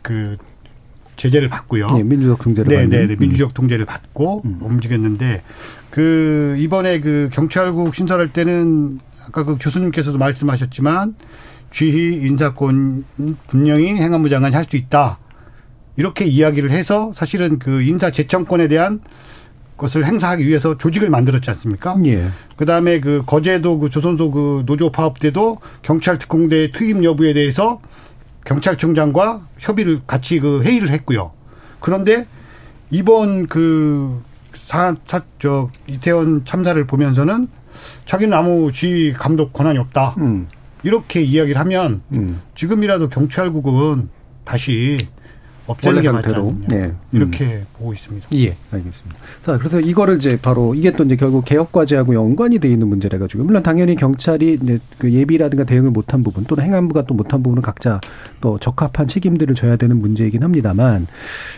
그 0.00 0.38
제재를 1.16 1.50
받고요. 1.50 1.88
예, 1.98 2.02
민주적 2.02 2.38
통제를 2.40 2.70
네, 2.70 2.76
받는. 2.76 2.90
네, 2.90 3.06
네. 3.06 3.12
음. 3.12 3.16
민주적 3.18 3.52
통제를 3.52 3.84
받고 3.84 4.44
움직였는데 4.62 5.42
그 5.90 6.56
이번에 6.58 7.00
그 7.00 7.28
경찰국 7.34 7.94
신설할 7.94 8.28
때는 8.28 9.00
아까 9.26 9.44
그 9.44 9.58
교수님께서도 9.60 10.16
말씀하셨지만 10.16 11.16
쥐희 11.70 12.26
인사권 12.26 13.04
분명히 13.46 13.88
행안부 13.88 14.30
장관이 14.30 14.54
할 14.54 14.64
수 14.64 14.76
있다. 14.76 15.18
이렇게 15.96 16.24
이야기를 16.24 16.70
해서 16.70 17.12
사실은 17.14 17.58
그 17.58 17.82
인사 17.82 18.10
제청권에 18.10 18.68
대한 18.68 19.00
것을 19.78 20.04
행사하기 20.04 20.46
위해서 20.46 20.76
조직을 20.76 21.08
만들었지 21.08 21.48
않습니까? 21.50 21.96
예. 22.04 22.28
그다음에 22.56 23.00
그 23.00 23.22
거제도 23.24 23.78
그 23.78 23.88
조선소 23.88 24.30
그 24.30 24.64
노조 24.66 24.90
파업 24.90 25.18
때도 25.18 25.58
경찰 25.82 26.18
특공대 26.18 26.72
투입 26.72 27.02
여부에 27.02 27.32
대해서 27.32 27.80
경찰청장과 28.44 29.42
협의를 29.58 30.00
같이 30.06 30.40
그 30.40 30.62
회의를 30.62 30.90
했고요. 30.90 31.32
그런데 31.80 32.26
이번 32.90 33.46
그 33.46 34.20
사, 34.54 34.94
사, 35.04 35.22
저, 35.38 35.70
이태원 35.86 36.44
참사를 36.44 36.82
보면서는 36.84 37.48
자기는 38.06 38.36
아무 38.36 38.72
지휘 38.72 39.12
감독 39.12 39.52
권한이 39.52 39.78
없다. 39.78 40.14
음. 40.18 40.48
이렇게 40.82 41.22
이야기를 41.22 41.60
하면 41.60 42.02
음. 42.12 42.40
지금이라도 42.54 43.08
경찰국은 43.08 44.08
다시 44.44 44.96
상태로. 46.02 46.48
않느냐. 46.48 46.66
네. 46.68 46.92
이렇게 47.12 47.64
보고 47.74 47.92
있습니다. 47.92 48.28
예, 48.34 48.56
알겠습니다. 48.70 49.18
자, 49.42 49.58
그래서 49.58 49.80
이거를 49.80 50.16
이제 50.16 50.38
바로 50.40 50.74
이게 50.74 50.92
또 50.92 51.04
이제 51.04 51.16
결국 51.16 51.44
개혁 51.44 51.72
과제하고 51.72 52.14
연관이 52.14 52.58
돼 52.58 52.68
있는 52.68 52.88
문제라 52.88 53.18
가지고 53.18 53.44
물론 53.44 53.62
당연히 53.62 53.96
경찰이 53.96 54.58
이제 54.62 54.78
그 54.98 55.12
예비라든가 55.12 55.64
대응을 55.64 55.90
못한 55.90 56.22
부분 56.22 56.44
또는 56.44 56.64
행안부가 56.64 57.02
또 57.02 57.14
못한 57.14 57.42
부분은 57.42 57.62
각자 57.62 58.00
또 58.40 58.58
적합한 58.58 59.08
책임들을 59.08 59.54
져야 59.54 59.76
되는 59.76 60.00
문제이긴 60.00 60.42
합니다만 60.42 61.06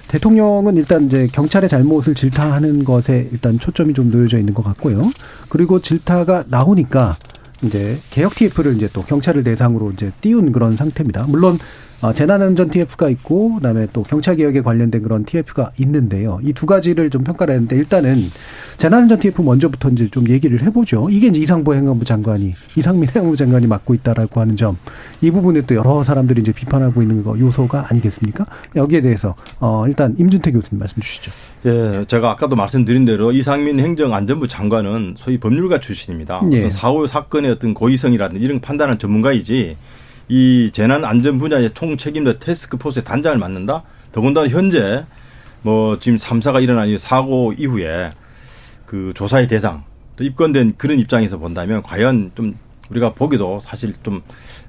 대통령은 0.08 0.76
일단 0.76 1.06
이제 1.06 1.28
경찰의 1.30 1.68
잘못을 1.68 2.14
질타하는 2.14 2.84
것에 2.84 3.28
일단 3.32 3.58
초점이 3.58 3.94
좀 3.94 4.10
놓여져 4.10 4.38
있는 4.38 4.54
것 4.54 4.62
같고요. 4.64 5.10
그리고 5.48 5.80
질타가 5.80 6.44
나오니까 6.48 7.16
이제 7.62 7.98
개혁 8.10 8.34
TF를 8.34 8.76
이제 8.76 8.88
또 8.92 9.02
경찰을 9.02 9.44
대상으로 9.44 9.92
이제 9.92 10.10
띄운 10.20 10.52
그런 10.52 10.76
상태입니다. 10.76 11.26
물론 11.28 11.58
어, 12.02 12.14
재난안전 12.14 12.70
TF가 12.70 13.10
있고 13.10 13.56
그다음에 13.56 13.86
또 13.92 14.02
경찰 14.02 14.34
개혁에 14.36 14.62
관련된 14.62 15.02
그런 15.02 15.24
TF가 15.24 15.72
있는데요. 15.78 16.38
이 16.42 16.52
두 16.54 16.64
가지를 16.66 17.10
좀 17.10 17.24
평가를 17.24 17.54
했는데 17.54 17.76
일단은 17.76 18.16
재난안전 18.78 19.20
TF 19.20 19.42
먼저부터 19.42 19.90
이제 19.90 20.08
좀 20.10 20.28
얘기를 20.28 20.62
해보죠. 20.62 21.08
이게 21.10 21.26
이제 21.26 21.40
이상보 21.40 21.74
행안부 21.74 22.04
장관이 22.06 22.54
이상민 22.76 23.08
행안부 23.08 23.36
장관이 23.36 23.66
맡고 23.66 23.94
있다라고 23.94 24.40
하는 24.40 24.56
점 24.56 24.76
이 25.22 25.30
부분에 25.30 25.60
또 25.62 25.74
여러 25.74 26.02
사람들이 26.02 26.40
이제 26.40 26.50
비판하고 26.50 27.02
있는 27.02 27.22
거 27.22 27.38
요소가 27.38 27.86
아니겠습니까? 27.90 28.46
여기에 28.74 29.02
대해서 29.02 29.34
어 29.58 29.84
일단 29.86 30.14
임준태 30.18 30.52
교수님 30.52 30.78
말씀 30.78 31.02
주시죠. 31.02 31.30
예, 31.66 32.06
제가 32.08 32.30
아까도 32.30 32.56
말씀드린 32.56 33.04
대로 33.04 33.30
이상민 33.30 33.78
행정안전부 33.80 34.48
장관은 34.48 35.16
소위 35.18 35.38
법률가 35.38 35.80
출신입니다. 35.80 36.42
예. 36.52 36.70
사후 36.70 37.06
사건의 37.06 37.50
어떤 37.50 37.74
고의성이라든지 37.74 38.42
이런 38.42 38.60
판단하는 38.60 38.98
전문가이지 38.98 39.76
이 40.30 40.70
재난 40.72 41.04
안전 41.04 41.38
분야의 41.40 41.72
총 41.74 41.96
책임자 41.96 42.38
테스크포스의 42.38 43.04
단장을 43.04 43.36
맡는다. 43.36 43.82
더군다나 44.12 44.48
현재 44.48 45.04
뭐 45.62 45.98
지금 45.98 46.16
참사가 46.18 46.60
일어난 46.60 46.88
이 46.88 46.96
사고 46.98 47.52
이후에 47.52 48.12
그 48.86 49.12
조사의 49.16 49.48
대상 49.48 49.82
또 50.14 50.22
입건된 50.22 50.74
그런 50.76 51.00
입장에서 51.00 51.36
본다면 51.36 51.82
과연 51.82 52.30
좀 52.36 52.54
우리가 52.90 53.12
보기도 53.14 53.58
사실 53.60 53.92
좀 54.04 54.22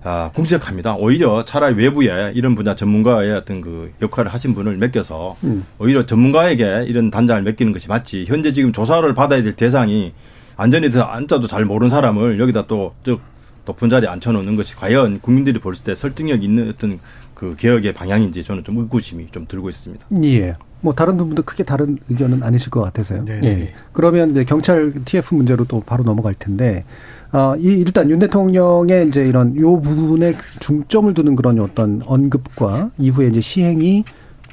아, 0.04 0.32
궁색합니다. 0.34 0.96
오히려 0.96 1.46
차라리 1.46 1.76
외부에 1.76 2.32
이런 2.34 2.56
분야 2.56 2.76
전문가의 2.76 3.32
어떤 3.34 3.62
그 3.62 3.94
역할을 4.02 4.34
하신 4.34 4.56
분을 4.56 4.78
맡겨서 4.78 5.38
음. 5.44 5.66
오히려 5.78 6.08
전문가에게 6.08 6.86
이런 6.88 7.12
단장을 7.12 7.44
맡기는 7.44 7.72
것이 7.72 7.88
맞지. 7.88 8.26
현재 8.28 8.52
지금 8.52 8.74
조사를 8.74 9.14
받아야 9.14 9.44
될 9.44 9.54
대상이 9.54 10.14
안전에 10.58 10.90
대해서 10.90 11.04
안자도 11.04 11.48
잘 11.48 11.66
모르는 11.66 11.92
사람을 11.92 12.40
여기다 12.40 12.66
또, 12.66 12.96
저, 13.04 13.20
높은 13.66 13.90
자리에 13.90 14.10
앉혀놓는 14.10 14.56
것이 14.56 14.76
과연 14.76 15.20
국민들이 15.22 15.60
볼 15.60 15.76
때 15.84 15.96
설득력 15.96 16.44
있는 16.44 16.70
어떤 16.70 17.00
그 17.34 17.56
개혁의 17.58 17.94
방향인지 17.94 18.44
저는 18.44 18.64
좀 18.64 18.78
의구심이 18.78 19.28
좀 19.32 19.46
들고 19.48 19.70
있습니다. 19.70 20.06
예. 20.24 20.56
뭐 20.84 20.94
다른 20.94 21.16
분도 21.18 21.44
크게 21.44 21.64
다른 21.64 21.98
의견은 22.10 22.42
아니실 22.44 22.72
것 22.72 22.82
같아서요. 22.82 23.24
네. 23.26 23.40
예. 23.44 23.74
그러면 23.94 24.32
이제 24.32 24.44
경찰 24.44 24.94
TF 25.06 25.36
문제로 25.36 25.64
또 25.66 25.80
바로 25.82 26.04
넘어갈 26.04 26.34
텐데, 26.34 26.86
어, 27.32 27.56
이 27.58 27.68
일단 27.68 28.10
윤 28.10 28.18
대통령의 28.20 29.08
이제 29.08 29.24
이런 29.26 29.56
요 29.58 29.80
부분에 29.80 30.36
중점을 30.60 31.14
두는 31.14 31.36
그런 31.36 31.60
어떤 31.60 32.02
언급과 32.06 32.90
이후에 32.98 33.28
이제 33.28 33.42
시행이 33.42 34.04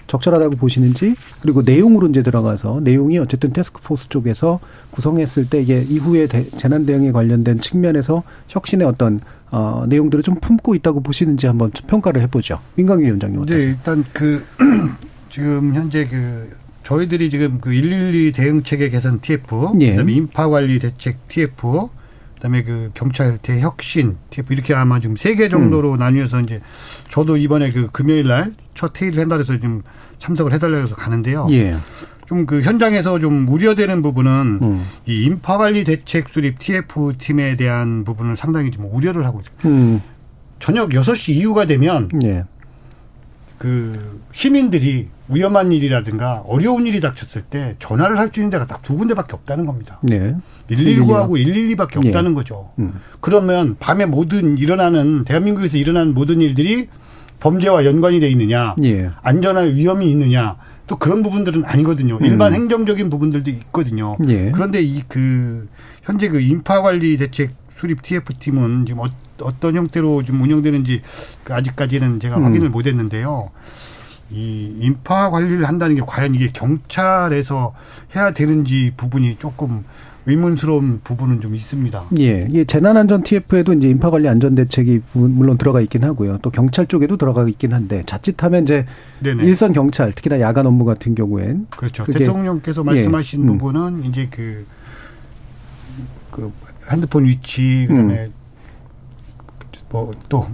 적절하다고 0.08 0.56
보시는지 0.56 1.14
그리고 1.40 1.62
내용으로 1.62 2.08
이제 2.08 2.22
들어가서 2.22 2.80
내용이 2.82 3.18
어쨌든 3.18 3.50
테스크포스 3.52 4.08
쪽에서 4.08 4.58
구성했을 4.90 5.48
때 5.48 5.60
이게 5.62 5.82
이후에 5.88 6.26
대, 6.26 6.48
재난 6.56 6.84
대응에 6.84 7.12
관련된 7.12 7.60
측면에서 7.60 8.24
혁신의 8.48 8.86
어떤 8.86 9.20
어, 9.50 9.84
내용들을 9.88 10.24
좀 10.24 10.34
품고 10.40 10.74
있다고 10.74 11.02
보시는지 11.02 11.46
한번 11.46 11.72
좀 11.72 11.86
평가를 11.86 12.20
해보죠. 12.22 12.58
민강기 12.74 13.04
위원장님 13.04 13.36
네, 13.36 13.42
어떠세요? 13.42 13.68
일단 13.68 14.04
그 14.12 14.44
지금 15.30 15.74
현재 15.74 16.06
그 16.06 16.50
저희들이 16.82 17.30
지금 17.30 17.60
그 17.60 17.70
112 17.70 18.32
대응 18.32 18.62
체계 18.62 18.88
개선 18.88 19.20
TF, 19.20 19.72
예. 19.80 19.90
그다음에 19.90 20.12
인파 20.14 20.48
관리 20.48 20.78
대책 20.78 21.28
TF, 21.28 21.88
그다음에 22.36 22.62
그 22.62 22.90
경찰 22.94 23.36
대혁신 23.38 24.16
TF 24.30 24.52
이렇게 24.54 24.72
아마 24.74 24.98
지금 25.00 25.16
세 25.16 25.34
개 25.34 25.48
정도로 25.50 25.92
음. 25.92 25.98
나뉘어서 25.98 26.40
이제 26.40 26.60
저도 27.10 27.36
이번에 27.36 27.72
그 27.72 27.88
금요일 27.92 28.28
날 28.28 28.54
첫 28.78 29.02
회의를 29.02 29.20
한다 29.22 29.36
해서 29.36 29.58
좀 29.58 29.82
참석을 30.18 30.52
해달라고 30.52 30.84
해서 30.84 30.94
가는데요. 30.94 31.46
예. 31.50 31.76
좀그 32.26 32.60
현장에서 32.60 33.18
좀 33.18 33.48
우려되는 33.48 34.02
부분은 34.02 34.58
음. 34.60 34.86
이 35.06 35.24
인파 35.24 35.56
관리 35.56 35.82
대책 35.84 36.28
수립 36.30 36.58
TF 36.58 37.14
팀에 37.18 37.56
대한 37.56 38.04
부분을 38.04 38.36
상당히 38.36 38.70
좀 38.70 38.86
우려를 38.92 39.24
하고 39.24 39.40
있어요. 39.40 39.72
음. 39.72 40.02
저녁 40.58 40.90
6시 40.90 41.30
이후가 41.34 41.64
되면 41.66 42.10
예. 42.24 42.44
그 43.56 44.20
시민들이 44.32 45.08
위험한 45.28 45.72
일이라든가 45.72 46.42
어려운 46.46 46.86
일이 46.86 47.00
닥쳤을 47.00 47.42
때 47.42 47.74
전화를 47.78 48.16
할 48.18 48.30
수 48.32 48.40
있는 48.40 48.50
데가 48.50 48.66
딱 48.66 48.82
두 48.82 48.96
군데밖에 48.96 49.34
없다는 49.34 49.66
겁니다. 49.66 49.98
네. 50.02 50.34
119하고 50.70 51.30
112밖에 51.30 52.04
예. 52.04 52.08
없다는 52.08 52.34
거죠. 52.34 52.70
음. 52.78 52.94
그러면 53.20 53.76
밤에 53.78 54.06
모든 54.06 54.56
일어나는 54.58 55.24
대한민국에서 55.24 55.76
일어나는 55.76 56.14
모든 56.14 56.40
일들이 56.40 56.88
범죄와 57.40 57.84
연관이 57.84 58.20
돼 58.20 58.28
있느냐, 58.30 58.74
예. 58.84 59.08
안전할 59.22 59.74
위험이 59.74 60.10
있느냐, 60.10 60.56
또 60.86 60.96
그런 60.96 61.22
부분들은 61.22 61.64
아니거든요. 61.66 62.18
일반 62.22 62.52
행정적인 62.54 63.10
부분들도 63.10 63.50
있거든요. 63.50 64.16
음. 64.20 64.30
예. 64.30 64.50
그런데 64.52 64.80
이 64.82 65.02
그 65.08 65.68
현재 66.02 66.28
그 66.28 66.40
인파 66.40 66.80
관리 66.82 67.16
대책 67.16 67.50
수립 67.76 68.02
TF 68.02 68.32
팀은 68.38 68.86
지금 68.86 69.02
어, 69.02 69.10
어떤 69.42 69.76
형태로 69.76 70.24
좀 70.24 70.40
운영되는지 70.40 71.02
그 71.44 71.54
아직까지는 71.54 72.18
제가 72.20 72.38
음. 72.38 72.44
확인을 72.44 72.70
못 72.70 72.86
했는데요. 72.86 73.50
이 74.30 74.74
인파 74.80 75.30
관리를 75.30 75.66
한다는 75.66 75.94
게 75.96 76.02
과연 76.06 76.34
이게 76.34 76.50
경찰에서 76.52 77.74
해야 78.16 78.32
되는지 78.32 78.92
부분이 78.96 79.36
조금 79.38 79.84
의문스러운 80.28 81.00
부분은 81.02 81.40
좀 81.40 81.54
있습니다. 81.54 82.04
예. 82.20 82.46
이게 82.50 82.64
재난안전 82.64 83.22
TF에도 83.22 83.72
이제 83.72 83.88
인파관리 83.88 84.28
안전대책이 84.28 85.00
부- 85.12 85.26
물론 85.28 85.56
들어가 85.56 85.80
있긴 85.80 86.04
하고요. 86.04 86.38
또 86.42 86.50
경찰 86.50 86.86
쪽에도 86.86 87.16
들어가 87.16 87.48
있긴 87.48 87.72
한데 87.72 88.02
자칫하면 88.04 88.64
이제 88.64 88.84
네네. 89.20 89.42
일선 89.44 89.72
경찰 89.72 90.12
특히나 90.12 90.38
야간 90.40 90.66
업무 90.66 90.84
같은 90.84 91.14
경우엔 91.14 91.68
그렇죠. 91.70 92.04
대통령께서 92.04 92.84
말씀하신 92.84 93.40
예. 93.40 93.42
음. 93.44 93.46
부분은 93.58 94.04
이제 94.04 94.28
그, 94.30 94.66
그 96.30 96.52
핸드폰 96.92 97.24
위치 97.24 97.86
그다음에 97.88 98.30
뭐또 99.90 100.46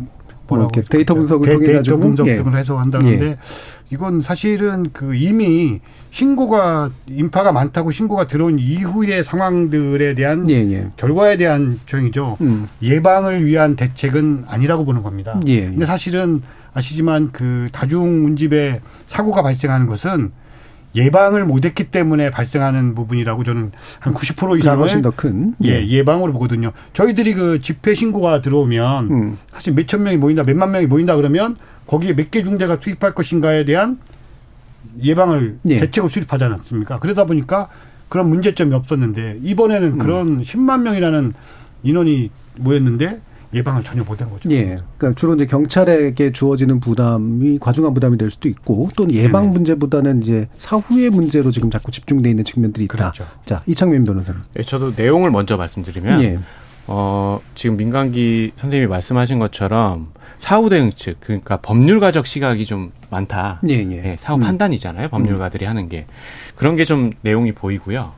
음. 0.53 0.61
이렇게 0.61 0.83
데이터 0.83 1.15
분석을 1.15 1.47
데- 1.47 1.55
통해 1.55 1.67
데이터 1.67 1.97
분석 1.97 2.27
예. 2.29 2.37
등을 2.37 2.57
해서 2.57 2.79
한다는데 2.79 3.39
이건 3.91 4.21
사실은 4.21 4.87
그 4.93 5.15
이미 5.15 5.81
신고가 6.11 6.91
인파가 7.07 7.53
많다고 7.53 7.91
신고가 7.91 8.27
들어온 8.27 8.59
이후의 8.59 9.25
상황들에 9.25 10.15
대한 10.15 10.49
예, 10.51 10.55
예. 10.55 10.89
결과에 10.97 11.37
대한 11.37 11.81
조정이죠. 11.87 12.37
음. 12.41 12.69
예방을 12.83 13.45
위한 13.45 13.75
대책은 13.77 14.45
아니라고 14.49 14.85
보는 14.85 15.03
겁니다. 15.03 15.41
예, 15.47 15.53
예. 15.53 15.61
근데 15.67 15.87
사실은 15.87 16.41
아시지만 16.73 17.31
그 17.33 17.69
다중 17.73 18.25
운집에 18.27 18.81
사고가 19.07 19.43
발생하는 19.43 19.87
것은 19.87 20.33
예방을 20.95 21.45
못했기 21.45 21.85
때문에 21.91 22.31
발생하는 22.31 22.95
부분이라고 22.95 23.43
저는 23.45 23.73
한 23.99 24.15
90% 24.15 24.49
그게 24.49 24.59
이상을 24.61 24.79
훨씬 24.79 25.03
더 25.03 25.11
큰. 25.11 25.55
예, 25.65 25.87
예방으로 25.87 26.33
보거든요. 26.33 26.73
저희들이 26.93 27.35
그 27.35 27.61
집회 27.61 27.95
신고가 27.95 28.41
들어오면 28.43 29.11
음. 29.11 29.39
사실 29.53 29.73
몇천 29.73 30.03
명이 30.03 30.17
모인다, 30.19 30.45
몇만 30.45 30.71
명이 30.71 30.87
모인다 30.87 31.17
그러면 31.17 31.57
거기에 31.87 32.15
몇 32.15 32.31
개 32.31 32.43
중대가 32.45 32.79
투입할 32.79 33.15
것인가에 33.15 33.65
대한 33.65 33.99
예방을 35.03 35.59
예. 35.69 35.81
대책을 35.81 36.09
수립하지 36.09 36.45
않았습니까? 36.45 36.99
그러다 37.01 37.25
보니까 37.25 37.69
그런 38.09 38.29
문제점이 38.29 38.75
없었는데 38.75 39.39
이번에는 39.43 39.93
음. 39.95 39.99
그런 39.99 40.43
10만 40.43 40.83
명이라는 40.83 41.35
인원이 41.83 42.31
모였는데 42.59 43.21
예방을 43.55 43.83
전혀 43.85 44.03
못한 44.03 44.29
거죠. 44.31 44.51
예. 44.51 44.79
그러니까 44.99 45.13
주로 45.15 45.35
이제 45.35 45.47
경찰에게 45.47 46.33
주어지는 46.33 46.81
부담이 46.81 47.59
과중한 47.61 47.95
부담이 47.95 48.19
될 48.19 48.31
수도 48.31 48.49
있고 48.49 48.89
또는 48.97 49.15
예방 49.15 49.43
네네. 49.45 49.53
문제보다는 49.55 50.23
이제 50.23 50.49
사후의 50.59 51.11
문제로 51.11 51.51
지금 51.51 51.71
자꾸 51.71 51.91
집중돼 51.91 52.31
있는 52.31 52.45
측면들이 52.45 52.85
있다. 52.87 52.97
그렇죠. 52.97 53.25
자, 53.47 53.61
이창민 53.67 54.05
변호사님. 54.05 54.43
네, 54.55 54.63
저도 54.63 54.93
내용을 54.97 55.31
먼저 55.31 55.57
말씀드리면 55.57 56.21
예. 56.23 56.39
어, 56.87 57.41
지금 57.55 57.77
민강기 57.77 58.53
선생님이 58.57 58.89
말씀하신 58.91 59.39
것처럼 59.39 60.09
사후 60.39 60.69
대응 60.69 60.91
측 60.91 61.19
그러니까 61.21 61.57
법률가적 61.59 62.27
시각이 62.27 62.67
좀 62.67 62.93
많다. 63.09 63.61
예, 63.69 63.75
예. 63.75 64.11
예, 64.11 64.17
사후 64.19 64.39
음. 64.39 64.41
판단이잖아요. 64.41 65.09
법률가들이 65.09 65.65
하는 65.65 65.89
게 65.89 66.07
그런 66.57 66.77
게 66.77 66.85
좀 66.85 67.13
내용이 67.23 67.53
보이고요. 67.53 68.13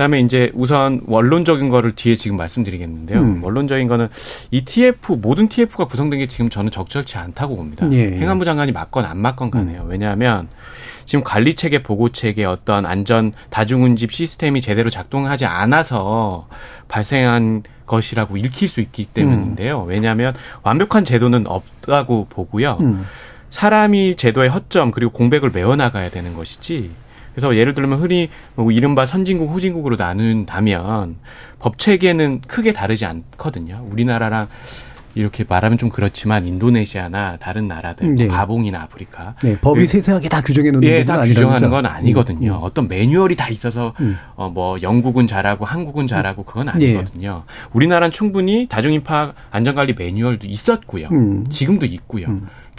그다음에 0.00 0.20
이제 0.20 0.50
우선 0.54 1.02
원론적인 1.06 1.68
거를 1.68 1.92
뒤에 1.92 2.16
지금 2.16 2.38
말씀드리겠는데요. 2.38 3.20
음. 3.20 3.44
원론적인 3.44 3.86
거는 3.86 4.08
이 4.50 4.64
TF 4.64 5.18
모든 5.20 5.48
TF가 5.48 5.84
구성된 5.84 6.20
게 6.20 6.26
지금 6.26 6.48
저는 6.48 6.70
적절치 6.70 7.18
않다고 7.18 7.56
봅니다. 7.56 7.86
예, 7.92 8.10
예. 8.10 8.18
행안부 8.18 8.46
장관이 8.46 8.72
맞건 8.72 9.04
안 9.04 9.18
맞건 9.18 9.50
간에요. 9.50 9.84
왜냐하면 9.86 10.48
지금 11.04 11.22
관리 11.22 11.54
체계, 11.54 11.82
보고 11.82 12.08
체계, 12.08 12.46
어떤 12.46 12.86
안전 12.86 13.32
다중운집 13.50 14.10
시스템이 14.10 14.62
제대로 14.62 14.88
작동하지 14.88 15.44
않아서 15.44 16.48
발생한 16.88 17.64
것이라고 17.84 18.38
읽힐 18.38 18.68
수 18.68 18.80
있기 18.80 19.04
때문인데요. 19.04 19.82
왜냐하면 19.82 20.32
완벽한 20.62 21.04
제도는 21.04 21.46
없다고 21.46 22.28
보고요. 22.30 22.78
음. 22.80 23.04
사람이 23.50 24.14
제도의 24.14 24.48
허점 24.48 24.92
그리고 24.92 25.12
공백을 25.12 25.50
메워나가야 25.50 26.08
되는 26.08 26.32
것이지. 26.32 26.90
그래서 27.40 27.56
예를 27.56 27.74
들면 27.74 27.98
흔히 28.00 28.28
뭐 28.54 28.70
이른바 28.70 29.06
선진국, 29.06 29.50
후진국으로 29.50 29.96
나눈다면 29.96 31.16
법 31.58 31.78
체계는 31.78 32.42
크게 32.46 32.74
다르지 32.74 33.06
않거든요. 33.06 33.82
우리나라랑 33.90 34.48
이렇게 35.14 35.44
말하면 35.48 35.76
좀 35.78 35.88
그렇지만 35.88 36.46
인도네시아나 36.46 37.38
다른 37.38 37.66
나라들, 37.66 38.14
네. 38.14 38.26
가봉이나 38.28 38.82
아프리카 38.82 39.34
네, 39.42 39.58
법이 39.58 39.80
그- 39.80 39.86
세세하게 39.86 40.28
다 40.28 40.40
규정해 40.42 40.70
놓는 40.70 40.86
예, 40.86 41.04
다 41.04 41.22
규정하는. 41.24 41.68
건 41.70 41.86
아니거든요. 41.86 42.52
음, 42.52 42.56
음. 42.58 42.62
어떤 42.62 42.86
매뉴얼이 42.88 43.34
다 43.36 43.48
있어서 43.48 43.94
음. 44.00 44.18
어뭐 44.36 44.82
영국은 44.82 45.26
잘하고 45.26 45.64
한국은 45.64 46.06
잘하고 46.06 46.44
그건 46.44 46.66
예. 46.80 46.96
아니거든요. 46.98 47.44
우리나라는 47.72 48.12
충분히 48.12 48.66
다중인파 48.68 49.32
안전관리 49.50 49.94
매뉴얼도 49.94 50.46
있었고요. 50.46 51.08
음. 51.10 51.44
지금도 51.48 51.86
있고요. 51.86 52.26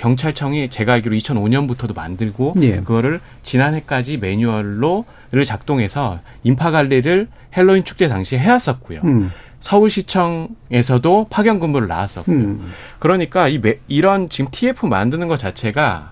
음. 0.02 0.16
경찰청이 0.16 0.68
제가 0.70 0.94
알기로 0.94 1.16
2005년부터도 1.16 1.96
만들고 1.96 2.56
예. 2.62 2.78
그거를 2.78 3.20
지난해까지 3.44 4.18
매뉴얼로를 4.18 5.44
작동해서 5.46 6.20
인파 6.44 6.72
관리를 6.72 7.28
헬로윈 7.56 7.84
축제 7.84 8.08
당시에 8.08 8.40
해왔었고요. 8.40 9.02
음. 9.04 9.32
서울시청에서도 9.60 11.28
파견 11.30 11.60
근무를 11.60 11.88
나왔었고요. 11.88 12.36
음. 12.36 12.72
그러니까 13.00 13.48
이 13.48 13.60
매- 13.60 13.78
이런 13.88 14.28
지금 14.30 14.50
TF 14.52 14.88
만드는 14.88 15.28
것 15.28 15.38
자체가 15.38 16.12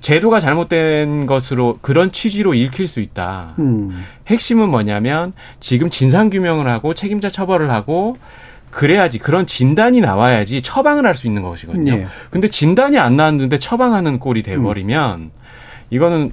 제도가 0.00 0.40
잘못된 0.40 1.26
것으로 1.26 1.78
그런 1.82 2.10
취지로 2.12 2.54
읽힐 2.54 2.86
수 2.88 3.00
있다. 3.00 3.54
음. 3.58 4.04
핵심은 4.26 4.68
뭐냐면 4.68 5.32
지금 5.60 5.90
진상 5.90 6.30
규명을 6.30 6.66
하고 6.68 6.94
책임자 6.94 7.28
처벌을 7.30 7.70
하고 7.70 8.16
그래야지 8.70 9.18
그런 9.18 9.46
진단이 9.46 10.00
나와야지 10.00 10.62
처방을 10.62 11.06
할 11.06 11.14
수 11.14 11.26
있는 11.26 11.42
것이거든요. 11.42 11.92
예. 11.92 12.06
근데 12.30 12.48
진단이 12.48 12.98
안 12.98 13.16
나왔는데 13.16 13.58
처방하는 13.58 14.18
꼴이 14.20 14.42
돼 14.42 14.56
버리면 14.56 15.30
이거는 15.90 16.32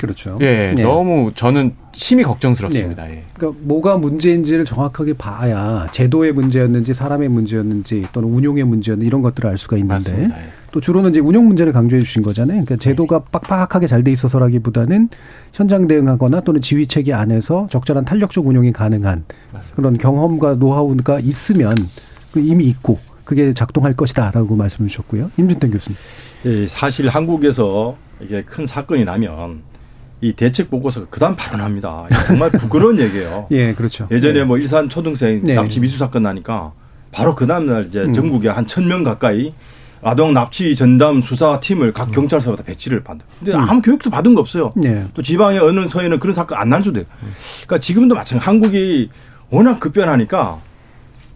그렇죠. 0.00 0.38
예, 0.40 0.72
네. 0.74 0.82
너무 0.82 1.30
저는 1.34 1.74
심히 1.92 2.24
걱정스럽습니다. 2.24 3.08
예. 3.10 3.22
그러니까 3.34 3.60
뭐가 3.62 3.98
문제인지를 3.98 4.64
정확하게 4.64 5.12
봐야 5.12 5.86
제도의 5.92 6.32
문제였는지 6.32 6.94
사람의 6.94 7.28
문제였는지 7.28 8.06
또는 8.12 8.30
운용의 8.30 8.64
문제였는지 8.64 9.06
이런 9.06 9.22
것들을 9.22 9.48
알 9.48 9.58
수가 9.58 9.76
있는데 9.76 10.10
맞습니다. 10.10 10.36
예. 10.72 10.74
또 10.74 10.80
주로는 10.80 11.10
이제 11.10 11.20
운용 11.20 11.46
문제를 11.48 11.72
강조해 11.72 12.00
주신 12.02 12.22
거잖아요. 12.22 12.64
그러니까 12.64 12.76
제도가 12.76 13.20
빡빡하게 13.24 13.86
잘 13.86 14.02
돼 14.02 14.10
있어서라기보다는 14.12 15.10
현장 15.52 15.86
대응하거나 15.86 16.40
또는 16.40 16.60
지휘 16.60 16.86
체계 16.86 17.12
안에서 17.12 17.68
적절한 17.70 18.04
탄력적 18.04 18.46
운용이 18.46 18.72
가능한 18.72 19.24
그런 19.76 19.96
경험과 19.98 20.54
노하우가 20.54 21.20
있으면 21.20 21.76
그 22.32 22.40
이미 22.40 22.64
있고 22.64 22.98
그게 23.24 23.54
작동할 23.54 23.94
것이다라고 23.94 24.56
말씀을 24.56 24.88
주셨고요. 24.88 25.30
임준태 25.36 25.68
교수님. 25.68 25.96
예, 26.46 26.66
사실 26.66 27.08
한국에서 27.08 27.96
이게 28.20 28.42
큰 28.42 28.66
사건이 28.66 29.04
나면 29.04 29.60
이 30.20 30.32
대책 30.32 30.70
보고서가 30.70 31.06
그다음 31.10 31.36
발언합니다. 31.36 32.06
정말 32.26 32.50
부끄러운 32.58 32.98
얘기예요. 32.98 33.46
예, 33.52 33.74
그렇죠. 33.74 34.08
예전에 34.10 34.40
예. 34.40 34.44
뭐 34.44 34.56
일산 34.58 34.88
초등생 34.88 35.44
네. 35.44 35.54
납치 35.54 35.78
미수 35.80 35.98
사건 35.98 36.22
나니까 36.24 36.72
바로 37.12 37.34
그 37.36 37.46
다음 37.46 37.66
날 37.66 37.86
이제 37.86 38.00
음. 38.02 38.12
전국에 38.14 38.48
한 38.48 38.66
천 38.66 38.86
명 38.88 39.04
가까이 39.04 39.52
아동 40.02 40.34
납치 40.34 40.74
전담 40.74 41.22
수사 41.22 41.60
팀을 41.60 41.92
각 41.92 42.10
경찰서마다 42.10 42.64
배치를 42.64 43.04
받는. 43.04 43.24
근데 43.38 43.52
음. 43.54 43.60
아무 43.60 43.80
교육도 43.82 44.10
받은 44.10 44.34
거 44.34 44.40
없어요. 44.40 44.72
네. 44.76 45.04
또 45.14 45.22
지방의 45.22 45.60
어느 45.60 45.86
서에는 45.88 46.18
그런 46.18 46.34
사건 46.34 46.58
안날 46.58 46.82
수도 46.82 46.94
돼요. 46.94 47.04
그러니까 47.64 47.78
지금도 47.78 48.14
마찬가지. 48.14 48.44
한국이 48.44 49.10
워낙 49.50 49.78
급변하니까 49.78 50.58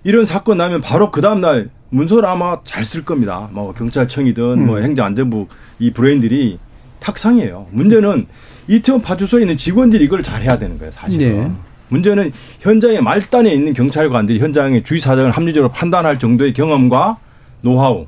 이런 0.05 0.25
사건 0.25 0.59
나면 0.59 0.81
바로 0.81 1.11
그 1.11 1.21
다음 1.21 1.41
날 1.41 1.71
문서를 1.91 2.29
아마 2.29 2.59
잘 2.65 2.85
쓸 2.85 3.05
겁니다. 3.05 3.49
뭐 3.53 3.73
경찰청이든 3.73 4.67
뭐 4.67 4.79
음. 4.79 4.83
행정안전부 4.83 5.47
이 5.79 5.93
브레인들이 5.93 6.59
탁상이에요. 7.01 7.69
문제는 7.71 8.27
이태원 8.69 9.01
파주소에 9.01 9.43
있는 9.43 9.57
직원들이 9.57 10.05
이걸 10.05 10.23
잘 10.25 10.43
해야 10.43 10.59
되는 10.59 10.77
거예요. 10.79 10.91
사실은. 10.91 11.41
네. 11.45 11.53
문제는 11.89 12.33
현장의 12.61 13.01
말단에 13.01 13.53
있는 13.53 13.73
경찰관들이 13.73 14.41
현장의 14.41 14.83
주의 14.83 15.01
사정을 15.01 15.31
합리적으로 15.31 15.71
판단할 15.71 16.19
정도의 16.19 16.53
경험과 16.53 17.19
노하우, 17.63 18.07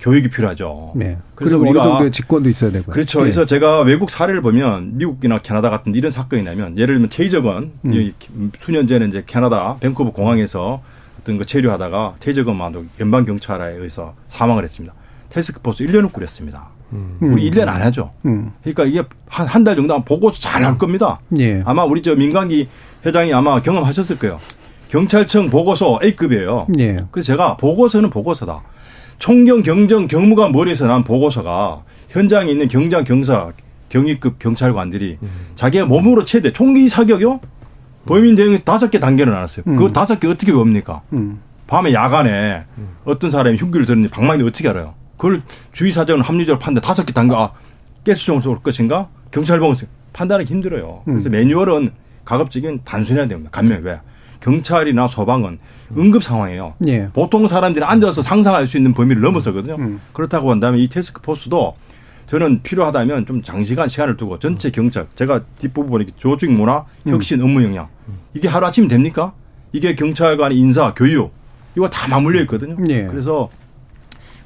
교육이 0.00 0.28
필요하죠. 0.30 0.92
네. 0.96 1.18
그래서 1.34 1.56
어느 1.56 1.68
우리가 1.68 1.82
정도의 1.82 2.10
직권도 2.10 2.48
있어야 2.48 2.70
되고요. 2.70 2.92
그렇죠. 2.94 3.18
네. 3.18 3.24
그래서 3.24 3.44
제가 3.46 3.80
외국 3.82 4.10
사례를 4.10 4.40
보면 4.40 4.96
미국이나 4.96 5.38
캐나다 5.38 5.68
같은 5.70 5.92
데 5.92 5.98
이런 5.98 6.10
사건이 6.10 6.42
나면 6.42 6.78
예를 6.78 6.94
들면 6.96 7.10
테이저건 7.10 7.72
음. 7.84 7.92
이 7.94 8.12
수년 8.60 8.86
전에 8.86 9.06
이제 9.06 9.22
캐나다 9.26 9.76
밴쿠버 9.80 10.12
공항에서 10.12 10.82
어떤 11.20 11.36
거 11.36 11.44
체류하다가 11.44 12.14
테이저건 12.20 12.56
만도 12.56 12.84
연방 13.00 13.24
경찰에 13.26 13.74
의해서 13.76 14.14
사망을 14.26 14.64
했습니다. 14.64 14.94
테스크포스 15.28 15.84
1년을 15.84 16.12
꾸렸습니다. 16.12 16.68
우리 16.90 16.96
음. 16.96 17.36
1년 17.36 17.68
안 17.68 17.82
하죠. 17.82 18.10
음. 18.24 18.50
그러니까 18.62 18.84
이게 18.84 19.02
한 19.28 19.46
한 19.46 19.62
달 19.64 19.76
정도 19.76 19.92
하면 19.94 20.04
보고서 20.04 20.40
잘할 20.40 20.76
겁니다. 20.78 21.20
예. 21.38 21.62
아마 21.66 21.84
우리 21.84 22.02
저 22.02 22.16
민간기 22.16 22.68
회장이 23.06 23.32
아마 23.32 23.60
경험하셨을 23.62 24.18
거예요. 24.18 24.40
경찰청 24.88 25.50
보고서 25.50 26.00
A급이에요. 26.02 26.66
예. 26.80 26.96
그래서 27.12 27.26
제가 27.32 27.56
보고서는 27.58 28.10
보고서다. 28.10 28.62
총경 29.24 29.62
경정 29.62 30.08
경무관 30.08 30.50
머리에서 30.50 30.86
난 30.88 31.04
보고서가 31.04 31.84
현장에 32.08 32.50
있는 32.50 32.66
경장 32.68 33.04
경사 33.04 33.52
경위급 33.90 34.38
경찰관들이 34.38 35.18
자기가 35.54 35.84
몸으로 35.86 36.24
최대 36.24 36.52
총기 36.52 36.88
사격요 36.88 37.40
범인 38.06 38.34
대응에 38.34 38.58
다섯 38.58 38.90
개 38.90 38.98
단계를 38.98 39.30
나눴어요. 39.32 39.64
음. 39.68 39.76
그 39.76 39.92
다섯 39.92 40.18
개 40.18 40.26
어떻게 40.26 40.50
외웁니까? 40.52 41.02
음. 41.12 41.40
밤에 41.66 41.92
야간에 41.92 42.64
어떤 43.04 43.30
사람이 43.30 43.58
흉기를 43.58 43.84
들었는지 43.86 44.12
방망이 44.12 44.42
어떻게 44.42 44.68
알아요? 44.70 44.94
그걸 45.18 45.42
주의 45.72 45.92
사정은 45.92 46.22
합리적으로 46.22 46.58
판단 46.58 46.82
다섯 46.82 47.04
개 47.04 47.12
단계 47.12 47.34
아 47.36 47.52
가스총을 48.06 48.40
쏠 48.40 48.58
것인가 48.60 49.06
경찰봉을 49.32 49.76
쏠- 49.76 49.88
판단하기 50.14 50.50
힘들어요. 50.50 51.02
그래서 51.04 51.28
음. 51.28 51.32
매뉴얼은 51.32 51.92
가급적인 52.24 52.80
단순해야 52.84 53.28
됩니다. 53.28 53.50
간면 53.52 53.82
왜? 53.82 54.00
경찰이나 54.40 55.08
소방은 55.08 55.58
응급 55.96 56.22
상황이에요. 56.22 56.70
예. 56.86 57.08
보통 57.12 57.46
사람들이 57.46 57.84
앉아서 57.84 58.22
상상할 58.22 58.66
수 58.66 58.76
있는 58.76 58.94
범위를 58.94 59.22
넘어서거든요. 59.22 59.76
음. 59.78 60.00
그렇다고 60.12 60.50
한다면 60.50 60.80
이 60.80 60.88
테스크 60.88 61.20
포스도 61.20 61.76
저는 62.26 62.62
필요하다면 62.62 63.26
좀 63.26 63.42
장시간 63.42 63.88
시간을 63.88 64.16
두고 64.16 64.38
전체 64.38 64.70
경찰, 64.70 65.06
제가 65.16 65.42
뒷부분에 65.58 66.06
조직 66.16 66.52
문화, 66.52 66.84
혁신, 67.06 67.42
업무 67.42 67.62
역량 67.62 67.88
이게 68.34 68.46
하루 68.46 68.66
아침 68.66 68.86
됩니까? 68.86 69.32
이게 69.72 69.94
경찰관의 69.94 70.56
인사, 70.56 70.94
교육 70.94 71.32
이거 71.76 71.88
다 71.88 72.08
맞물려 72.08 72.40
있거든요. 72.42 72.76
예. 72.88 73.06
그래서 73.06 73.50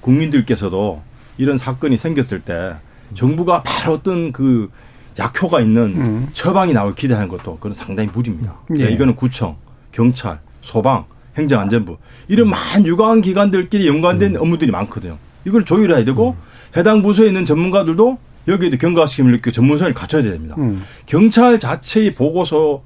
국민들께서도 0.00 1.02
이런 1.36 1.58
사건이 1.58 1.96
생겼을 1.98 2.40
때 2.40 2.74
정부가 3.14 3.62
바로 3.62 3.94
어떤 3.94 4.32
그 4.32 4.70
약효가 5.18 5.60
있는 5.60 5.82
음. 5.96 6.28
처방이 6.32 6.72
나올 6.72 6.94
기대하는 6.94 7.28
것도 7.28 7.56
그건 7.56 7.74
상당히 7.74 8.08
무리입니다. 8.12 8.54
예. 8.78 8.90
이거는 8.90 9.14
구청, 9.14 9.56
경찰, 9.94 10.40
소방, 10.60 11.04
행정안전부 11.36 11.96
이런 12.28 12.50
많은 12.50 12.84
유관 12.84 13.20
기관들끼리 13.20 13.86
연관된 13.86 14.36
업무들이 14.36 14.70
많거든요. 14.70 15.16
이걸 15.44 15.64
조율해야 15.64 16.04
되고 16.04 16.36
해당 16.76 17.02
부서에 17.02 17.28
있는 17.28 17.44
전문가들도 17.44 18.18
여기에도 18.48 18.76
경각심을 18.76 19.32
느끼고 19.32 19.52
전문성을 19.52 19.94
갖춰야 19.94 20.22
됩니다. 20.22 20.56
음. 20.58 20.82
경찰 21.06 21.58
자체의 21.58 22.14
보고서 22.14 22.82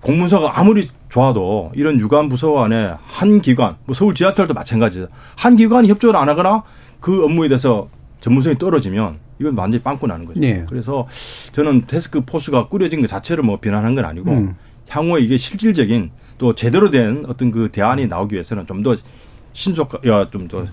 공문서가 0.00 0.58
아무리 0.58 0.90
좋아도 1.08 1.72
이런 1.74 1.98
유관 1.98 2.28
부서 2.28 2.62
안에 2.62 2.92
한 3.06 3.40
기관, 3.40 3.76
뭐 3.86 3.94
서울 3.94 4.14
지하철도 4.14 4.54
마찬가지죠. 4.54 5.08
한 5.34 5.56
기관이 5.56 5.88
협조를 5.88 6.20
안 6.20 6.28
하거나 6.28 6.62
그 7.00 7.24
업무에 7.24 7.48
대해서 7.48 7.88
전문성이 8.20 8.58
떨어지면 8.58 9.18
이건 9.40 9.56
완전히 9.56 9.82
빵꾸 9.82 10.06
나는 10.06 10.26
거죠. 10.26 10.42
예. 10.42 10.64
그래서 10.68 11.08
저는 11.52 11.84
테스크 11.86 12.20
포스가 12.20 12.68
꾸려진 12.68 13.00
것 13.00 13.08
자체를 13.08 13.42
뭐 13.42 13.58
비난한 13.58 13.94
건 13.94 14.04
아니고 14.04 14.30
음. 14.30 14.56
향후에 14.88 15.20
이게 15.22 15.36
실질적인 15.36 16.10
또 16.38 16.54
제대로 16.54 16.90
된 16.90 17.24
어떤 17.28 17.50
그 17.50 17.68
대안이 17.70 18.06
나오기 18.06 18.34
위해서는 18.34 18.66
좀 18.66 18.82
더 18.82 18.96
신속, 19.52 20.06
야, 20.06 20.28
좀 20.30 20.48
더 20.48 20.66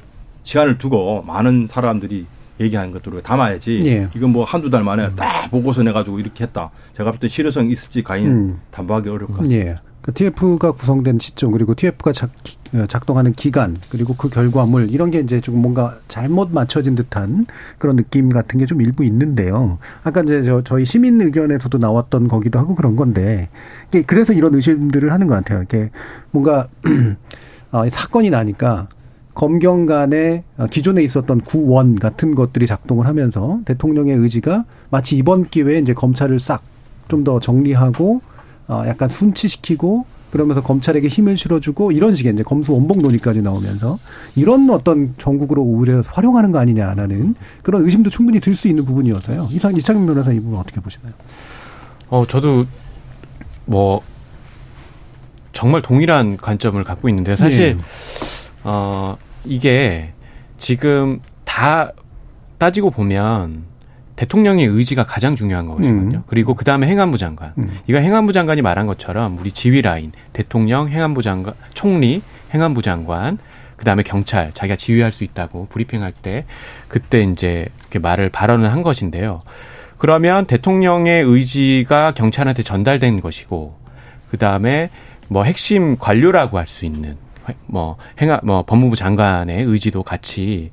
시간을 0.44 0.78
두고 0.78 1.24
많은 1.24 1.66
사람들이 1.66 2.26
얘기하는 2.60 2.92
것들을 2.92 3.22
담아야지. 3.24 3.82
예. 3.84 4.08
이건 4.16 4.30
뭐 4.32 4.44
한두 4.46 4.70
달 4.70 4.84
만에 4.84 5.10
딱 5.16 5.50
보고서 5.50 5.82
내가지고 5.84 6.20
이렇게 6.20 6.44
했다. 6.44 6.70
제가 6.94 7.12
볼 7.12 7.20
때 7.20 7.28
실효성이 7.28 7.72
있을지 7.72 8.04
과연 8.04 8.26
음. 8.28 8.62
담보하기 8.72 9.10
어려울 9.10 9.28
것 9.28 9.38
같습니다. 9.40 9.72
예. 9.72 9.76
그 10.06 10.14
TF가 10.14 10.72
구성된 10.74 11.18
시점 11.18 11.50
그리고 11.50 11.74
TF가 11.74 12.12
작, 12.14 12.30
어, 12.76 12.86
작동하는 12.88 13.34
기간 13.34 13.76
그리고 13.90 14.14
그 14.16 14.30
결과물 14.30 14.92
이런 14.92 15.10
게 15.10 15.20
이제 15.20 15.42
조금 15.42 15.64
뭔가 15.64 15.98
잘못 16.08 16.50
맞춰진 16.52 16.94
듯한 16.94 17.48
그런 17.80 17.96
느낌 17.96 18.30
같은 18.30 18.60
게 18.60 18.68
좀 18.68 18.82
일부 18.82 19.04
있는데요. 19.04 19.80
아까 20.04 20.22
이제 20.22 20.44
저 20.44 20.62
저희 20.64 20.86
시민 20.86 21.20
의견에서도 21.22 21.80
나왔던 21.80 22.28
거기도 22.28 22.60
하고 22.60 22.76
그런 22.76 22.96
건데 22.96 23.50
이게 23.88 24.04
그래서 24.04 24.32
이런 24.34 24.54
의심들을 24.54 25.12
하는 25.12 25.26
것 25.26 25.34
같아요. 25.36 25.64
이게 25.64 25.90
뭔가 26.30 26.68
어, 27.72 27.90
사건이 27.90 28.30
나니까 28.30 28.88
검경 29.34 29.88
간에 29.88 30.44
어, 30.58 30.68
기존에 30.68 31.02
있었던 31.04 31.42
구원 31.42 31.96
같은 31.96 32.36
것들이 32.36 32.68
작동을 32.68 33.08
하면서 33.08 33.60
대통령의 33.66 34.16
의지가 34.18 34.66
마치 34.92 35.18
이번 35.18 35.46
기회에 35.46 35.80
이제 35.80 35.94
검찰을 35.96 36.38
싹 36.38 36.62
좀 37.08 37.24
더 37.24 37.40
정리하고 37.40 38.22
어, 38.68 38.84
약간 38.88 39.10
순치시키고 39.10 40.06
그러면서 40.32 40.62
검찰에게 40.62 41.08
힘을 41.08 41.38
실어주고 41.38 41.92
이런 41.94 42.14
식의 42.14 42.34
이제 42.34 42.44
검수 42.44 42.74
원복 42.74 42.98
논의까지 43.02 43.42
나오면서 43.42 44.00
이런 44.36 44.70
어떤 44.70 45.14
전국으로 45.18 45.62
오히려 45.64 46.02
활용하는 46.06 46.52
거 46.52 46.60
아니냐라는 46.60 47.36
그런 47.64 47.86
의심도 47.86 48.10
충분히 48.10 48.40
들 48.42 48.56
수 48.56 48.68
있는 48.68 48.84
부분이어서요. 48.86 49.50
이상 49.52 49.76
이창민 49.76 50.06
변호사 50.08 50.32
이 50.34 50.40
부분 50.40 50.60
어떻게 50.60 50.82
보시나요? 50.82 51.14
어, 52.10 52.26
저도 52.28 52.66
뭐 53.66 54.02
정말 55.54 55.82
동일한 55.82 56.36
관점을 56.38 56.84
갖고 56.84 57.08
있는데 57.10 57.36
사실 57.38 57.62
예. 57.62 57.78
어, 58.64 59.16
이게 59.46 60.12
지금 60.58 61.22
다 61.46 61.92
따지고 62.58 62.92
보면 62.92 63.64
대통령의 64.16 64.66
의지가 64.66 65.06
가장 65.06 65.36
중요한 65.36 65.66
거거든요. 65.66 66.18
음. 66.18 66.24
그리고 66.28 66.54
그 66.54 66.64
다음에 66.64 66.88
행안부 66.88 67.18
장관. 67.18 67.54
음. 67.58 67.78
이거 67.88 67.98
행안부 67.98 68.34
장관이 68.34 68.62
말한 68.62 68.88
것처럼 68.88 69.38
우리 69.38 69.52
지휘 69.52 69.82
라인, 69.82 70.12
대통령, 70.34 70.88
행안부 70.90 71.22
장관, 71.22 71.54
총리, 71.74 72.22
행안부 72.54 72.82
장관, 72.82 73.38
그 73.76 73.84
다음에 73.84 74.04
경찰, 74.04 74.52
자기가 74.54 74.78
지휘할 74.78 75.12
수 75.12 75.24
있다고 75.24 75.68
브리핑할 75.70 76.14
때 76.14 76.46
그때 76.88 77.22
이제 77.24 77.68
이렇게 77.82 78.00
말을 78.00 78.30
발언을 78.30 78.72
한 78.72 78.84
것인데요. 78.84 79.42
그러면 79.98 80.46
대통령의 80.46 81.24
의지가 81.24 82.14
경찰한테 82.14 82.64
전달된 82.64 83.22
것이고, 83.22 83.78
그 84.30 84.38
다음에 84.38 84.90
뭐 85.28 85.44
핵심 85.44 85.98
관료라고 85.98 86.58
할 86.58 86.68
수 86.68 86.86
있는 86.86 87.18
뭐 87.66 87.98
행안 88.22 88.40
뭐 88.44 88.64
법무부 88.64 88.96
장관의 88.96 89.64
의지도 89.64 90.04
같이 90.04 90.72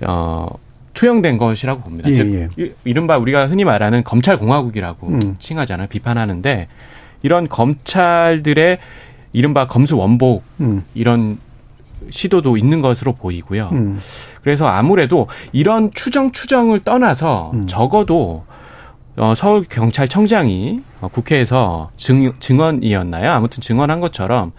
어 0.00 0.48
투영된 0.94 1.38
것이라고 1.38 1.80
봅니다. 1.82 2.08
예, 2.10 2.14
즉 2.14 2.34
예. 2.34 2.48
이- 2.62 2.72
이른바 2.84 3.16
우리가 3.18 3.46
흔히 3.46 3.64
말하는 3.64 4.04
검찰 4.04 4.38
공화국이라고 4.38 5.08
음. 5.08 5.36
칭하잖아요. 5.38 5.88
비판하는데 5.88 6.68
이런 7.22 7.48
검찰들의 7.48 8.78
이른바 9.32 9.66
검수 9.66 9.96
원복 9.96 10.42
음. 10.60 10.84
이런 10.94 11.38
시도도 12.10 12.56
있는 12.56 12.80
것으로 12.82 13.12
보이고요. 13.12 13.70
음. 13.72 14.00
그래서 14.42 14.66
아무래도 14.66 15.28
이런 15.52 15.90
추정 15.94 16.32
추정을 16.32 16.80
떠나서 16.80 17.52
음. 17.54 17.66
적어도 17.66 18.44
어, 19.16 19.34
서울 19.36 19.64
경찰청장이 19.68 20.80
어, 21.00 21.08
국회에서 21.08 21.90
증, 21.96 22.32
증언이었나요? 22.38 23.30
아무튼 23.30 23.60
증언한 23.60 24.00
것처럼 24.00 24.52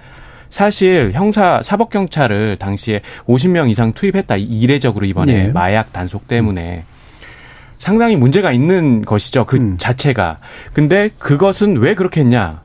사실 0.53 1.13
형사 1.15 1.63
사법 1.63 1.89
경찰을 1.89 2.57
당시에 2.57 3.01
50명 3.25 3.71
이상 3.71 3.91
투입했다 3.91 4.37
이례적으로 4.37 5.07
이번에 5.07 5.45
네. 5.45 5.51
마약 5.51 5.91
단속 5.91 6.27
때문에 6.27 6.83
상당히 7.79 8.15
문제가 8.15 8.51
있는 8.51 9.03
것이죠. 9.03 9.45
그 9.45 9.57
음. 9.57 9.77
자체가. 9.79 10.37
근데 10.71 11.09
그것은 11.17 11.77
왜 11.77 11.95
그렇게 11.95 12.21
했냐? 12.21 12.61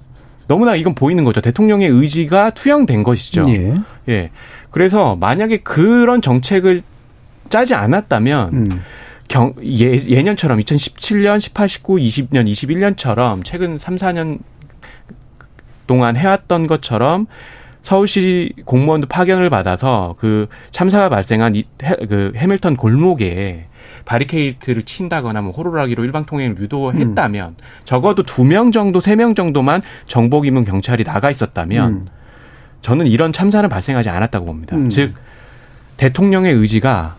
너무나 0.48 0.76
이건 0.76 0.94
보이는 0.94 1.24
거죠. 1.24 1.40
대통령의 1.40 1.88
의지가 1.88 2.50
투영된 2.50 3.04
것이죠. 3.04 3.46
예. 3.48 3.74
예. 4.10 4.30
그래서 4.70 5.16
만약에 5.16 5.56
그런 5.56 6.20
정책을 6.20 6.82
짜지 7.48 7.74
않았다면 7.74 8.52
음. 8.52 8.82
경, 9.28 9.54
예, 9.64 9.98
예년처럼 9.98 10.58
2017년, 10.58 11.40
18, 11.40 11.66
19, 11.66 11.94
20년, 11.94 12.46
21년처럼 12.52 13.40
최근 13.44 13.78
3, 13.78 13.96
4년 13.96 14.40
동안 15.86 16.16
해왔던 16.16 16.66
것처럼 16.66 17.26
서울시 17.88 18.52
공무원도 18.66 19.06
파견을 19.06 19.48
받아서 19.48 20.14
그 20.18 20.46
참사가 20.70 21.08
발생한 21.08 21.54
이, 21.54 21.64
해, 21.82 21.96
그 22.06 22.34
해밀턴 22.36 22.76
골목에 22.76 23.62
바리케이트를 24.04 24.82
친다거나 24.82 25.40
뭐 25.40 25.52
호루라기로 25.52 26.04
일방 26.04 26.26
통행을 26.26 26.58
유도했다면 26.58 27.56
적어도 27.86 28.24
두 28.24 28.44
명 28.44 28.72
정도, 28.72 29.00
세 29.00 29.16
명 29.16 29.34
정도만 29.34 29.80
정복 30.06 30.44
입은 30.44 30.66
경찰이 30.66 31.02
나가 31.02 31.30
있었다면 31.30 31.90
음. 31.92 32.06
저는 32.82 33.06
이런 33.06 33.32
참사는 33.32 33.66
발생하지 33.70 34.10
않았다고 34.10 34.44
봅니다. 34.44 34.76
음. 34.76 34.90
즉 34.90 35.14
대통령의 35.96 36.52
의지가 36.52 37.16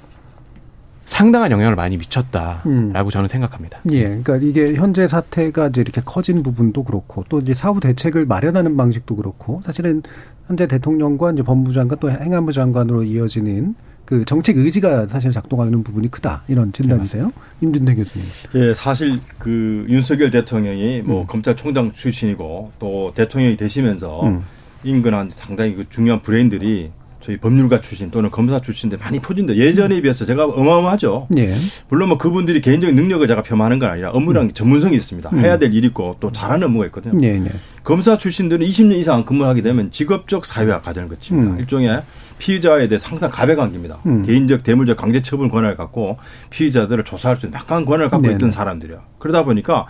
상당한 1.19 1.51
영향을 1.51 1.75
많이 1.75 1.97
미쳤다라고 1.97 2.63
음. 2.69 3.09
저는 3.11 3.27
생각합니다. 3.27 3.81
예, 3.91 4.03
그러니까 4.03 4.37
이게 4.37 4.75
현재 4.75 5.05
사태가 5.05 5.67
이제 5.67 5.81
이렇게 5.81 5.99
커진 5.99 6.43
부분도 6.43 6.85
그렇고 6.85 7.25
또 7.27 7.41
이제 7.41 7.53
사후 7.53 7.81
대책을 7.81 8.25
마련하는 8.25 8.77
방식도 8.77 9.17
그렇고 9.17 9.61
사실은 9.65 10.01
현재 10.47 10.65
대통령과 10.65 11.33
이제 11.33 11.43
법무부 11.43 11.73
장관 11.73 11.99
또 11.99 12.09
행안부 12.09 12.53
장관으로 12.53 13.03
이어지는 13.03 13.75
그 14.05 14.23
정책 14.23 14.59
의지가 14.59 15.07
사실 15.07 15.31
작동하는 15.31 15.83
부분이 15.83 16.09
크다 16.09 16.43
이런 16.47 16.71
진단이세요, 16.71 17.33
임준태 17.59 17.95
교수님. 17.95 18.25
예, 18.55 18.73
사실 18.73 19.19
그 19.37 19.85
윤석열 19.89 20.31
대통령이 20.31 21.01
뭐 21.01 21.23
음. 21.23 21.27
검찰총장 21.27 21.91
출신이고 21.91 22.71
또 22.79 23.11
대통령이 23.13 23.57
되시면서 23.57 24.25
음. 24.25 24.43
인근한 24.85 25.29
상당히 25.33 25.75
그 25.75 25.85
중요한 25.89 26.21
브레인들이 26.21 26.91
저희 27.29 27.37
법률가 27.37 27.79
출신 27.81 28.09
또는 28.09 28.31
검사 28.31 28.59
출신들 28.59 28.97
많이 28.97 29.19
포진다. 29.19 29.55
예전에 29.55 30.01
비해서 30.01 30.25
제가 30.25 30.45
어마어마하죠. 30.45 31.27
예, 31.37 31.55
물론 31.87 32.09
뭐 32.09 32.17
그분들이 32.17 32.59
개인적인 32.59 32.95
능력을 32.95 33.27
제가 33.27 33.43
폄하하는 33.43 33.77
건 33.77 33.91
아니라 33.91 34.09
업무랑 34.09 34.51
전문성이 34.53 34.95
있습니다. 34.95 35.29
음. 35.33 35.39
해야 35.39 35.59
될 35.59 35.71
일이 35.71 35.85
있고 35.89 36.15
또 36.19 36.31
잘하는 36.31 36.65
업무가 36.65 36.87
있거든요. 36.87 37.19
예, 37.21 37.35
예. 37.35 37.51
검사 37.83 38.17
출신들은 38.17 38.65
20년 38.65 38.93
이상 38.95 39.25
근무하게 39.25 39.61
되면 39.61 39.91
직업적 39.91 40.47
사회화 40.47 40.81
과정을 40.81 41.09
거칩니다. 41.09 41.51
음. 41.51 41.59
일종의 41.59 42.01
피의자에 42.39 42.87
대해 42.87 42.99
항상 43.03 43.29
가배관계입니다. 43.29 43.99
음. 44.07 44.23
개인적 44.25 44.63
대물적 44.63 44.97
강제 44.97 45.21
처분 45.21 45.49
권한을 45.49 45.77
갖고 45.77 46.17
피의자들을 46.49 47.03
조사할 47.03 47.37
수 47.37 47.45
있는 47.45 47.59
약간 47.59 47.85
권한을 47.85 48.09
갖고 48.09 48.23
네네. 48.23 48.35
있던 48.35 48.49
사람들이야. 48.49 49.01
그러다 49.19 49.43
보니까 49.43 49.85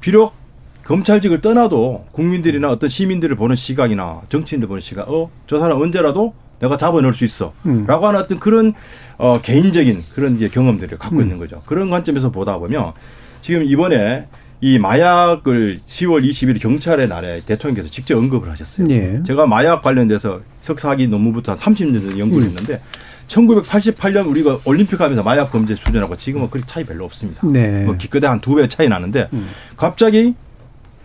비록 0.00 0.34
검찰직을 0.82 1.42
떠나도 1.42 2.06
국민들이나 2.10 2.68
어떤 2.70 2.88
시민들을 2.88 3.36
보는 3.36 3.54
시각이나 3.54 4.22
정치인들 4.28 4.66
보는 4.66 4.80
시각, 4.80 5.08
어, 5.08 5.30
저 5.46 5.60
사람 5.60 5.80
언제라도 5.80 6.34
내가 6.62 6.76
잡아넣을 6.76 7.12
수 7.12 7.24
있어. 7.24 7.52
음. 7.66 7.84
라고 7.86 8.06
하는 8.06 8.20
어떤 8.20 8.38
그런, 8.38 8.72
어, 9.18 9.40
개인적인 9.42 10.04
그런 10.14 10.36
이제 10.36 10.48
경험들을 10.48 10.96
갖고 10.96 11.16
음. 11.16 11.22
있는 11.22 11.38
거죠. 11.38 11.60
그런 11.66 11.90
관점에서 11.90 12.30
보다 12.30 12.56
보면 12.58 12.92
지금 13.40 13.64
이번에 13.64 14.28
이 14.60 14.78
마약을 14.78 15.80
10월 15.84 16.22
20일 16.24 16.60
경찰의 16.62 17.08
날에 17.08 17.40
대통령께서 17.44 17.90
직접 17.90 18.16
언급을 18.16 18.48
하셨어요. 18.48 18.86
예. 18.90 19.20
제가 19.26 19.46
마약 19.46 19.82
관련돼서 19.82 20.40
석사학위 20.60 21.08
논문부터 21.08 21.52
한 21.52 21.58
30년 21.58 22.00
전에 22.08 22.18
연구를 22.20 22.44
음. 22.46 22.50
했는데 22.50 22.80
1988년 23.26 24.28
우리가 24.28 24.60
올림픽 24.64 25.00
하면서 25.00 25.24
마약 25.24 25.50
범죄 25.50 25.74
수준하고 25.74 26.16
지금은 26.16 26.48
그렇게 26.48 26.64
차이 26.68 26.84
별로 26.84 27.04
없습니다. 27.04 27.44
네. 27.48 27.82
뭐 27.84 27.96
기껏해 27.96 28.26
한 28.28 28.40
두 28.40 28.54
배 28.54 28.68
차이 28.68 28.88
나는데 28.88 29.28
음. 29.32 29.48
갑자기 29.76 30.34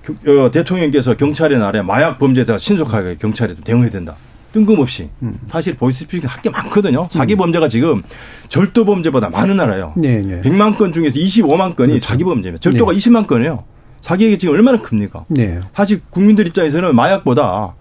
겨- 0.05 0.13
어, 0.45 0.51
대통령께서 0.51 1.15
경찰의 1.17 1.57
날에 1.57 1.81
마약 1.81 2.19
범죄에 2.19 2.45
대해서 2.45 2.63
신속하게 2.63 3.15
경찰이 3.15 3.55
좀 3.55 3.63
대응해야 3.63 3.89
된다. 3.89 4.15
뜬금없이 4.53 5.09
음. 5.21 5.39
사실 5.47 5.75
보이스피싱 5.75 6.27
할 6.27 6.41
게 6.41 6.49
많거든요. 6.49 7.07
사기 7.11 7.35
범죄가 7.35 7.67
지금 7.67 8.03
절도 8.49 8.85
범죄보다 8.85 9.29
많은 9.29 9.57
나라예요. 9.57 9.93
예, 10.03 10.09
예. 10.09 10.41
100만 10.41 10.77
건 10.77 10.93
중에서 10.93 11.15
25만 11.19 11.75
건이 11.75 11.89
그렇죠. 11.93 12.05
사기 12.05 12.23
범죄입니다. 12.23 12.61
절도가 12.61 12.91
네. 12.93 12.97
20만 12.97 13.27
건이에요. 13.27 13.63
사기액이 14.01 14.37
지금 14.37 14.53
얼마나 14.53 14.81
큽니까? 14.81 15.25
네. 15.29 15.59
사실 15.73 16.01
국민들 16.09 16.47
입장에서는 16.47 16.95
마약보다 16.95 17.73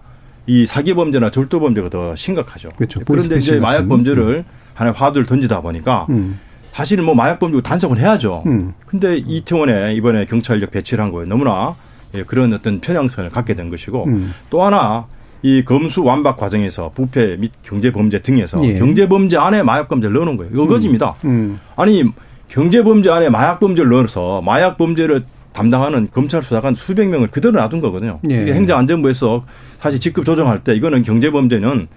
이 0.47 0.65
사기 0.65 0.93
범죄나 0.93 1.29
절도 1.29 1.59
범죄가 1.59 1.89
더 1.89 2.15
심각하죠. 2.15 2.69
그렇죠. 2.77 3.01
그런데 3.05 3.37
이제 3.37 3.57
마약. 3.59 3.87
범죄를 3.87 4.43
하나의 4.73 4.93
화두를 4.95 5.25
던지다 5.27 5.61
보니까 5.61 6.07
음. 6.09 6.39
사실은 6.71 7.05
뭐 7.05 7.15
마약 7.15 7.39
범죄고 7.39 7.61
단속을 7.61 7.99
해야죠. 7.99 8.43
음. 8.47 8.73
근데 8.85 9.17
이태원에 9.17 9.93
이번에 9.95 10.25
경찰력 10.25 10.71
배치를 10.71 11.03
한 11.03 11.11
거예요. 11.11 11.27
너무나 11.27 11.75
예, 12.15 12.23
그런 12.23 12.53
어떤 12.53 12.79
편향성을 12.79 13.29
갖게 13.31 13.53
된 13.55 13.69
것이고 13.69 14.05
음. 14.05 14.33
또 14.49 14.63
하나 14.63 15.05
이 15.43 15.63
검수 15.63 16.03
완박 16.03 16.37
과정에서 16.37 16.91
부패 16.93 17.35
및 17.37 17.51
경제 17.61 17.91
범죄 17.91 18.21
등에서 18.21 18.57
예. 18.63 18.75
경제 18.75 19.07
범죄 19.07 19.37
안에 19.37 19.63
마약 19.63 19.87
범죄를 19.87 20.15
넣어놓은 20.15 20.37
거예요. 20.37 20.63
이거지입니다. 20.63 21.15
음. 21.25 21.59
아니 21.75 22.03
경제 22.47 22.83
범죄 22.83 23.09
안에 23.09 23.29
마약 23.29 23.59
범죄를 23.59 23.89
넣어서 23.91 24.41
마약 24.41 24.77
범죄를 24.77 25.23
담당하는 25.53 26.07
검찰 26.11 26.43
수사관 26.43 26.75
수백 26.75 27.07
명을 27.09 27.27
그대로 27.29 27.59
놔둔 27.59 27.79
거거든요. 27.81 28.19
예. 28.29 28.43
이게 28.43 28.53
행정안전부에서 28.53 29.45
사실 29.79 29.99
직급 29.99 30.25
조정할 30.25 30.63
때 30.63 30.73
이거는 30.73 31.03
경제 31.03 31.31
범죄는 31.31 31.87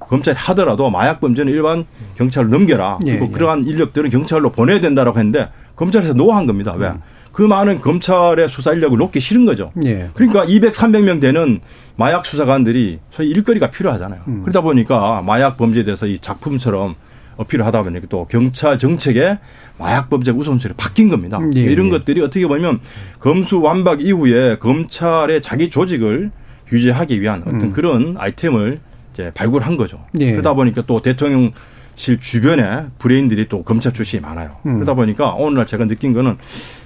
검찰이 0.00 0.36
하더라도 0.36 0.90
마약 0.90 1.20
범죄는 1.20 1.52
일반 1.52 1.86
경찰로 2.16 2.48
넘겨라. 2.48 2.98
예, 3.06 3.12
그리고 3.12 3.26
예. 3.26 3.30
그러한 3.30 3.64
인력들은 3.64 4.10
경찰로 4.10 4.50
보내야 4.50 4.80
된다라고 4.80 5.18
했는데 5.18 5.48
검찰에서 5.76 6.12
노한 6.12 6.46
겁니다. 6.46 6.74
왜? 6.76 6.88
음. 6.88 7.00
그 7.34 7.42
많은 7.42 7.80
검찰의 7.80 8.48
수사 8.48 8.72
인력을 8.72 8.96
놓기 8.96 9.18
싫은 9.18 9.44
거죠. 9.44 9.72
예. 9.84 10.08
그러니까 10.14 10.44
200, 10.44 10.72
300명 10.72 11.20
되는 11.20 11.60
마약 11.96 12.24
수사관들이 12.26 13.00
소위 13.10 13.28
일거리가 13.30 13.72
필요하잖아요. 13.72 14.20
음. 14.28 14.42
그러다 14.42 14.60
보니까 14.60 15.20
마약 15.22 15.56
범죄에 15.56 15.82
대해서 15.82 16.06
이 16.06 16.20
작품처럼 16.20 16.94
어필을 17.36 17.66
하다 17.66 17.82
보니까 17.82 18.06
또 18.08 18.26
경찰 18.26 18.78
정책에 18.78 19.38
마약 19.78 20.08
범죄 20.10 20.30
우선순위를 20.30 20.76
바뀐 20.76 21.08
겁니다. 21.08 21.40
예, 21.56 21.60
이런 21.60 21.88
예. 21.88 21.90
것들이 21.90 22.20
어떻게 22.20 22.46
보면 22.46 22.78
검수 23.18 23.60
완박 23.60 24.00
이후에 24.00 24.58
검찰의 24.58 25.42
자기 25.42 25.70
조직을 25.70 26.30
유지하기 26.70 27.20
위한 27.20 27.42
어떤 27.44 27.62
음. 27.62 27.72
그런 27.72 28.14
아이템을 28.16 28.78
이제 29.12 29.32
발굴한 29.34 29.76
거죠. 29.76 30.04
예. 30.20 30.30
그러다 30.30 30.54
보니까 30.54 30.84
또 30.86 31.02
대통령 31.02 31.50
실 31.96 32.18
주변에 32.18 32.86
브레인들이 32.98 33.48
또 33.48 33.62
검찰 33.64 33.92
출신이 33.92 34.20
많아요. 34.20 34.56
음. 34.66 34.74
그러다 34.74 34.94
보니까 34.94 35.30
오늘날 35.30 35.66
제가 35.66 35.86
느낀 35.86 36.12
거는 36.12 36.36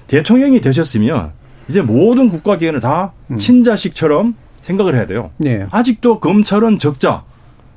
대통령이 0.09 0.59
되셨으면 0.59 1.31
이제 1.69 1.81
모든 1.81 2.29
국가기관을 2.29 2.79
다 2.79 3.13
음. 3.31 3.37
친자식처럼 3.37 4.35
생각을 4.61 4.95
해야 4.95 5.05
돼요. 5.05 5.31
예. 5.45 5.67
아직도 5.71 6.19
검찰은 6.19 6.79
적자, 6.79 7.23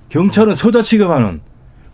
경찰은 0.09 0.55
서자 0.55 0.83
취급하는 0.83 1.41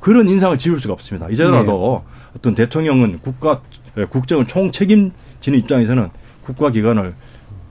그런 0.00 0.28
인상을 0.28 0.56
지울 0.58 0.80
수가 0.80 0.94
없습니다. 0.94 1.28
이제라도 1.28 2.04
네. 2.04 2.30
어떤 2.36 2.54
대통령은 2.54 3.18
국가 3.20 3.60
에, 3.96 4.04
국정을 4.04 4.46
총 4.46 4.70
책임지는 4.70 5.58
입장에서는 5.58 6.08
국가기관을 6.44 7.14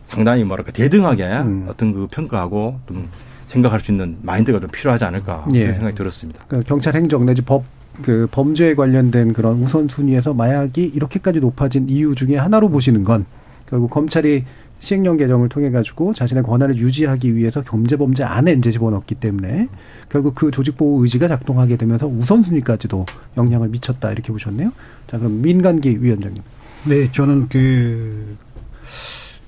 상당히 0.06 0.44
뭐랄까 0.44 0.72
대등하게 0.72 1.24
음. 1.24 1.66
어떤 1.70 1.94
그 1.94 2.08
평가하고 2.12 2.80
좀 2.88 3.10
생각할 3.48 3.80
수 3.80 3.92
있는 3.92 4.18
마인드가 4.22 4.60
좀 4.60 4.70
필요하지 4.70 5.06
않을까 5.06 5.46
예. 5.54 5.60
그런 5.60 5.74
생각이 5.74 5.96
들었습니다. 5.96 6.44
그러니까 6.48 6.68
경찰 6.68 6.96
행정 6.96 7.26
내지 7.26 7.42
법, 7.42 7.64
그 8.04 8.28
범죄에 8.32 8.76
관련된 8.76 9.34
그런 9.34 9.62
우선순위에서 9.62 10.34
마약이 10.34 10.84
이렇게까지 10.84 11.40
높아진 11.40 11.90
이유 11.90 12.16
중에 12.16 12.38
하나로 12.38 12.70
보시는 12.70 13.04
건 13.04 13.26
결국 13.68 13.90
검찰이 13.90 14.46
시행령 14.80 15.18
개정을 15.18 15.50
통해 15.50 15.72
가지고 15.72 16.14
자신의 16.14 16.44
권한을 16.44 16.78
유지하기 16.78 17.36
위해서 17.36 17.62
경제범죄 17.62 18.24
안에 18.24 18.54
이제 18.54 18.72
집어넣기 18.72 19.16
때문에 19.16 19.70
결국 20.10 20.36
그 20.36 20.52
조직 20.52 20.78
보호 20.78 21.02
의지가 21.02 21.28
작동하게 21.28 21.78
되면서 21.78 22.08
우선순위까지도 22.08 23.06
영향을 23.38 23.70
미쳤다 23.70 24.12
이렇게 24.12 24.32
보셨네요. 24.32 24.72
자 25.08 25.18
그럼 25.18 25.42
민간기 25.42 26.04
위원장님. 26.04 26.44
네, 26.86 27.12
저는 27.12 27.50
그 27.50 28.38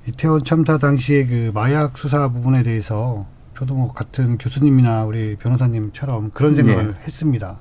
이태원 0.08 0.44
참사 0.44 0.78
당시에 0.78 1.28
그 1.28 1.52
마약 1.54 1.98
수사 1.98 2.30
부분에 2.30 2.64
대해서 2.64 3.28
저도 3.58 3.76
뭐 3.76 3.94
같은 3.94 4.38
교수님이나 4.38 5.04
우리 5.04 5.36
변호사님처럼 5.36 6.32
그런 6.34 6.56
생각을 6.56 6.94
예. 6.96 7.06
했습니다. 7.06 7.60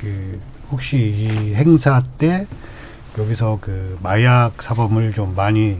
그 0.00 0.40
혹시 0.70 0.96
이 0.98 1.54
행사 1.54 2.02
때 2.18 2.46
여기서 3.18 3.58
그 3.60 3.98
마약 4.02 4.62
사범을 4.62 5.12
좀 5.12 5.34
많이 5.34 5.78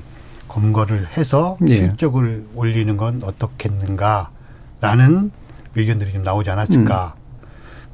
검거를 0.49 1.07
해서 1.17 1.57
예. 1.69 1.75
실적을 1.75 2.47
올리는 2.55 2.97
건 2.97 3.21
어떻겠는가 3.23 4.31
라는 4.81 5.31
의견들이 5.75 6.13
좀 6.13 6.23
나오지 6.23 6.51
않았을까. 6.51 7.15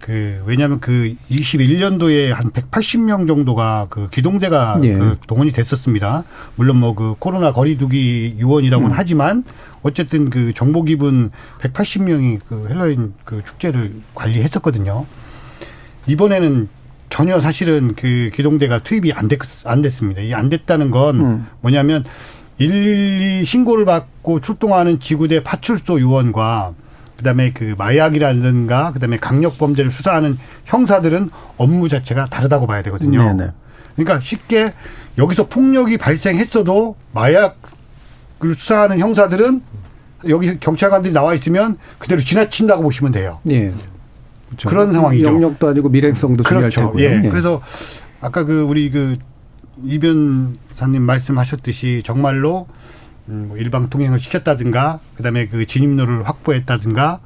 그 0.05 0.43
왜냐하면 0.45 0.81
그 0.81 1.15
21년도에 1.31 2.29
한 2.29 2.51
180명 2.51 3.27
정도가 3.27 3.87
그 3.89 4.11
기동대가 4.11 4.79
예. 4.83 4.93
그 4.93 5.17
동원이 5.27 5.51
됐었습니다. 5.53 6.25
물론 6.57 6.79
뭐 6.79 6.95
그 6.95 7.15
코로나 7.19 7.53
거리두기 7.53 8.37
요원이라고는 8.39 8.93
음. 8.93 8.95
하지만 8.95 9.45
어쨌든 9.83 10.29
그 10.29 10.53
정보 10.55 10.83
기분 10.83 11.31
180명이 11.61 12.41
그 12.47 12.67
헬로윈 12.69 13.15
그 13.25 13.43
축제를 13.45 13.95
관리했었거든요. 14.15 15.07
이번에는 16.07 16.69
전혀 17.11 17.39
사실은 17.41 17.95
그 17.95 18.31
기동대가 18.35 18.79
투입이 18.81 19.13
안, 19.13 19.29
됐, 19.29 19.39
안 19.65 19.83
됐습니다. 19.83 20.21
이 20.23 20.33
안 20.35 20.49
됐다는 20.49 20.91
건 20.91 21.21
음. 21.21 21.47
뭐냐면 21.61 22.05
112 22.59 23.45
신고를 23.45 23.85
받고 23.85 24.41
출동하는 24.41 24.99
지구대 25.01 25.43
파출소 25.43 26.01
요원과 26.01 26.73
그다음에 27.17 27.53
그 27.53 27.75
마약이라든가 27.79 28.93
그다음에 28.93 29.17
강력 29.19 29.59
범죄를 29.59 29.91
수사하는 29.91 30.39
형사들은 30.65 31.31
업무 31.57 31.89
자체가 31.89 32.27
다르다고 32.27 32.67
봐야 32.67 32.83
되거든요. 32.83 33.23
네네. 33.35 33.51
그러니까 33.97 34.21
쉽게 34.21 34.73
여기서 35.19 35.47
폭력이 35.47 35.97
발생했어도 35.99 36.97
마약을 37.13 37.53
수사하는 38.57 38.99
형사들은 38.99 39.63
여기 40.29 40.59
경찰관들이 40.59 41.13
나와 41.15 41.35
있으면 41.35 41.77
그대로 41.99 42.21
지나친다고 42.21 42.83
보시면 42.83 43.13
돼요. 43.13 43.39
예. 43.51 43.73
그렇죠. 44.57 44.69
그런 44.69 44.93
상황이죠. 44.93 45.25
영역도 45.27 45.69
아니고 45.69 45.89
중요할 46.43 46.71
그렇죠. 46.71 46.81
테고요. 46.93 47.05
예. 47.05 47.29
그래서 47.29 47.61
아까 48.21 48.45
그 48.45 48.63
우리 48.63 48.91
그 48.91 49.17
이변사님 49.85 51.03
말씀하셨듯이 51.03 52.03
정말로 52.05 52.67
음, 53.29 53.47
뭐 53.49 53.57
일방 53.57 53.89
통행을 53.89 54.19
시켰다든가 54.19 55.01
그다음에 55.17 55.47
그 55.47 55.67
진입로를 55.67 56.27
확보했다든가 56.29 57.21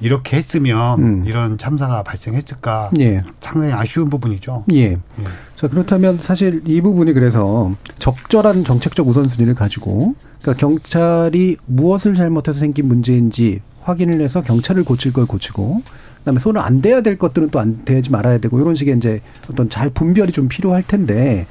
이렇게 0.00 0.36
했으면 0.36 0.98
음. 0.98 1.24
이런 1.26 1.58
참사가 1.58 2.02
발생했을까 2.02 2.90
예. 2.98 3.22
상당히 3.40 3.72
아쉬운 3.72 4.10
부분이죠. 4.10 4.64
예. 4.72 4.98
자, 5.54 5.68
그렇다면 5.68 6.18
사실 6.18 6.60
이 6.66 6.80
부분이 6.80 7.12
그래서 7.12 7.72
적절한 7.98 8.64
정책적 8.64 9.06
우선순위를 9.06 9.54
가지고 9.54 10.14
그러니까 10.40 10.60
경찰이 10.60 11.56
무엇을 11.66 12.14
잘못해서 12.14 12.58
생긴 12.58 12.88
문제인지 12.88 13.60
확인을 13.82 14.20
해서 14.20 14.42
경찰을 14.42 14.82
고칠 14.84 15.12
걸 15.12 15.26
고치고 15.26 15.82
그다음에 16.22 16.38
손을 16.38 16.60
안 16.60 16.80
대야 16.80 17.00
될 17.00 17.18
것들은 17.18 17.50
또 17.50 17.62
안 17.62 17.84
대지 17.84 18.10
말아야 18.10 18.38
되고 18.38 18.58
이런 18.60 18.74
식의 18.74 18.96
이제 18.96 19.20
어떤 19.50 19.70
잘 19.70 19.88
분별이 19.90 20.32
좀 20.32 20.48
필요할 20.48 20.82
텐데 20.82 21.46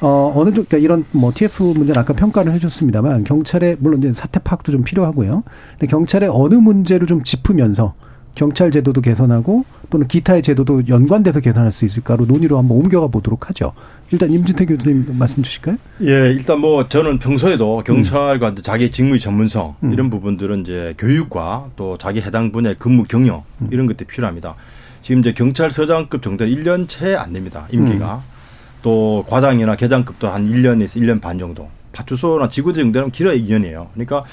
어 0.00 0.32
어느 0.34 0.46
정도 0.54 0.64
그러니까 0.64 0.78
이런 0.78 1.04
뭐 1.12 1.32
TF 1.34 1.62
문제는 1.62 2.00
아까 2.00 2.14
평가를 2.14 2.52
해줬습니다만 2.54 3.24
경찰의 3.24 3.76
물론 3.80 3.98
이제 4.00 4.12
사태 4.12 4.40
파악도 4.40 4.72
좀 4.72 4.82
필요하고요. 4.84 5.42
근데 5.72 5.86
경찰의 5.86 6.30
어느 6.32 6.54
문제를 6.54 7.06
좀 7.06 7.22
짚으면서 7.22 7.94
경찰 8.34 8.70
제도도 8.70 9.00
개선하고 9.00 9.64
또는 9.90 10.06
기타의 10.06 10.42
제도도 10.42 10.88
연관돼서 10.88 11.40
개선할 11.40 11.72
수 11.72 11.84
있을까로 11.84 12.24
논의로 12.26 12.58
한번 12.58 12.78
옮겨가 12.78 13.08
보도록 13.08 13.48
하죠. 13.48 13.72
일단 14.12 14.30
임진태 14.30 14.66
교수님 14.66 15.06
말씀 15.18 15.42
주실까요? 15.42 15.76
예, 16.02 16.30
일단 16.32 16.60
뭐 16.60 16.88
저는 16.88 17.18
평소에도 17.18 17.82
경찰관 17.84 18.56
자기 18.62 18.90
직무의 18.90 19.20
전문성 19.20 19.74
음. 19.82 19.92
이런 19.92 20.10
부분들은 20.10 20.62
이제 20.62 20.94
교육과 20.96 21.70
또 21.76 21.98
자기 21.98 22.20
해당 22.20 22.52
분야의 22.52 22.76
근무 22.78 23.04
경력 23.04 23.44
음. 23.60 23.68
이런 23.70 23.86
것들이 23.86 24.06
필요합니다. 24.06 24.54
지금 25.02 25.20
이제 25.20 25.32
경찰서장급 25.32 26.22
정도는 26.22 26.52
1년 26.54 26.88
채 26.88 27.16
안 27.16 27.32
됩니다. 27.32 27.66
임기가. 27.72 28.16
음. 28.16 28.40
또 28.82 29.24
과장이나 29.28 29.76
계장급도 29.76 30.28
한 30.28 30.46
1년에서 30.50 31.00
1년 31.00 31.20
반 31.20 31.38
정도. 31.38 31.68
파출소나 31.92 32.48
지구대 32.48 32.80
정도는 32.80 33.10
길어야 33.10 33.36
2년이에요. 33.36 33.88
그러니까 33.94 34.24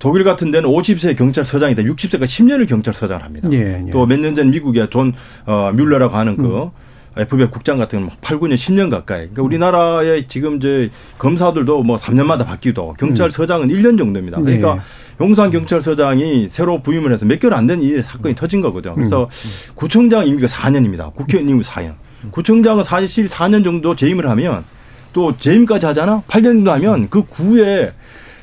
독일 0.00 0.24
같은 0.24 0.50
데는 0.50 0.68
50세 0.68 1.16
경찰서장이 1.16 1.76
돼 1.76 1.84
60세가 1.84 2.24
10년을 2.24 2.66
경찰서장을 2.68 3.22
합니다. 3.22 3.48
예, 3.52 3.82
예. 3.86 3.90
또몇 3.92 4.18
년 4.18 4.34
전 4.34 4.50
미국의 4.50 4.88
존 4.90 5.12
어, 5.46 5.70
뮬러라고 5.72 6.16
하는 6.16 6.36
그 6.36 6.62
음. 6.64 6.70
FBI 7.16 7.50
국장 7.50 7.76
같은 7.76 7.98
경우는 7.98 8.16
8, 8.20 8.38
9년, 8.38 8.54
10년 8.54 8.88
가까이. 8.90 9.18
그러니까 9.22 9.42
우리나라의 9.42 10.26
지금 10.28 10.56
이제 10.56 10.90
검사들도 11.18 11.82
뭐 11.82 11.96
3년마다 11.98 12.46
바뀌고 12.46 12.94
경찰서장은 12.98 13.68
1년 13.68 13.98
정도입니다. 13.98 14.38
음. 14.38 14.44
네. 14.44 14.58
그러니까 14.58 14.82
용산 15.20 15.50
경찰서장이 15.50 16.48
새로 16.48 16.80
부임을 16.80 17.12
해서 17.12 17.26
몇 17.26 17.38
개월 17.38 17.54
안 17.54 17.66
된 17.66 17.82
이 17.82 18.00
사건이 18.02 18.34
터진 18.36 18.62
거거든요. 18.62 18.94
그래서 18.94 19.24
음. 19.24 19.50
구청장 19.74 20.26
임기가 20.26 20.46
4년입니다. 20.48 21.12
국회의원 21.14 21.48
임기 21.50 21.66
4년. 21.68 21.94
구청장은 22.30 22.84
사실 22.84 23.26
4년 23.26 23.64
정도 23.64 23.94
재임을 23.94 24.28
하면 24.30 24.64
또 25.12 25.36
재임까지 25.36 25.84
하잖아. 25.86 26.22
8년 26.28 26.44
정도 26.44 26.70
하면 26.72 27.08
그 27.10 27.22
구에 27.24 27.90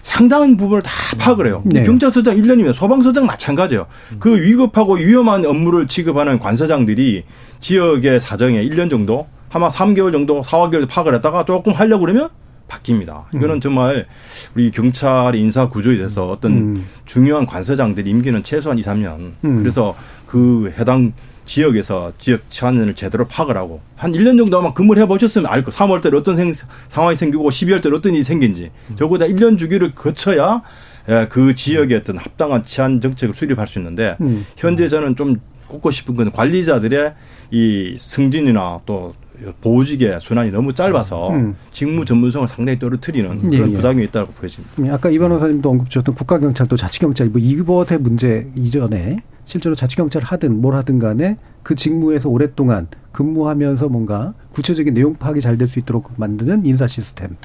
상당한 0.08 0.56
부분을 0.56 0.82
다 0.82 0.92
파악을 1.18 1.48
해요. 1.48 1.62
네. 1.66 1.84
경찰서장 1.84 2.38
1년이면 2.38 2.72
소방서장 2.72 3.26
마찬가지예요. 3.26 3.88
그 4.20 4.42
위급하고 4.42 4.96
위험한 4.96 5.46
업무를 5.46 5.86
취급하는 5.86 6.40
관서장들이 6.40 7.26
지역의 7.60 8.22
사정에 8.22 8.64
1년 8.64 8.90
정도, 8.90 9.28
아마 9.52 9.68
3개월 9.68 10.14
정도, 10.14 10.42
4, 10.44 10.60
5개월 10.60 10.88
파악을 10.88 11.14
했다가 11.16 11.44
조금 11.44 11.74
하려고 11.74 12.06
그러면 12.06 12.30
바뀝니다. 12.70 13.26
이거는 13.34 13.60
정말 13.60 14.08
우리 14.56 14.72
경찰 14.72 15.36
인사 15.36 15.68
구조에 15.68 15.98
대해서 15.98 16.30
어떤 16.30 16.52
음. 16.54 16.86
중요한 17.04 17.46
관서장들이 17.46 18.10
임기는 18.10 18.44
최소한 18.44 18.78
2, 18.78 18.82
3년. 18.82 19.34
음. 19.44 19.58
그래서 19.58 19.94
그 20.26 20.74
해당 20.80 21.12
지역에서 21.48 22.14
지역 22.20 22.52
치안을 22.52 22.94
제대로 22.94 23.26
파악을 23.26 23.58
하고 23.58 23.82
한 23.96 24.12
1년 24.12 24.38
정도 24.38 24.60
아마 24.60 24.74
근무를 24.74 25.02
해보셨으면 25.04 25.50
알 25.50 25.64
거. 25.64 25.72
3월 25.72 26.02
달에 26.02 26.16
어떤 26.16 26.36
생, 26.36 26.54
상황이 26.90 27.16
생기고 27.16 27.50
12월 27.50 27.82
달에 27.82 27.96
어떤 27.96 28.14
일이 28.14 28.24
생긴지 28.24 28.70
적어도 28.96 29.26
1년 29.26 29.58
주기를 29.58 29.96
거쳐야 29.96 30.62
예, 31.10 31.28
그 31.30 31.56
지역의 31.56 31.98
어떤 31.98 32.18
합당한 32.18 32.64
치안 32.64 33.00
정책을 33.00 33.34
수립할 33.34 33.68
수 33.68 33.80
있는데 33.80 34.18
음. 34.20 34.46
현재 34.58 34.90
저는 34.90 35.16
좀 35.16 35.38
꼽고 35.68 35.90
싶은 35.90 36.16
건 36.16 36.32
관리자들의 36.32 37.14
이 37.52 37.98
승진이나 37.98 38.82
또 38.86 39.14
보직의 39.62 40.20
순환이 40.20 40.52
너무 40.52 40.74
짧아서 40.74 41.30
음. 41.30 41.56
직무 41.72 42.04
전문성을 42.04 42.48
상당히 42.48 42.80
떨어뜨리는 42.80 43.52
예, 43.52 43.58
그런 43.58 43.72
예. 43.72 43.76
부작용이 43.76 44.04
있다고 44.06 44.34
보여집니다. 44.34 44.76
음, 44.80 44.94
아까 44.94 45.10
이 45.10 45.18
변호사님도 45.18 45.70
언급 45.70 45.90
주셨던 45.90 46.16
국가경찰 46.16 46.68
또 46.68 46.76
자치경찰 46.76 47.28
뭐 47.30 47.40
이것의 47.40 48.00
문제 48.00 48.50
이전에 48.56 49.22
실제로 49.48 49.74
자치경찰 49.76 50.22
하든 50.24 50.62
뭘 50.62 50.76
하든 50.76 51.00
간에 51.00 51.38
그 51.64 51.74
직무에서 51.74 52.30
오랫동안 52.30 52.88
근무하면서 53.14 53.88
뭔가 53.90 54.34
구체적인 54.52 54.94
내용 54.94 55.16
파악이 55.16 55.42
잘 55.42 55.58
될 55.58 55.68
수 55.68 55.80
있도록 55.80 56.12
만드는 56.18 56.66
인사 56.66 56.86
시스템. 56.86 57.36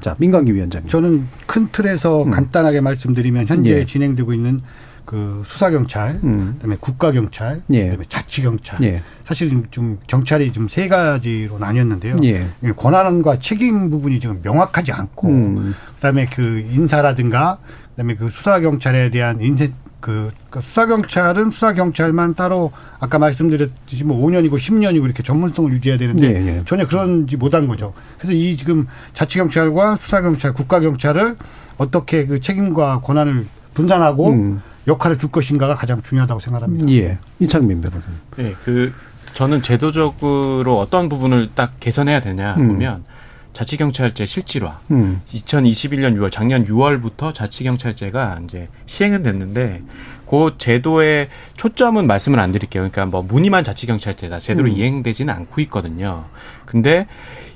자, 0.00 0.16
민강기 0.18 0.52
위원장님. 0.54 0.88
저는 0.88 1.26
큰 1.46 1.68
틀에서 1.70 2.24
음. 2.24 2.30
간단하게 2.30 2.80
말씀드리면 2.80 3.46
현재 3.46 3.80
예. 3.80 3.86
진행되고 3.86 4.32
있는 4.32 4.60
그 5.04 5.42
수사경찰, 5.44 6.20
음. 6.24 6.54
그다음에 6.54 6.76
국가경찰, 6.80 7.62
예. 7.72 7.84
그다음에 7.84 8.04
자치경찰. 8.08 8.78
예. 8.84 9.02
사실 9.24 9.50
좀 9.70 9.98
경찰이 10.06 10.52
좀 10.52 10.68
세 10.68 10.88
가지로 10.88 11.58
나뉘었는데요. 11.58 12.16
예. 12.24 12.46
권한과 12.76 13.38
책임 13.40 13.90
부분이 13.90 14.20
지금 14.20 14.40
명확하지 14.42 14.92
않고, 14.92 15.28
음. 15.28 15.74
그다음에 15.96 16.26
그 16.26 16.64
인사라든가, 16.72 17.58
그다음에 17.90 18.14
그 18.16 18.30
수사경찰에 18.30 19.10
대한 19.10 19.40
인세 19.40 19.72
그, 20.02 20.30
그 20.50 20.60
수사 20.60 20.84
경찰은 20.84 21.52
수사 21.52 21.72
경찰만 21.72 22.34
따로 22.34 22.72
아까 22.98 23.20
말씀드렸듯이 23.20 24.02
뭐 24.04 24.20
5년이고 24.26 24.54
10년이고 24.54 25.04
이렇게 25.04 25.22
전문성을 25.22 25.72
유지해야 25.72 25.96
되는데 25.96 26.26
예, 26.26 26.46
예. 26.48 26.62
전혀 26.66 26.86
그런지 26.86 27.36
못한 27.36 27.68
거죠. 27.68 27.94
그래서 28.18 28.34
이 28.34 28.56
지금 28.56 28.88
자치 29.14 29.38
경찰과 29.38 29.96
수사 29.96 30.20
경찰, 30.20 30.52
국가 30.52 30.80
경찰을 30.80 31.36
어떻게 31.78 32.26
그 32.26 32.40
책임과 32.40 33.00
권한을 33.02 33.46
분산하고 33.74 34.30
음. 34.30 34.62
역할을 34.88 35.18
줄 35.18 35.30
것인가가 35.30 35.76
가장 35.76 36.02
중요하다고 36.02 36.40
생각합니다. 36.40 36.90
예. 36.90 37.18
이창민 37.38 37.80
변호사님. 37.80 38.18
네, 38.36 38.54
그 38.64 38.92
저는 39.34 39.62
제도적으로 39.62 40.80
어떤 40.80 41.08
부분을 41.08 41.50
딱 41.54 41.78
개선해야 41.78 42.20
되냐 42.20 42.56
음. 42.58 42.66
보면 42.66 43.04
자치경찰제 43.52 44.24
실질화. 44.24 44.80
음. 44.90 45.20
2021년 45.28 46.16
6월 46.16 46.30
작년 46.30 46.64
6월부터 46.64 47.34
자치경찰제가 47.34 48.40
이제 48.44 48.68
시행은 48.86 49.22
됐는데 49.22 49.82
그 50.26 50.54
제도의 50.56 51.28
초점은 51.56 52.06
말씀을 52.06 52.40
안 52.40 52.52
드릴게요. 52.52 52.82
그러니까 52.82 53.06
뭐 53.06 53.22
무늬만 53.22 53.64
자치경찰제다 53.64 54.40
제대로 54.40 54.68
음. 54.68 54.76
이행되지는 54.76 55.32
않고 55.32 55.60
있거든요. 55.62 56.24
근데 56.64 57.06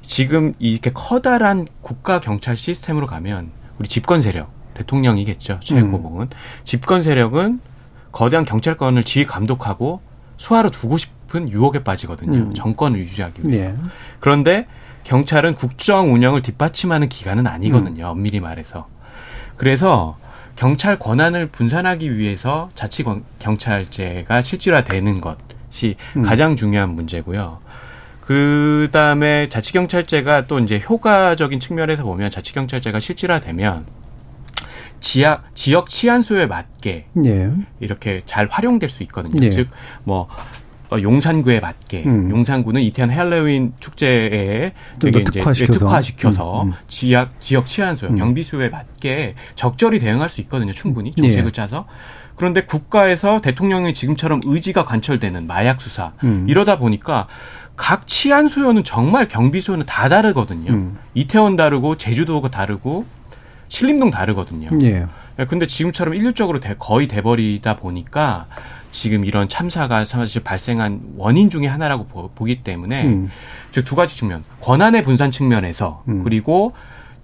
지금 0.02 0.52
이렇게 0.58 0.90
커다란 0.92 1.66
국가 1.80 2.20
경찰 2.20 2.56
시스템으로 2.56 3.06
가면 3.06 3.50
우리 3.78 3.88
집권 3.88 4.22
세력 4.22 4.50
대통령이겠죠 4.74 5.60
최고봉은 5.64 6.22
음. 6.22 6.30
집권 6.64 7.02
세력은 7.02 7.60
거대한 8.12 8.44
경찰권을 8.44 9.04
지휘 9.04 9.26
감독하고 9.26 10.00
수하로 10.36 10.70
두고 10.70 10.98
싶은 10.98 11.50
유혹에 11.50 11.82
빠지거든요. 11.82 12.38
음. 12.38 12.54
정권을 12.54 12.98
유지하기 12.98 13.42
위해서. 13.46 13.70
예. 13.70 13.74
그런데 14.20 14.66
경찰은 15.06 15.54
국정 15.54 16.12
운영을 16.12 16.42
뒷받침하는 16.42 17.08
기관은 17.08 17.46
아니거든요. 17.46 18.06
음. 18.06 18.10
엄밀히 18.10 18.40
말해서. 18.40 18.88
그래서 19.56 20.18
경찰 20.56 20.98
권한을 20.98 21.46
분산하기 21.46 22.16
위해서 22.16 22.70
자치 22.74 23.04
경찰제가 23.38 24.42
실질화되는 24.42 25.20
것이 25.20 25.94
음. 26.16 26.22
가장 26.22 26.56
중요한 26.56 26.90
문제고요. 26.90 27.60
그 28.20 28.88
다음에 28.90 29.48
자치경찰제가 29.48 30.48
또 30.48 30.58
이제 30.58 30.82
효과적인 30.84 31.60
측면에서 31.60 32.02
보면 32.02 32.32
자치경찰제가 32.32 32.98
실질화되면 32.98 33.86
지역 34.98 35.44
지역 35.54 35.88
치안수에 35.88 36.46
맞게 36.46 37.06
예. 37.26 37.50
이렇게 37.78 38.22
잘 38.26 38.48
활용될 38.50 38.88
수 38.88 39.04
있거든요. 39.04 39.36
예. 39.42 39.50
즉뭐 39.50 40.28
어, 40.90 41.00
용산구에 41.00 41.60
맞게 41.60 42.04
음. 42.06 42.30
용산구는 42.30 42.80
이태원 42.82 43.10
헬로윈 43.10 43.74
축제에 43.80 44.72
되게 45.00 45.20
이제 45.20 45.24
특화시켜서, 45.24 45.78
특화시켜서 45.78 46.62
음, 46.62 46.68
음. 46.68 46.72
지역 46.88 47.40
지역 47.40 47.66
치안수 47.66 48.06
음. 48.06 48.16
경비수에 48.16 48.68
맞게 48.68 49.34
적절히 49.54 49.98
대응할 49.98 50.28
수 50.28 50.40
있거든요. 50.42 50.72
충분히 50.72 51.12
정책을 51.12 51.46
예. 51.48 51.52
짜서. 51.52 51.86
그런데 52.36 52.64
국가에서 52.64 53.40
대통령이 53.40 53.94
지금처럼 53.94 54.40
의지가 54.44 54.84
관철되는 54.84 55.46
마약 55.46 55.80
수사 55.80 56.12
음. 56.22 56.46
이러다 56.48 56.78
보니까 56.78 57.26
각 57.76 58.06
치안 58.06 58.48
수요는 58.48 58.84
정말 58.84 59.26
경비 59.28 59.60
수요는 59.60 59.86
다 59.86 60.08
다르거든요. 60.08 60.72
음. 60.72 60.98
이태원 61.14 61.56
다르고 61.56 61.96
제주도가 61.96 62.50
다르고 62.50 63.06
신림동 63.68 64.10
다르거든요. 64.10 64.70
예. 64.82 65.06
예. 65.38 65.44
근데 65.46 65.66
지금처럼 65.66 66.14
일률적으로 66.14 66.60
거의 66.78 67.08
돼버리다 67.08 67.76
보니까 67.76 68.46
지금 68.92 69.24
이런 69.24 69.48
참사가 69.48 70.04
사실 70.04 70.42
발생한 70.42 71.00
원인 71.16 71.50
중의 71.50 71.68
하나라고 71.68 72.06
보, 72.06 72.44
기 72.44 72.62
때문에 72.62 73.04
음. 73.04 73.30
두 73.84 73.94
가지 73.94 74.16
측면 74.16 74.44
권한의 74.60 75.04
분산 75.04 75.30
측면에서 75.30 76.02
음. 76.08 76.22
그리고 76.24 76.72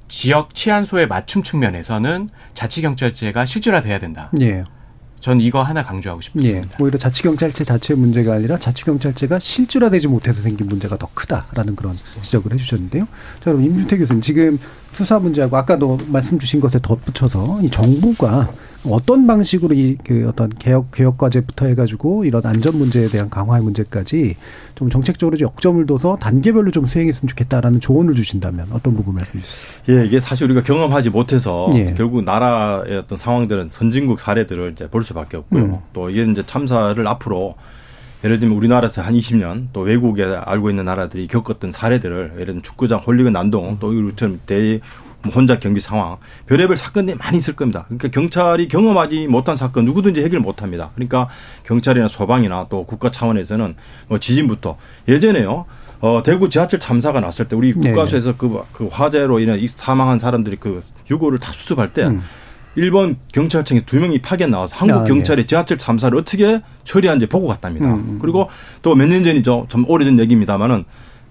지역 0.09 0.55
치안소의 0.55 1.09
맞춤 1.09 1.43
측면에서는 1.43 2.29
자치경찰제가 2.55 3.47
실질화돼야 3.47 3.99
된다. 3.99 4.31
예. 4.41 4.63
전 5.21 5.41
이거 5.41 5.63
하나 5.63 5.85
강조하고 5.85 6.21
싶습니다. 6.21 6.59
예, 6.59 6.63
오히려 6.81 6.99
자치경찰제 6.99 7.63
자체의 7.63 7.97
문제가 7.97 8.35
아니라 8.35 8.59
자치경찰제가 8.59 9.39
실질화되지 9.39 10.09
못해서 10.09 10.43
생긴 10.43 10.67
문제가 10.67 10.97
더 10.97 11.09
크다라는 11.15 11.77
그런 11.77 11.97
지적을 12.21 12.53
해주셨는데요. 12.53 13.05
자, 13.05 13.45
그럼 13.45 13.63
임준태 13.63 13.99
교수님 13.99 14.21
지금 14.21 14.59
수사 14.93 15.19
문제하고 15.19 15.57
아까도 15.57 15.99
말씀 16.07 16.39
주신 16.39 16.61
것에 16.61 16.79
덧붙여서 16.81 17.61
이 17.63 17.71
정부가 17.71 18.53
어떤 18.85 19.27
방식으로 19.27 19.75
이 19.75 19.97
그 20.05 20.29
어떤 20.29 20.49
개혁 20.51 20.91
개혁 20.91 21.19
과제부터 21.19 21.67
해가지고 21.67 22.25
이런 22.25 22.45
안전 22.45 22.77
문제에 22.77 23.07
대한 23.09 23.31
강화의 23.31 23.63
문제까지 23.63 24.37
좀 24.75 24.91
정책적으로 24.91 25.39
역점을 25.39 25.87
둬서 25.87 26.17
단계별로 26.17 26.71
좀 26.71 26.87
수행했으면 26.87 27.29
좋겠다라는 27.29 27.81
조언을 27.81 28.15
주신다면 28.15 28.67
어떤 28.73 28.97
부분 28.97 29.15
말씀해 29.15 29.43
주세요. 29.43 30.01
예, 30.01 30.05
이게 30.05 30.19
사실 30.21 30.45
우리가 30.45 30.63
경험하지 30.63 31.11
못해서 31.11 31.71
예. 31.75 31.95
결국 31.97 32.25
나라의 32.25 32.99
어떤 32.99 33.17
상황들은 33.17 33.69
선진국 33.71 34.21
사례들을 34.21 34.73
이제 34.73 34.89
볼 34.89 35.05
수밖에 35.05 35.37
없고요. 35.37 35.63
음. 35.63 35.79
또 35.93 36.11
이게 36.11 36.25
이제 36.25 36.43
참사를 36.45 37.07
앞으로 37.07 37.55
예를 38.25 38.39
들면 38.39 38.57
우리나라에서 38.57 39.03
한 39.03 39.15
20년 39.15 39.69
또 39.73 39.81
외국에 39.81 40.25
알고 40.25 40.71
있는 40.71 40.85
나라들이 40.85 41.27
겪었던 41.27 41.73
사례들을 41.73 42.33
예를 42.35 42.47
들면 42.47 42.63
축구장 42.63 43.01
홀리건 43.01 43.33
난동 43.33 43.79
또 43.81 43.93
이처럼 43.93 44.41
대뭐 44.47 44.81
혼자 45.35 45.59
경비 45.59 45.81
상황 45.81 46.17
별의별 46.47 46.77
사건들이 46.77 47.17
많이 47.17 47.39
있을 47.39 47.55
겁니다. 47.55 47.85
그러니까 47.87 48.09
경찰이 48.09 48.69
경험하지 48.69 49.29
못한 49.29 49.57
사건 49.57 49.85
누구든지 49.85 50.23
해결 50.23 50.41
못합니다. 50.41 50.91
그러니까 50.95 51.29
경찰이나 51.65 52.09
소방이나 52.09 52.67
또 52.69 52.85
국가 52.85 53.11
차원에서는 53.11 53.75
뭐 54.09 54.19
지진부터 54.19 54.77
예전에요. 55.09 55.67
어, 56.01 56.21
대구 56.25 56.51
지하철 56.51 56.81
참사가 56.81 57.21
났을 57.21 57.47
때 57.47 57.55
우리 57.55 57.73
네. 57.77 57.91
국가수에서 57.91 58.37
그, 58.37 58.61
그 58.73 58.89
화재로 58.91 59.39
인해 59.39 59.65
사망한 59.69 60.19
사람들이 60.19 60.57
그 60.57 60.81
유고를 61.09 61.39
다 61.39 61.53
수습할 61.53 61.93
때 61.93 62.07
음. 62.07 62.23
일본 62.75 63.17
경찰청에 63.33 63.83
두 63.85 64.01
명이 64.01 64.21
파견 64.23 64.51
나와서 64.51 64.75
한국 64.77 64.95
아, 65.03 65.05
경찰이 65.05 65.43
네. 65.43 65.47
지하철 65.47 65.77
참사를 65.79 66.17
어떻게 66.17 66.63
처리한지 66.85 67.27
보고 67.27 67.47
갔답니다. 67.49 67.87
음. 67.87 67.93
음. 67.95 68.19
그리고 68.21 68.49
또 68.83 68.95
몇 68.95 69.09
년 69.09 69.25
전이죠. 69.25 69.67
좀 69.69 69.85
오래전 69.89 70.19
얘기입니다만은 70.19 70.85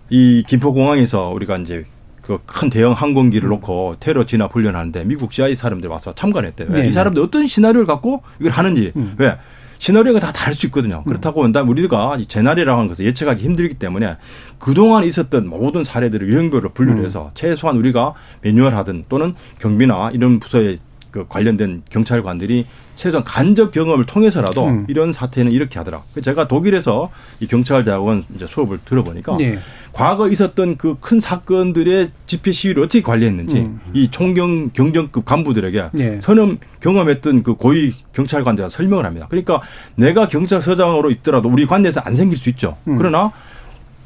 이 0.10 0.44
김포공항에서 0.48 1.30
우리가 1.30 1.58
이제 1.58 1.86
그 2.22 2.38
큰 2.46 2.70
대형 2.70 2.94
항공기를 2.94 3.48
음. 3.48 3.52
놓고 3.52 3.96
테러 4.00 4.26
진압 4.26 4.54
훈련하는데 4.56 5.04
미국 5.06 5.34
CIA 5.34 5.56
사람들 5.56 5.90
와서 5.90 6.14
참관했대요. 6.14 6.70
네. 6.70 6.88
이 6.88 6.92
사람들 6.92 7.22
어떤 7.24 7.48
시나리오를 7.48 7.88
갖고 7.88 8.22
이걸 8.40 8.52
하는지 8.52 8.92
음. 8.96 9.16
왜 9.18 9.36
시나리오가 9.80 10.20
다 10.20 10.32
다를 10.32 10.54
수 10.56 10.68
있거든요. 10.68 10.98
음. 11.06 11.10
그렇다고 11.10 11.44
한다면 11.44 11.72
우리가 11.72 12.20
제나리라고 12.28 12.78
하는 12.78 12.88
것을 12.88 13.04
예측하기 13.06 13.44
힘들기 13.44 13.74
때문에 13.74 14.18
그동안 14.60 15.04
있었던 15.06 15.48
모든 15.50 15.84
사례들을 15.84 16.30
유형별로 16.30 16.70
분류를 16.74 17.02
음. 17.02 17.06
해서 17.06 17.32
최소한 17.34 17.78
우리가 17.78 18.14
매뉴얼 18.42 18.76
하든 18.76 19.06
또는 19.10 19.34
경비나 19.60 20.12
이런 20.14 20.40
부서에 20.40 20.78
그 21.12 21.26
관련된 21.28 21.84
경찰관들이 21.90 22.66
최소한 22.96 23.24
간접 23.24 23.72
경험을 23.72 24.06
통해서라도 24.06 24.66
음. 24.66 24.86
이런 24.88 25.12
사태는 25.12 25.52
이렇게 25.52 25.80
하더라. 25.80 26.02
제가 26.24 26.48
독일에서 26.48 27.10
이 27.40 27.48
경찰대학원 27.48 28.26
이제 28.36 28.46
수업을 28.48 28.80
들어보니까 28.86 29.36
네. 29.36 29.60
과거 29.92 30.30
있었던 30.30 30.78
그 30.78 30.96
큰 31.02 31.20
사건들의 31.20 32.12
집회 32.26 32.52
시위를 32.52 32.84
어떻게 32.84 33.02
관리했는지 33.02 33.58
음. 33.58 33.82
이 33.94 34.10
총경 34.10 34.70
경정급 34.70 35.26
간부들에게 35.26 35.90
네. 35.94 36.20
선임 36.22 36.60
경험했던 36.80 37.44
그 37.44 37.56
고위 37.56 37.94
경찰관들과 38.14 38.70
설명을 38.70 39.06
합니다. 39.06 39.28
그러니까 39.30 39.62
내가 39.96 40.28
경찰서장으로 40.28 41.12
있더라도 41.12 41.50
우리 41.50 41.66
관내에서 41.66 42.02
안 42.02 42.16
생길 42.16 42.38
수 42.38 42.50
있죠. 42.50 42.78
음. 42.88 42.98
그러나 42.98 43.32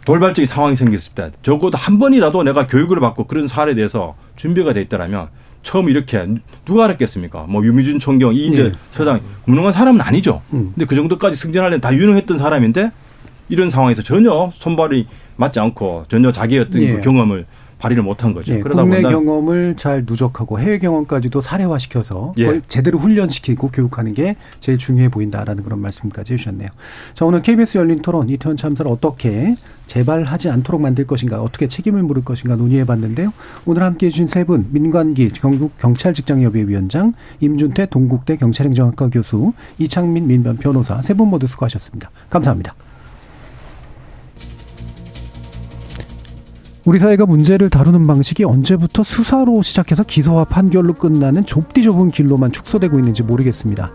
돌발적인 0.05 0.45
상황이 0.47 0.75
생겼을 0.75 1.13
때 1.13 1.31
적어도 1.41 1.77
한 1.77 1.99
번이라도 1.99 2.43
내가 2.43 2.65
교육을 2.67 2.99
받고 2.99 3.25
그런 3.27 3.47
사례에 3.47 3.75
대해서 3.75 4.15
준비가 4.35 4.73
돼 4.73 4.81
있다라면 4.81 5.27
처음 5.65 5.89
이렇게 5.89 6.25
누가 6.63 6.85
알았겠습니까? 6.85 7.47
뭐 7.49 7.65
유미준 7.65 7.99
총경, 7.99 8.33
이인재 8.33 8.63
네. 8.63 8.71
서장 8.91 9.19
무능한 9.45 9.73
사람은 9.73 9.99
아니죠. 9.99 10.41
음. 10.53 10.71
근데 10.75 10.85
그 10.85 10.95
정도까지 10.95 11.35
승진하려면 11.35 11.81
다 11.81 11.93
유능했던 11.93 12.37
사람인데 12.37 12.91
이런 13.49 13.69
상황에서 13.69 14.03
전혀 14.03 14.51
손발이 14.53 15.07
맞지 15.35 15.59
않고 15.59 16.05
전혀 16.07 16.31
자기의 16.31 16.61
어떤 16.61 16.81
네. 16.81 16.93
그 16.93 17.01
경험을 17.01 17.45
발휘를 17.85 18.03
못한 18.03 18.33
거죠. 18.33 18.51
네, 18.53 18.61
그러다 18.61 18.81
국내 18.81 19.01
경험을 19.01 19.75
잘 19.77 20.03
누적하고 20.07 20.59
해외 20.59 20.79
경험까지도 20.79 21.41
사례화시켜서 21.41 22.33
예. 22.39 22.61
제대로 22.67 22.97
훈련시키고 22.97 23.69
교육하는 23.69 24.13
게 24.13 24.35
제일 24.59 24.77
중요해 24.77 25.09
보인다라는 25.09 25.63
그런 25.63 25.79
말씀까지 25.81 26.33
해주셨네요. 26.33 26.69
자 27.13 27.25
오늘 27.25 27.41
KBS 27.41 27.77
열린 27.77 28.01
토론 28.01 28.29
이태원 28.29 28.57
참사를 28.57 28.89
어떻게 28.91 29.55
재발하지 29.87 30.49
않도록 30.49 30.81
만들 30.81 31.05
것인가 31.05 31.41
어떻게 31.41 31.67
책임을 31.67 32.01
물을 32.01 32.23
것인가 32.23 32.55
논의해봤는데요. 32.55 33.31
오늘 33.65 33.83
함께해 33.83 34.09
주신 34.09 34.27
세 34.27 34.45
분 34.45 34.67
민관기 34.71 35.29
경북 35.29 35.75
경찰직장협의 35.77 36.67
위원장 36.67 37.13
임준태 37.39 37.87
동국대 37.87 38.37
경찰행정학과 38.37 39.09
교수 39.09 39.53
이창민 39.79 40.27
민변 40.27 40.57
변호사 40.57 41.01
세 41.01 41.13
분 41.15 41.29
모두 41.29 41.47
수고하셨습니다. 41.47 42.09
감사합니다. 42.29 42.73
우리 46.85 46.99
사회가 46.99 47.25
문제를 47.25 47.71
다루는 47.71 48.05
방식이 48.05 48.43
언제부터 48.43 49.01
수사로 49.03 49.63
시작해서 49.63 50.03
기소와 50.03 50.45
판결로 50.45 50.93
끝나는 50.93 51.43
좁디 51.43 51.81
좁은 51.81 52.11
길로만 52.11 52.51
축소되고 52.51 52.99
있는지 52.99 53.23
모르겠습니다. 53.23 53.91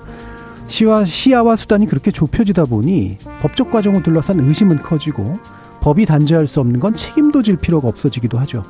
시와, 0.66 1.04
시야와 1.04 1.54
수단이 1.54 1.86
그렇게 1.86 2.10
좁혀지다 2.10 2.64
보니 2.64 3.18
법적 3.42 3.70
과정을 3.70 4.02
둘러싼 4.02 4.40
의심은 4.40 4.82
커지고 4.82 5.38
법이 5.80 6.04
단죄할 6.04 6.48
수 6.48 6.58
없는 6.58 6.80
건 6.80 6.94
책임도 6.94 7.42
질 7.42 7.56
필요가 7.56 7.86
없어지기도 7.86 8.38
하죠. 8.40 8.64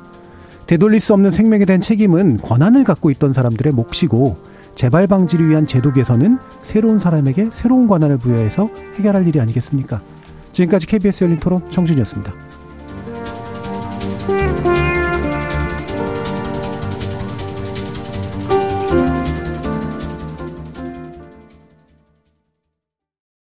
되돌릴 0.67 0.99
수 0.99 1.13
없는 1.13 1.31
생명에 1.31 1.65
대한 1.65 1.81
책임은 1.81 2.37
권한을 2.37 2.83
갖고 2.83 3.09
있던 3.09 3.33
사람들의 3.33 3.73
몫이고 3.73 4.37
재발 4.75 5.07
방지를 5.07 5.49
위한 5.49 5.65
제도 5.65 5.91
개선은 5.91 6.37
새로운 6.61 6.99
사람에게 6.99 7.49
새로운 7.51 7.87
권한을 7.87 8.19
부여해서 8.19 8.69
해결할 8.97 9.27
일이 9.27 9.39
아니겠습니까? 9.39 9.99
지금까지 10.51 10.85
KBS 10.85 11.23
열린 11.23 11.39
토론 11.39 11.63
청준이었습니다. 11.71 12.60
Thank 14.31 14.65
you. 14.65 14.70